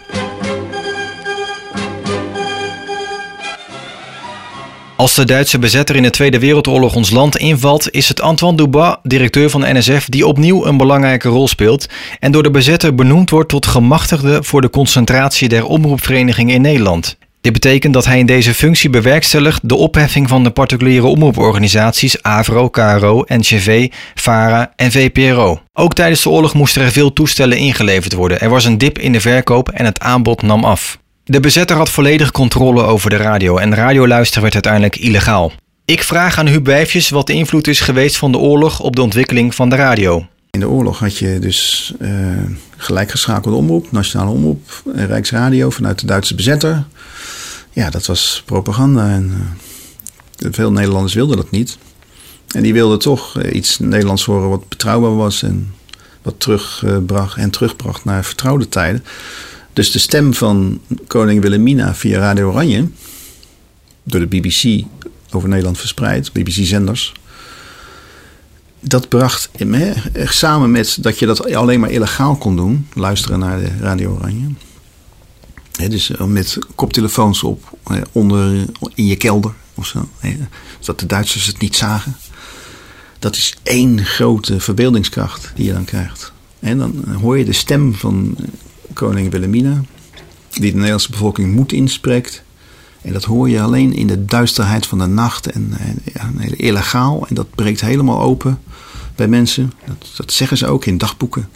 Als 5.02 5.16
de 5.16 5.26
Duitse 5.26 5.60
bezetter 5.60 5.96
in 5.96 6.04
de 6.04 6.10
Tweede 6.10 6.40
Wereldoorlog 6.40 6.96
ons 6.96 7.10
land 7.10 7.38
invalt, 7.38 7.92
is 7.92 8.08
het 8.08 8.22
Antoine 8.22 8.58
Dubois, 8.58 8.96
directeur 9.04 9.50
van 9.50 9.62
de 9.62 9.74
NSF, 9.74 10.06
die 10.10 10.28
opnieuw 10.28 10.66
een 10.66 10.78
belangrijke 10.78 11.30
rol 11.30 11.48
speelt 11.48 11.86
en 12.20 12.32
door 12.32 12.44
de 12.44 12.52
bezetter 12.52 12.96
benoemd 12.96 13.30
wordt 13.30 13.50
tot 13.50 13.66
gemachtigde 13.66 14.44
voor 14.44 14.62
de 14.62 14.70
concentratie 14.70 15.50
der 15.50 15.66
omroepverenigingen 15.66 16.56
in 16.56 16.62
Nederland. 16.62 17.18
Dit 17.42 17.54
betekent 17.54 17.94
dat 17.94 18.06
hij 18.06 18.20
in 18.20 18.26
deze 18.26 18.54
functie 18.54 18.90
bewerkstelligt 18.90 19.70
de 19.70 19.76
opheffing 19.76 20.30
van 20.30 20.44
de 20.44 20.52
particuliere 20.52 21.08
omroeporganisaties 21.08 22.24
AVRO, 22.24 22.70
KRO, 22.70 23.24
NCV, 23.28 23.92
VARA 24.16 24.74
en 24.76 24.92
VPRO. 24.92 25.60
Ook 25.74 25.94
tijdens 25.94 26.24
de 26.24 26.30
oorlog 26.30 26.54
moesten 26.54 26.82
er 26.82 26.92
veel 26.92 27.14
toestellen 27.14 27.58
ingeleverd 27.58 28.14
worden. 28.14 28.40
Er 28.40 28.50
was 28.50 28.66
een 28.66 28.78
dip 28.78 29.00
in 29.00 29.12
de 29.12 29.22
verkoop 29.22 29.70
en 29.70 29.86
het 29.86 30.00
aanbod 30.00 30.42
nam 30.42 30.64
af. 30.64 31.00
De 31.32 31.40
bezetter 31.40 31.78
had 31.78 31.90
volledige 31.90 32.32
controle 32.32 32.82
over 32.84 33.10
de 33.10 33.16
radio 33.16 33.58
en 33.58 33.76
radioluisteren 33.76 34.42
werd 34.42 34.54
uiteindelijk 34.54 34.96
illegaal. 34.96 35.52
Ik 35.86 36.04
vraag 36.04 36.38
aan 36.38 36.48
Huub 36.48 36.66
Wijfjes 36.66 37.10
wat 37.10 37.28
de 37.28 37.34
invloed 37.34 37.68
is 37.68 37.80
geweest 37.80 38.18
van 38.18 38.32
de 38.32 38.38
oorlog 38.38 38.80
op 38.80 38.96
de 38.96 39.02
ontwikkeling 39.02 39.56
van 39.56 39.70
de 39.70 39.76
radio. 39.76 40.26
In 40.50 40.60
de 40.60 40.70
oorlog 40.70 41.00
had 41.00 41.18
je 41.18 41.40
dus 41.40 41.94
eh 42.00 42.10
gelijkgeschakelde 42.78 43.58
omroep, 43.58 43.92
nationale 43.92 44.30
omroep, 44.30 44.84
eh, 44.96 45.06
Rijksradio 45.06 45.70
vanuit 45.70 46.00
de 46.00 46.06
Duitse 46.06 46.36
bezetter. 46.36 46.84
Ja, 47.70 47.90
dat 47.90 48.06
was 48.06 48.44
propaganda 48.46 49.10
en 49.10 49.56
eh, 50.38 50.48
veel 50.52 50.72
Nederlanders 50.72 51.14
wilden 51.14 51.38
dat 51.38 51.52
niet. 51.52 51.78
En 52.48 52.62
die 52.62 52.74
wilden 52.74 53.00
toch 53.00 53.44
iets 53.44 53.80
Nederlands 53.80 54.26
horen 54.26 54.50
wat 54.50 54.70
betrouwbaar 54.70 55.16
was 55.16 55.44
en 55.44 55.74
wat 56.22 56.36
terugbracht 56.38 57.38
en 57.38 57.50
terugbracht 57.50 58.06
naar 58.06 58.26
vertrouwde 58.26 58.70
tijden. 58.70 59.04
Dus 59.74 59.92
de 59.92 60.00
stem 60.00 60.34
van 60.34 60.82
koning 61.08 61.42
Wilhelmina 61.42 61.96
via 61.96 62.20
Radio 62.20 62.50
Oranje, 62.50 62.88
door 64.04 64.20
de 64.20 64.28
BBC 64.28 64.86
over 65.32 65.50
Nederland 65.50 65.78
verspreid, 65.78 66.34
BBC-zenders, 66.34 67.14
dat 68.80 69.10
bracht 69.10 69.50
samen 70.14 70.72
met 70.72 70.98
dat 71.02 71.20
je 71.20 71.26
dat 71.26 71.54
alleen 71.54 71.80
maar 71.80 71.92
illegaal 71.92 72.36
kon 72.36 72.56
doen, 72.56 72.88
luisteren 72.94 73.40
naar 73.40 73.60
de 73.60 73.72
Radio 73.80 74.14
Oranje. 74.14 74.48
Dus 75.72 76.10
eh, 76.10 76.26
met 76.26 76.58
koptelefoons 76.76 77.44
op, 77.44 77.78
hè, 77.84 78.02
onder 78.12 78.66
in 78.94 79.06
je 79.06 79.16
kelder 79.16 79.54
of 79.76 79.86
zo, 79.86 80.10
zodat 80.80 81.00
de 81.00 81.06
Duitsers 81.06 81.46
het 81.46 81.60
niet 81.60 81.76
zagen. 81.76 82.16
Dat 83.20 83.36
is 83.36 83.58
één 83.64 84.06
grote 84.06 84.60
verbeeldingskracht 84.60 85.52
die 85.56 85.66
je 85.66 85.74
dan 85.74 85.86
krijgt. 85.86 86.32
En 86.60 86.78
dan 86.78 87.06
hoor 87.22 87.38
je 87.38 87.46
de 87.46 87.54
stem 87.54 87.94
van 87.94 88.36
eh, 88.38 88.46
koning 88.94 89.32
Wilhelmina, 89.32 89.82
die 90.50 90.72
de 90.72 90.76
Nederlandse 90.76 91.12
bevolking 91.12 91.54
moed 91.54 91.72
inspreekt. 91.72 92.44
En 93.02 93.14
dat 93.14 93.24
hoor 93.24 93.50
je 93.50 93.62
alleen 93.62 93.94
in 93.94 94.08
de 94.08 94.26
duisterheid 94.26 94.86
van 94.86 94.98
de 94.98 95.06
nacht 95.06 95.52
en, 95.52 95.74
en 95.78 96.02
ja, 96.14 96.32
illegaal. 96.56 97.28
En 97.28 97.36
dat 97.36 97.56
breekt 97.56 97.82
helemaal 97.82 98.22
open 98.22 98.60
bij 99.16 99.28
mensen. 99.28 99.72
Dat, 99.86 100.12
dat 100.16 100.32
zeggen 100.32 100.58
ze 100.58 100.68
ook 100.68 100.86
in 100.86 100.98
dagboeken. 100.98 101.50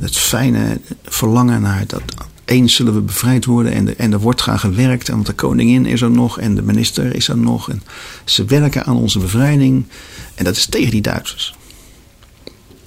Het 0.00 0.16
fijne 0.16 0.80
verlangen 1.04 1.60
naar 1.60 1.84
dat 1.86 2.02
eens 2.44 2.74
zullen 2.74 2.94
we 2.94 3.00
bevrijd 3.00 3.44
worden 3.44 3.72
en, 3.72 3.84
de, 3.84 3.94
en 3.94 4.12
er 4.12 4.18
wordt 4.18 4.42
gaan 4.42 4.58
gewerkt. 4.58 5.08
Want 5.08 5.26
de 5.26 5.32
koningin 5.32 5.86
is 5.86 6.00
er 6.00 6.10
nog 6.10 6.38
en 6.38 6.54
de 6.54 6.62
minister 6.62 7.14
is 7.14 7.28
er 7.28 7.38
nog. 7.38 7.70
En 7.70 7.82
ze 8.24 8.44
werken 8.44 8.84
aan 8.84 8.96
onze 8.96 9.18
bevrijding. 9.18 9.86
En 10.34 10.44
dat 10.44 10.56
is 10.56 10.66
tegen 10.66 10.90
die 10.90 11.02
Duitsers. 11.02 11.54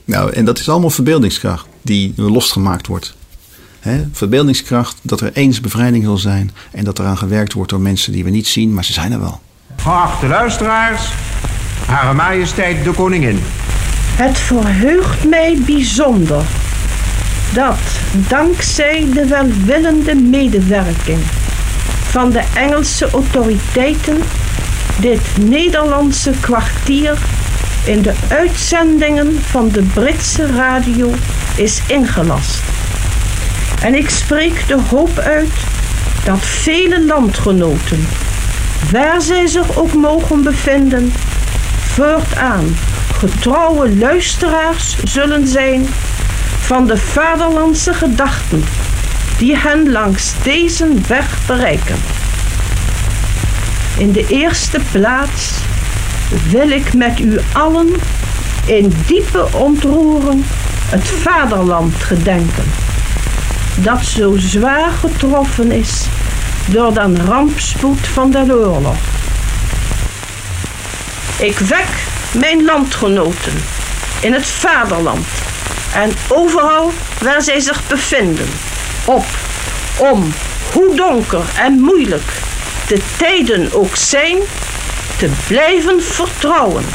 Nou, 0.06 0.34
en 0.34 0.45
dat 0.45 0.60
is 0.60 0.70
allemaal 0.70 0.89
verbeeldingskracht 0.89 1.68
die 1.82 2.14
losgemaakt 2.16 2.88
wordt. 2.88 3.16
Verbeeldingskracht 4.12 4.98
dat 5.02 5.22
er 5.22 5.34
eens 5.34 5.62
bevrijding 5.62 6.04
zal 6.04 6.18
zijn 6.18 6.52
en 6.72 6.84
dat 6.84 7.00
eraan 7.00 7.18
gewerkt 7.18 7.54
wordt 7.54 7.70
door 7.70 7.82
mensen 7.82 8.12
die 8.12 8.24
we 8.24 8.30
niet 8.30 8.48
zien, 8.48 8.74
maar 8.74 8.86
ze 8.86 8.94
zijn 8.94 9.12
er 9.12 9.20
wel. 9.20 9.42
Geachte 9.76 10.28
luisteraars, 10.28 11.12
Hare 11.86 12.14
Majesteit 12.14 12.84
de 12.84 12.92
Koningin. 12.92 13.40
Het 14.16 14.38
verheugt 14.38 15.24
mij 15.24 15.58
bijzonder 15.66 16.44
dat 17.54 17.80
dankzij 18.28 19.08
de 19.14 19.28
welwillende 19.28 20.16
medewerking 20.16 21.20
van 22.10 22.32
de 22.32 22.44
Engelse 22.56 23.10
autoriteiten 23.10 24.18
dit 25.00 25.22
Nederlandse 25.40 26.32
kwartier 26.40 27.18
in 27.86 28.02
de 28.02 28.14
uitzendingen 28.30 29.42
van 29.42 29.70
de 29.70 29.84
Britse 29.84 30.46
radio 30.46 31.12
is 31.56 31.82
ingelast. 31.88 32.77
En 33.82 33.96
ik 33.96 34.10
spreek 34.10 34.68
de 34.68 34.82
hoop 34.90 35.18
uit 35.18 35.54
dat 36.24 36.40
vele 36.40 37.06
landgenoten, 37.06 38.08
waar 38.92 39.22
zij 39.22 39.48
zich 39.48 39.78
ook 39.78 39.94
mogen 39.94 40.44
bevinden, 40.44 41.14
voortaan 41.94 42.78
getrouwe 43.14 43.96
luisteraars 43.98 44.96
zullen 45.04 45.48
zijn 45.48 45.88
van 46.60 46.88
de 46.88 46.98
vaderlandse 46.98 47.94
gedachten 47.94 48.64
die 49.38 49.58
hen 49.58 49.92
langs 49.92 50.34
deze 50.44 50.88
weg 51.08 51.38
bereiken. 51.46 51.96
In 53.98 54.12
de 54.12 54.26
eerste 54.28 54.80
plaats 54.92 55.52
wil 56.50 56.70
ik 56.70 56.94
met 56.94 57.20
u 57.20 57.40
allen 57.54 57.88
in 58.66 58.94
diepe 59.06 59.48
ontroering 59.54 60.44
het 60.90 61.08
vaderland 61.08 61.96
gedenken, 61.96 62.64
dat 63.84 64.06
zo 64.06 64.36
zwaar 64.38 64.92
getroffen 64.92 65.72
is 65.72 66.06
door 66.68 66.94
de 66.94 67.24
rampspoed 67.26 68.08
van 68.08 68.32
de 68.32 68.46
oorlog. 68.50 68.98
Ik 71.40 71.60
wek 71.60 71.88
mijn 72.32 72.66
landgenoten 72.66 73.54
in 74.22 74.34
het 74.34 74.48
vaderland 74.48 75.28
en 75.94 76.12
overal 76.28 76.92
waar 77.22 77.42
zij 77.42 77.60
zich 77.60 77.88
bevinden 77.88 78.50
op 79.06 79.26
om, 79.98 80.34
hoe 80.74 80.96
donker 80.96 81.44
en 81.58 81.80
moeilijk 81.80 82.32
de 82.88 83.02
tijden 83.18 83.74
ook 83.74 83.96
zijn, 83.96 84.38
te 85.18 85.30
blijven 85.48 86.04
vertrouwen 86.04 86.86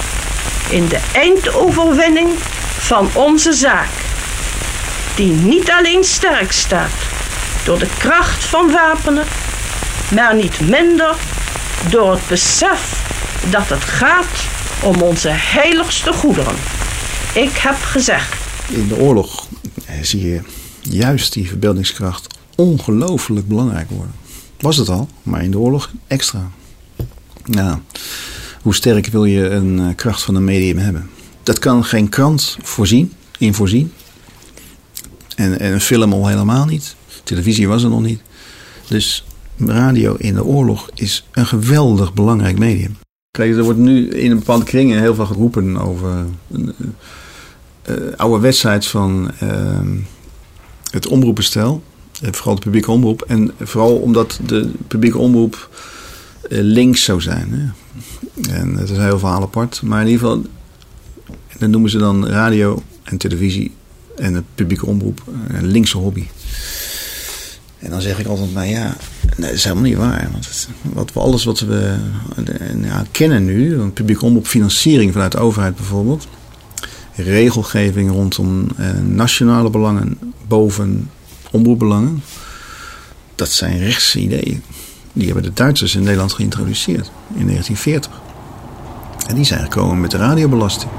in 0.69 0.89
de 0.89 1.01
eindoverwinning 1.13 2.31
van 2.79 3.11
onze 3.15 3.53
zaak, 3.53 3.89
die 5.17 5.33
niet 5.33 5.71
alleen 5.71 6.05
sterk 6.05 6.53
staat 6.53 6.91
door 7.65 7.79
de 7.79 7.89
kracht 7.99 8.45
van 8.45 8.71
wapenen, 8.71 9.25
maar 10.15 10.35
niet 10.35 10.61
minder 10.61 11.17
door 11.91 12.13
het 12.13 12.29
besef 12.29 13.11
dat 13.51 13.69
het 13.69 13.83
gaat 13.83 14.45
om 14.83 15.03
onze 15.03 15.29
heiligste 15.31 16.13
goederen. 16.13 16.55
Ik 17.35 17.57
heb 17.57 17.75
gezegd. 17.75 18.35
In 18.69 18.89
de 18.89 18.97
oorlog 18.97 19.47
eh, 19.87 19.95
zie 20.03 20.29
je 20.29 20.41
juist 20.81 21.33
die 21.33 21.49
verbeeldingskracht 21.49 22.27
ongelooflijk 22.57 23.49
belangrijk 23.49 23.91
worden. 23.91 24.15
Was 24.61 24.77
het 24.77 24.89
al, 24.89 25.09
maar 25.23 25.43
in 25.45 25.51
de 25.51 25.59
oorlog 25.59 25.91
extra. 26.07 26.51
Nou, 27.45 27.79
hoe 28.63 28.75
sterk 28.75 29.07
wil 29.07 29.25
je 29.25 29.49
een 29.49 29.79
eh, 29.79 29.97
kracht 29.97 30.23
van 30.23 30.35
een 30.35 30.45
medium 30.45 30.79
hebben? 30.79 31.11
Dat 31.43 31.59
kan 31.59 31.85
geen 31.85 32.09
krant 32.09 32.57
voorzien, 32.63 33.13
in 33.39 33.55
voorzien. 33.55 33.93
En, 35.43 35.59
en 35.59 35.73
een 35.73 35.81
film 35.81 36.13
al 36.13 36.27
helemaal 36.27 36.65
niet. 36.65 36.97
Televisie 37.23 37.69
was 37.69 37.83
er 37.83 37.91
nog 37.91 38.03
niet. 38.03 38.21
Dus 38.89 39.25
radio 39.57 40.15
in 40.15 40.35
de 40.35 40.45
oorlog 40.45 40.91
is 40.95 41.27
een 41.33 41.47
geweldig 41.47 42.15
belangrijk 42.15 42.59
medium. 42.59 42.97
Kijk, 43.31 43.57
er 43.57 43.63
wordt 43.63 43.79
nu 43.79 44.09
in 44.09 44.31
een 44.31 44.39
bepaalde 44.39 44.65
kringen 44.65 45.01
heel 45.01 45.15
veel 45.15 45.27
geroepen 45.27 45.77
over 45.77 46.25
uh, 46.49 46.69
uh, 47.89 48.17
oude 48.17 48.41
wedstrijd 48.41 48.87
van 48.87 49.31
uh, 49.43 49.81
het 50.91 51.07
omroepenstel. 51.07 51.83
vooral 52.21 52.55
de 52.55 52.61
publieke 52.61 52.91
omroep. 52.91 53.23
En 53.23 53.53
vooral 53.61 53.97
omdat 53.97 54.41
de 54.47 54.71
publieke 54.89 55.19
omroep 55.19 55.71
links 56.49 57.05
zou 57.05 57.21
zijn. 57.21 57.49
Hè. 57.51 57.71
En 58.53 58.77
het 58.77 58.91
is 58.91 58.97
heel 58.97 59.19
verhaal 59.19 59.43
apart. 59.43 59.83
Maar 59.83 60.01
in 60.01 60.09
ieder 60.09 60.27
geval, 60.27 60.45
dat 61.59 61.71
noemen 61.71 61.91
ze 61.91 61.99
dan 61.99 62.27
radio 62.27 62.83
en 63.03 63.17
televisie 63.17 63.73
en 64.17 64.35
het 64.35 64.45
publieke 64.55 64.87
omroep 64.87 65.23
een 65.49 65.67
linkse 65.67 65.99
hobby. 65.99 66.27
En 67.79 67.91
dan 67.91 68.01
zeg 68.01 68.19
ik 68.19 68.27
altijd, 68.27 68.55
nou 68.55 68.67
ja, 68.67 68.97
dat 69.37 69.51
is 69.51 69.65
helemaal 69.65 69.85
niet 69.85 69.97
waar. 69.97 70.29
Want 70.33 70.69
wat 70.83 71.13
we, 71.13 71.21
alles 71.21 71.45
wat 71.45 71.61
we 71.61 71.97
ja, 72.83 73.05
kennen 73.11 73.45
nu, 73.45 73.75
een 73.75 73.93
publiek 73.93 74.23
omroep 74.23 74.47
financiering 74.47 75.13
vanuit 75.13 75.33
de 75.33 75.39
overheid 75.39 75.77
bijvoorbeeld, 75.77 76.27
regelgeving 77.15 78.11
rondom 78.11 78.67
eh, 78.77 78.91
nationale 78.99 79.71
belangen 79.71 80.19
boven 80.49 81.11
omroepbelangen, 81.51 82.23
dat 83.35 83.49
zijn 83.49 83.79
rechtse 83.79 84.19
ideeën. 84.19 84.63
Die 85.13 85.25
hebben 85.25 85.43
de 85.43 85.53
Duitsers 85.53 85.95
in 85.95 86.03
Nederland 86.03 86.33
geïntroduceerd 86.33 87.11
in 87.35 87.47
1940. 87.47 88.11
En 89.29 89.35
die 89.35 89.45
zijn 89.45 89.63
gekomen 89.63 90.01
met 90.01 90.11
de 90.11 90.17
radiobelasting. 90.17 90.91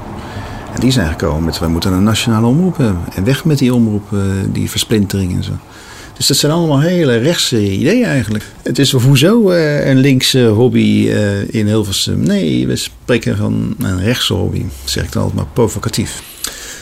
En 0.74 0.80
die 0.80 0.90
zijn 0.90 1.08
gekomen 1.08 1.44
met, 1.44 1.58
wij 1.58 1.68
moeten 1.68 1.92
een 1.92 2.02
nationale 2.02 2.46
omroep 2.46 2.76
hebben. 2.76 3.02
En 3.14 3.24
weg 3.24 3.44
met 3.44 3.58
die 3.58 3.74
omroep, 3.74 4.10
uh, 4.12 4.20
die 4.52 4.70
versplintering 4.70 5.34
en 5.34 5.44
zo. 5.44 5.52
Dus 6.16 6.26
dat 6.26 6.36
zijn 6.36 6.52
allemaal 6.52 6.80
hele 6.80 7.16
rechtse 7.16 7.70
ideeën 7.72 8.04
eigenlijk. 8.04 8.44
Het 8.62 8.78
is 8.78 8.92
hoezo 8.92 9.50
uh, 9.50 9.86
een 9.86 9.98
linkse 9.98 10.46
hobby 10.46 11.06
uh, 11.06 11.54
in 11.54 11.66
Hilversum? 11.66 12.20
Nee, 12.20 12.66
we 12.66 12.76
spreken 12.76 13.36
van 13.36 13.74
een 13.78 14.00
rechtse 14.00 14.34
hobby, 14.34 14.64
zeg 14.84 15.04
ik 15.04 15.12
dan 15.12 15.22
altijd 15.22 15.40
maar 15.40 15.52
provocatief. 15.52 16.22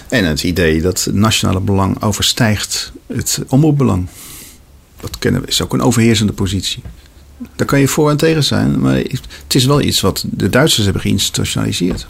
En 0.09 0.25
het 0.25 0.43
idee 0.43 0.83
dat 0.83 1.09
nationale 1.13 1.61
belang 1.61 2.03
overstijgt 2.03 2.93
het 3.07 3.41
omroepbelang. 3.49 4.07
Dat 5.01 5.19
kennen 5.19 5.41
we, 5.41 5.47
is 5.47 5.63
ook 5.63 5.73
een 5.73 5.83
overheersende 5.83 6.33
positie. 6.33 6.83
Daar 7.57 7.67
kan 7.67 7.81
je 7.81 7.89
voor 7.89 8.11
en 8.11 8.17
tegen 8.17 8.45
zijn, 8.45 8.81
maar 8.81 8.95
het 8.95 9.55
is 9.55 9.65
wel 9.65 9.81
iets 9.81 10.01
wat 10.01 10.25
de 10.31 10.49
Duitsers 10.49 10.85
hebben 10.85 11.03
geïnstitutionaliseerd. 11.03 12.07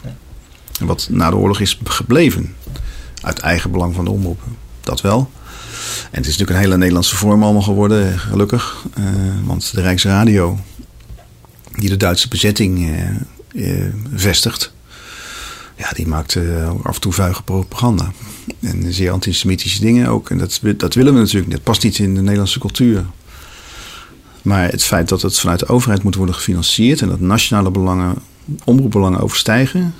Wat 0.79 1.07
na 1.11 1.29
de 1.29 1.35
oorlog 1.35 1.59
is 1.59 1.79
gebleven. 1.83 2.55
Uit 3.21 3.39
eigen 3.39 3.71
belang 3.71 3.95
van 3.95 4.05
de 4.05 4.11
omroepen. 4.11 4.57
Dat 4.81 5.01
wel. 5.01 5.31
En 6.11 6.19
het 6.19 6.25
is 6.25 6.31
natuurlijk 6.31 6.49
een 6.49 6.63
hele 6.63 6.77
Nederlandse 6.77 7.15
vorm 7.15 7.43
allemaal 7.43 7.61
geworden, 7.61 8.19
gelukkig. 8.19 8.85
Uh, 8.99 9.05
want 9.43 9.73
de 9.73 9.81
Rijksradio, 9.81 10.59
die 11.71 11.89
de 11.89 11.97
Duitse 11.97 12.27
bezetting 12.27 12.79
uh, 12.79 13.77
uh, 13.77 13.93
vestigt, 14.13 14.73
ja, 15.77 15.89
die 15.93 16.07
maakt 16.07 16.37
af 16.83 16.95
en 16.95 17.01
toe 17.01 17.13
vuige 17.13 17.43
propaganda. 17.43 18.11
En 18.59 18.93
zeer 18.93 19.11
antisemitische 19.11 19.79
dingen 19.79 20.07
ook. 20.07 20.29
En 20.29 20.37
dat, 20.37 20.59
dat 20.77 20.93
willen 20.93 21.13
we 21.13 21.19
natuurlijk. 21.19 21.51
Dat 21.51 21.63
past 21.63 21.83
niet 21.83 21.97
in 21.97 22.15
de 22.15 22.21
Nederlandse 22.21 22.59
cultuur. 22.59 23.05
Maar 24.41 24.69
het 24.69 24.83
feit 24.83 25.09
dat 25.09 25.21
het 25.21 25.39
vanuit 25.39 25.59
de 25.59 25.67
overheid 25.67 26.03
moet 26.03 26.15
worden 26.15 26.35
gefinancierd 26.35 27.01
en 27.01 27.07
dat 27.07 27.19
nationale 27.19 27.71
belangen, 27.71 28.15
omroepbelangen 28.63 29.19
overstijgen, 29.19 29.93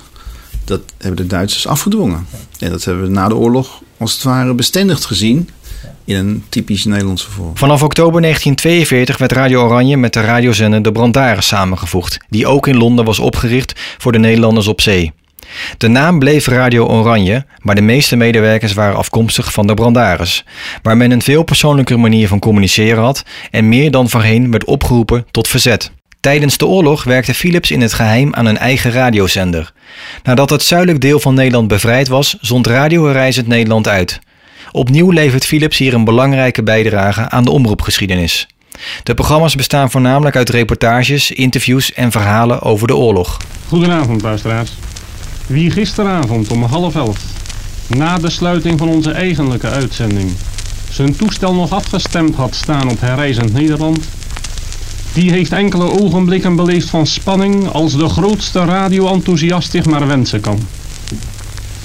dat 0.64 0.80
hebben 0.98 1.16
de 1.16 1.26
Duitsers 1.26 1.66
afgedwongen. 1.66 2.26
En 2.58 2.70
dat 2.70 2.84
hebben 2.84 3.04
we 3.04 3.10
na 3.10 3.28
de 3.28 3.36
oorlog 3.36 3.82
als 3.98 4.12
het 4.12 4.22
ware 4.22 4.54
bestendigd 4.54 5.04
gezien 5.04 5.48
in 6.04 6.16
een 6.16 6.44
typisch 6.48 6.84
Nederlandse 6.84 7.30
vorm. 7.30 7.56
Vanaf 7.56 7.82
oktober 7.82 8.20
1942 8.20 9.18
werd 9.18 9.32
Radio 9.32 9.64
Oranje 9.64 9.96
met 9.96 10.12
de 10.12 10.20
radiozender 10.20 10.82
De 10.82 10.92
Brandaris 10.92 11.46
samengevoegd, 11.46 12.18
die 12.28 12.46
ook 12.46 12.66
in 12.66 12.76
Londen 12.76 13.04
was 13.04 13.18
opgericht 13.18 13.80
voor 13.98 14.12
de 14.12 14.18
Nederlanders 14.18 14.66
op 14.66 14.80
zee. 14.80 15.12
De 15.78 15.88
naam 15.88 16.18
bleef 16.18 16.46
Radio 16.46 16.86
Oranje, 16.86 17.46
maar 17.58 17.74
de 17.74 17.80
meeste 17.80 18.16
medewerkers 18.16 18.72
waren 18.72 18.96
afkomstig 18.96 19.52
van 19.52 19.66
de 19.66 19.74
Brandaris, 19.74 20.44
waar 20.82 20.96
men 20.96 21.10
een 21.10 21.22
veel 21.22 21.42
persoonlijker 21.42 22.00
manier 22.00 22.28
van 22.28 22.38
communiceren 22.38 23.02
had 23.02 23.22
en 23.50 23.68
meer 23.68 23.90
dan 23.90 24.08
voorheen 24.08 24.50
werd 24.50 24.64
opgeroepen 24.64 25.26
tot 25.30 25.48
verzet. 25.48 25.92
Tijdens 26.24 26.56
de 26.56 26.66
oorlog 26.66 27.04
werkte 27.04 27.34
Philips 27.34 27.70
in 27.70 27.80
het 27.80 27.92
geheim 27.92 28.34
aan 28.34 28.46
een 28.46 28.58
eigen 28.58 28.90
radiozender. 28.90 29.72
Nadat 30.22 30.50
het 30.50 30.62
zuidelijk 30.62 31.00
deel 31.00 31.20
van 31.20 31.34
Nederland 31.34 31.68
bevrijd 31.68 32.08
was, 32.08 32.36
zond 32.40 32.66
Radio 32.66 33.06
Reizend 33.06 33.46
Nederland 33.46 33.88
uit. 33.88 34.18
Opnieuw 34.72 35.10
levert 35.10 35.44
Philips 35.44 35.78
hier 35.78 35.94
een 35.94 36.04
belangrijke 36.04 36.62
bijdrage 36.62 37.28
aan 37.28 37.44
de 37.44 37.50
omroepgeschiedenis. 37.50 38.46
De 39.02 39.14
programma's 39.14 39.54
bestaan 39.54 39.90
voornamelijk 39.90 40.36
uit 40.36 40.48
reportages, 40.48 41.30
interviews 41.30 41.92
en 41.92 42.10
verhalen 42.10 42.62
over 42.62 42.86
de 42.86 42.96
oorlog. 42.96 43.36
Goedenavond, 43.68 44.22
luisteraars. 44.22 44.72
Wie 45.46 45.70
gisteravond 45.70 46.50
om 46.50 46.62
half 46.62 46.94
elf, 46.94 47.18
na 47.88 48.18
de 48.18 48.30
sluiting 48.30 48.78
van 48.78 48.88
onze 48.88 49.10
eigenlijke 49.10 49.68
uitzending, 49.68 50.32
zijn 50.90 51.16
toestel 51.16 51.54
nog 51.54 51.72
afgestemd 51.72 52.34
had 52.34 52.54
staan 52.54 52.90
op 52.90 53.00
Herreizend 53.00 53.52
Nederland, 53.52 54.08
die 55.14 55.30
heeft 55.30 55.52
enkele 55.52 56.00
ogenblikken 56.00 56.56
beleefd 56.56 56.90
van 56.90 57.06
spanning 57.06 57.68
als 57.68 57.96
de 57.96 58.08
grootste 58.08 58.64
radio-enthousiast 58.64 59.70
zich 59.70 59.84
maar 59.84 60.06
wensen 60.06 60.40
kan. 60.40 60.58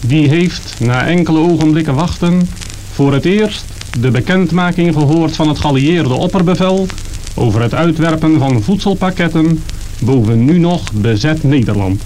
Die 0.02 0.30
heeft, 0.30 0.76
na 0.80 1.08
enkele 1.08 1.40
ogenblikken 1.40 1.96
wachten, 1.96 2.50
voor 2.94 3.14
het 3.14 3.26
eerst 3.26 3.66
de 4.00 4.12
bekendmaking 4.12 4.94
gehoord 4.94 5.36
van 5.36 5.48
het 5.48 5.60
geallieerde 5.60 6.14
opperbevel 6.14 6.88
over 7.36 7.62
het 7.62 7.74
uitwerpen 7.74 8.40
van 8.40 8.62
voedselpakketten 8.64 9.64
boven 10.00 10.46
nu 10.46 10.60
nog 10.60 10.94
bezet 10.94 11.44
Nederland. 11.44 12.02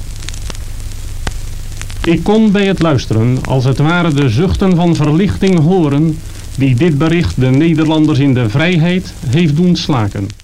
Ik 2.04 2.24
kon 2.24 2.52
bij 2.52 2.66
het 2.66 2.82
luisteren 2.82 3.38
als 3.46 3.64
het 3.64 3.78
ware 3.78 4.14
de 4.14 4.30
zuchten 4.30 4.76
van 4.76 4.96
verlichting 4.96 5.60
horen 5.60 6.18
die 6.58 6.76
dit 6.76 6.98
bericht 6.98 7.40
de 7.40 7.50
Nederlanders 7.50 8.20
in 8.20 8.34
de 8.34 8.50
vrijheid 8.50 9.14
heeft 9.28 9.56
doen 9.56 9.76
slaken. 9.76 10.43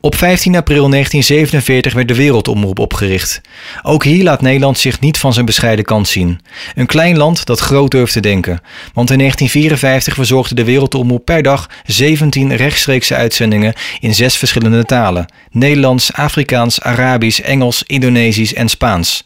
Op 0.00 0.14
15 0.14 0.56
april 0.56 0.88
1947 0.88 1.92
werd 1.92 2.08
de 2.08 2.14
Wereldomroep 2.14 2.78
opgericht. 2.78 3.40
Ook 3.82 4.04
hier 4.04 4.22
laat 4.22 4.42
Nederland 4.42 4.78
zich 4.78 5.00
niet 5.00 5.18
van 5.18 5.32
zijn 5.32 5.46
bescheiden 5.46 5.84
kant 5.84 6.08
zien. 6.08 6.40
Een 6.74 6.86
klein 6.86 7.16
land 7.16 7.44
dat 7.44 7.60
groot 7.60 7.90
durft 7.90 8.12
te 8.12 8.20
denken. 8.20 8.60
Want 8.94 9.10
in 9.10 9.18
1954 9.18 10.14
verzorgde 10.14 10.54
de 10.54 10.64
Wereldomroep 10.64 11.24
per 11.24 11.42
dag 11.42 11.68
17 11.86 12.56
rechtstreekse 12.56 13.14
uitzendingen 13.14 13.74
in 14.00 14.14
zes 14.14 14.36
verschillende 14.36 14.84
talen: 14.84 15.26
Nederlands, 15.50 16.12
Afrikaans, 16.12 16.80
Arabisch, 16.80 17.40
Engels, 17.40 17.82
Indonesisch 17.86 18.54
en 18.54 18.68
Spaans. 18.68 19.24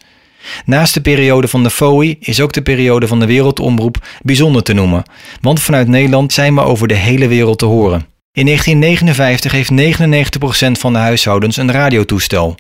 Naast 0.64 0.94
de 0.94 1.01
periode 1.01 1.49
van 1.49 1.62
de 1.62 1.70
FOI 1.70 2.16
is 2.20 2.40
ook 2.40 2.53
de 2.53 2.62
periode 2.62 3.07
van 3.07 3.20
de 3.20 3.26
Wereldomroep 3.26 4.07
bijzonder 4.22 4.62
te 4.62 4.72
noemen, 4.72 5.03
want 5.40 5.61
vanuit 5.61 5.88
Nederland 5.88 6.32
zijn 6.32 6.55
we 6.55 6.61
over 6.61 6.88
de 6.88 6.94
hele 6.94 7.26
wereld 7.26 7.59
te 7.59 7.64
horen. 7.64 8.15
In 8.37 8.45
1959 8.45 9.53
heeft 9.53 9.70
99% 10.76 10.80
van 10.80 10.93
de 10.93 10.99
huishoudens 10.99 11.57
een 11.57 11.70
radiotoestel. 11.70 12.59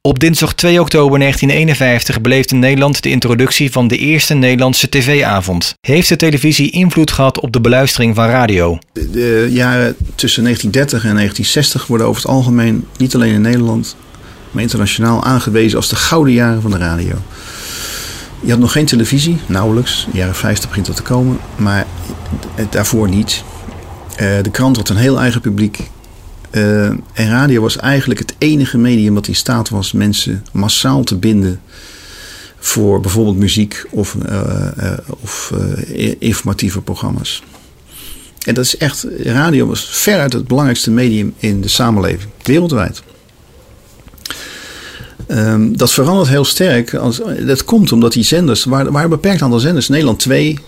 Op 0.00 0.18
dinsdag 0.18 0.54
2 0.54 0.80
oktober 0.80 1.18
1951 1.18 2.20
beleefde 2.20 2.54
Nederland 2.54 3.02
de 3.02 3.10
introductie 3.10 3.72
van 3.72 3.88
de 3.88 3.96
eerste 3.98 4.34
Nederlandse 4.34 4.88
tv-avond. 4.88 5.74
Heeft 5.80 6.08
de 6.08 6.16
televisie 6.16 6.70
invloed 6.70 7.10
gehad 7.10 7.40
op 7.40 7.52
de 7.52 7.60
beluistering 7.60 8.14
van 8.14 8.26
radio? 8.26 8.78
De 8.92 9.48
jaren 9.50 9.96
tussen 10.14 10.42
1930 10.42 11.04
en 11.04 11.14
1960 11.14 11.86
worden 11.86 12.06
over 12.06 12.22
het 12.22 12.30
algemeen, 12.30 12.86
niet 12.96 13.14
alleen 13.14 13.34
in 13.34 13.40
Nederland, 13.40 13.96
maar 14.50 14.62
internationaal 14.62 15.24
aangewezen 15.24 15.76
als 15.76 15.88
de 15.88 15.96
gouden 15.96 16.32
jaren 16.32 16.62
van 16.62 16.70
de 16.70 16.78
radio. 16.78 17.14
Je 18.40 18.50
had 18.50 18.60
nog 18.60 18.72
geen 18.72 18.86
televisie, 18.86 19.38
nauwelijks. 19.46 20.04
In 20.04 20.12
de 20.12 20.18
jaren 20.18 20.34
50 20.34 20.68
begint 20.68 20.86
dat 20.86 20.96
te 20.96 21.02
komen, 21.02 21.38
maar 21.56 21.86
daarvoor 22.70 23.08
niet. 23.08 23.44
Uh, 24.20 24.42
de 24.42 24.50
krant 24.50 24.76
had 24.76 24.88
een 24.88 24.96
heel 24.96 25.20
eigen 25.20 25.40
publiek. 25.40 25.78
Uh, 26.50 26.86
en 27.12 27.28
radio 27.28 27.60
was 27.60 27.76
eigenlijk 27.76 28.20
het 28.20 28.34
enige 28.38 28.78
medium 28.78 29.14
dat 29.14 29.28
in 29.28 29.34
staat 29.34 29.68
was 29.68 29.92
mensen 29.92 30.44
massaal 30.52 31.02
te 31.02 31.16
binden 31.16 31.60
voor 32.58 33.00
bijvoorbeeld 33.00 33.36
muziek 33.36 33.84
of, 33.90 34.16
uh, 34.28 34.92
of 35.20 35.52
informatieve 36.18 36.80
programma's. 36.80 37.42
En 38.44 38.54
dat 38.54 38.64
is 38.64 38.76
echt, 38.76 39.06
radio 39.22 39.66
was 39.66 39.88
veruit 39.88 40.32
het 40.32 40.46
belangrijkste 40.46 40.90
medium 40.90 41.34
in 41.36 41.60
de 41.60 41.68
samenleving, 41.68 42.30
wereldwijd. 42.42 43.02
Um, 45.28 45.76
dat 45.76 45.92
verandert 45.92 46.28
heel 46.28 46.44
sterk. 46.44 46.94
Als, 46.94 47.20
dat 47.46 47.64
komt 47.64 47.92
omdat 47.92 48.12
die 48.12 48.24
zenders, 48.24 48.64
waar, 48.64 48.92
waar 48.92 49.04
een 49.04 49.10
beperkt 49.10 49.42
aantal 49.42 49.58
zenders, 49.58 49.88
Nederland 49.88 50.18
twee, 50.18 50.58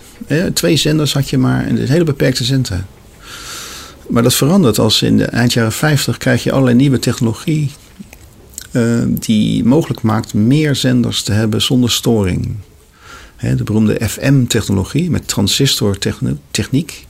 twee 0.52 0.76
zenders 0.76 1.12
had 1.12 1.30
je 1.30 1.38
maar, 1.38 1.66
en 1.66 1.76
het 1.76 1.88
hele 1.88 2.04
beperkte 2.04 2.44
zendtijd. 2.44 2.82
Maar 4.08 4.22
dat 4.22 4.34
verandert 4.34 4.78
als 4.78 5.02
in 5.02 5.16
de 5.16 5.24
eind 5.24 5.52
jaren 5.52 5.72
50 5.72 6.18
krijg 6.18 6.42
je 6.42 6.52
allerlei 6.52 6.76
nieuwe 6.76 6.98
technologie 6.98 7.70
uh, 8.72 9.02
die 9.08 9.64
mogelijk 9.64 10.02
maakt 10.02 10.34
meer 10.34 10.74
zenders 10.74 11.22
te 11.22 11.32
hebben 11.32 11.62
zonder 11.62 11.90
storing. 11.90 12.54
He, 13.36 13.54
de 13.54 13.64
beroemde 13.64 14.08
FM-technologie 14.08 15.10
met 15.10 15.28
transistortechniek. 15.28 17.06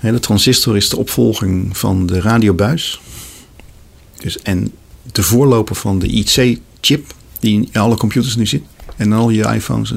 de 0.00 0.20
transistor 0.20 0.76
is 0.76 0.88
de 0.88 0.96
opvolging 0.96 1.76
van 1.78 2.06
de 2.06 2.20
radiobuis. 2.20 3.00
Dus, 4.20 4.38
en 4.38 4.72
de 5.12 5.22
voorloper 5.22 5.74
van 5.76 5.98
de 5.98 6.06
IC-chip 6.06 7.14
die 7.40 7.68
in 7.72 7.80
alle 7.80 7.96
computers 7.96 8.36
nu 8.36 8.46
zit. 8.46 8.62
En 8.96 9.12
al 9.12 9.30
je 9.30 9.54
iPhones. 9.54 9.94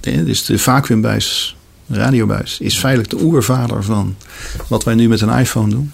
Dus 0.00 0.44
de 0.44 0.58
vacuümbuis 0.58 1.56
radiobuis 1.92 2.58
is 2.60 2.78
feitelijk 2.78 3.10
de 3.10 3.22
oervader 3.22 3.84
van 3.84 4.16
wat 4.68 4.84
wij 4.84 4.94
nu 4.94 5.08
met 5.08 5.20
een 5.20 5.38
iPhone 5.38 5.70
doen. 5.70 5.92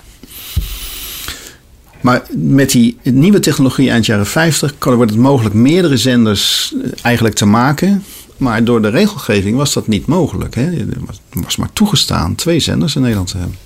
Maar 2.00 2.22
met 2.36 2.70
die 2.70 2.98
nieuwe 3.02 3.40
technologie 3.40 3.90
eind 3.90 4.06
jaren 4.06 4.26
50 4.26 4.74
wordt 4.78 5.10
het 5.10 5.20
mogelijk 5.20 5.54
meerdere 5.54 5.96
zenders 5.96 6.74
eh, 6.82 6.90
eigenlijk 7.02 7.34
te 7.34 7.46
maken. 7.46 8.04
Maar 8.36 8.64
door 8.64 8.82
de 8.82 8.88
regelgeving 8.88 9.56
was 9.56 9.72
dat 9.72 9.86
niet 9.86 10.06
mogelijk. 10.06 10.54
Hè. 10.54 10.70
Er 10.70 10.86
was 11.30 11.56
maar 11.56 11.72
toegestaan 11.72 12.34
twee 12.34 12.60
zenders 12.60 12.94
in 12.94 13.00
Nederland 13.00 13.28
te 13.28 13.36
hebben. 13.36 13.56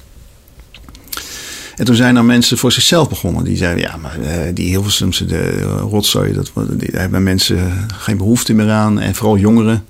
En 1.76 1.84
toen 1.84 1.94
zijn 1.94 2.16
er 2.16 2.24
mensen 2.24 2.58
voor 2.58 2.72
zichzelf 2.72 3.08
begonnen. 3.08 3.44
Die 3.44 3.56
zeiden, 3.56 3.82
ja, 3.82 3.96
maar 3.96 4.18
uh, 4.20 4.28
die 4.54 4.68
Hilversumse 4.68 5.24
de, 5.24 5.52
uh, 5.56 5.64
rotzooi, 5.90 6.32
dat, 6.32 6.50
daar 6.54 7.00
hebben 7.00 7.22
mensen 7.22 7.86
geen 7.94 8.16
behoefte 8.16 8.52
meer 8.52 8.70
aan. 8.70 9.00
En 9.00 9.14
vooral 9.14 9.36
jongeren. 9.36 9.84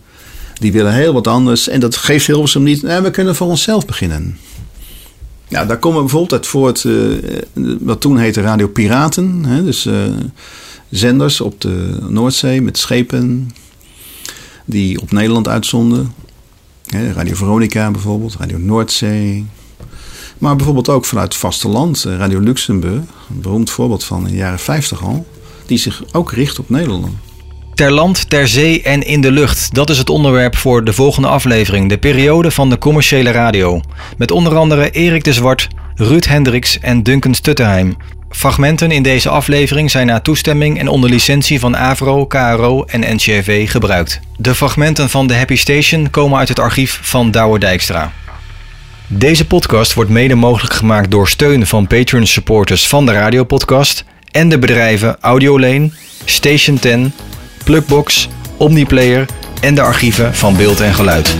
Die 0.62 0.72
willen 0.72 0.92
heel 0.92 1.12
wat 1.12 1.26
anders. 1.26 1.68
En 1.68 1.80
dat 1.80 1.96
geeft 1.96 2.26
Hilversum 2.26 2.62
niet. 2.62 2.82
Nee, 2.82 3.00
we 3.00 3.10
kunnen 3.10 3.36
voor 3.36 3.46
onszelf 3.46 3.86
beginnen. 3.86 4.38
Ja, 5.48 5.64
daar 5.64 5.78
komen 5.78 6.00
bijvoorbeeld 6.00 6.32
uit 6.32 6.46
voort 6.46 6.84
uh, 6.84 7.18
wat 7.80 8.00
toen 8.00 8.18
heette 8.18 8.40
Radio 8.40 8.68
Piraten. 8.68 9.44
Hè, 9.44 9.64
dus 9.64 9.86
uh, 9.86 9.94
zenders 10.90 11.40
op 11.40 11.60
de 11.60 11.98
Noordzee 12.08 12.62
met 12.62 12.78
schepen 12.78 13.50
die 14.64 15.00
op 15.00 15.12
Nederland 15.12 15.48
uitzonden. 15.48 16.14
Hè, 16.86 17.12
Radio 17.12 17.34
Veronica 17.34 17.90
bijvoorbeeld, 17.90 18.36
Radio 18.38 18.58
Noordzee. 18.58 19.46
Maar 20.38 20.56
bijvoorbeeld 20.56 20.88
ook 20.88 21.04
vanuit 21.04 21.32
het 21.32 21.40
vasteland, 21.40 22.02
Radio 22.02 22.40
Luxemburg. 22.40 23.02
Een 23.30 23.40
beroemd 23.40 23.70
voorbeeld 23.70 24.04
van 24.04 24.26
in 24.26 24.32
de 24.32 24.38
jaren 24.38 24.58
50 24.58 25.04
al. 25.04 25.26
Die 25.66 25.78
zich 25.78 26.02
ook 26.12 26.32
richt 26.32 26.58
op 26.58 26.70
Nederland. 26.70 27.31
Ter 27.74 27.90
land, 27.90 28.30
ter 28.30 28.48
zee 28.48 28.82
en 28.82 29.02
in 29.02 29.20
de 29.20 29.30
lucht. 29.30 29.74
Dat 29.74 29.90
is 29.90 29.98
het 29.98 30.10
onderwerp 30.10 30.56
voor 30.56 30.84
de 30.84 30.92
volgende 30.92 31.28
aflevering, 31.28 31.88
de 31.88 31.98
periode 31.98 32.50
van 32.50 32.70
de 32.70 32.78
commerciële 32.78 33.30
radio. 33.30 33.80
Met 34.16 34.30
onder 34.30 34.56
andere 34.56 34.90
Erik 34.90 35.24
de 35.24 35.32
Zwart, 35.32 35.68
Ruud 35.94 36.24
Hendricks 36.24 36.78
en 36.78 37.02
Duncan 37.02 37.34
Stutterheim. 37.34 37.96
Fragmenten 38.30 38.90
in 38.90 39.02
deze 39.02 39.28
aflevering 39.28 39.90
zijn 39.90 40.06
na 40.06 40.20
toestemming 40.20 40.78
en 40.78 40.88
onder 40.88 41.10
licentie 41.10 41.60
van 41.60 41.76
AVRO, 41.76 42.26
KRO 42.26 42.84
en 42.84 43.14
NCRV 43.14 43.70
gebruikt. 43.70 44.20
De 44.36 44.54
fragmenten 44.54 45.10
van 45.10 45.26
de 45.26 45.34
Happy 45.34 45.56
Station 45.56 46.10
komen 46.10 46.38
uit 46.38 46.48
het 46.48 46.58
archief 46.58 47.00
van 47.02 47.30
Douwe 47.30 47.58
Dijkstra. 47.58 48.12
Deze 49.06 49.46
podcast 49.46 49.94
wordt 49.94 50.10
mede 50.10 50.34
mogelijk 50.34 50.74
gemaakt 50.74 51.10
door 51.10 51.28
steun 51.28 51.66
van 51.66 51.86
Patreon 51.86 52.26
supporters 52.26 52.88
van 52.88 53.06
de 53.06 53.12
radiopodcast 53.12 54.04
en 54.30 54.48
de 54.48 54.58
bedrijven 54.58 55.16
Audiolane, 55.20 55.90
Station 56.24 56.78
10, 56.78 57.12
Plugbox, 57.64 58.28
Omniplayer 58.56 59.26
en 59.60 59.74
de 59.74 59.80
archieven 59.80 60.34
van 60.34 60.56
beeld 60.56 60.80
en 60.80 60.94
geluid. 60.94 61.34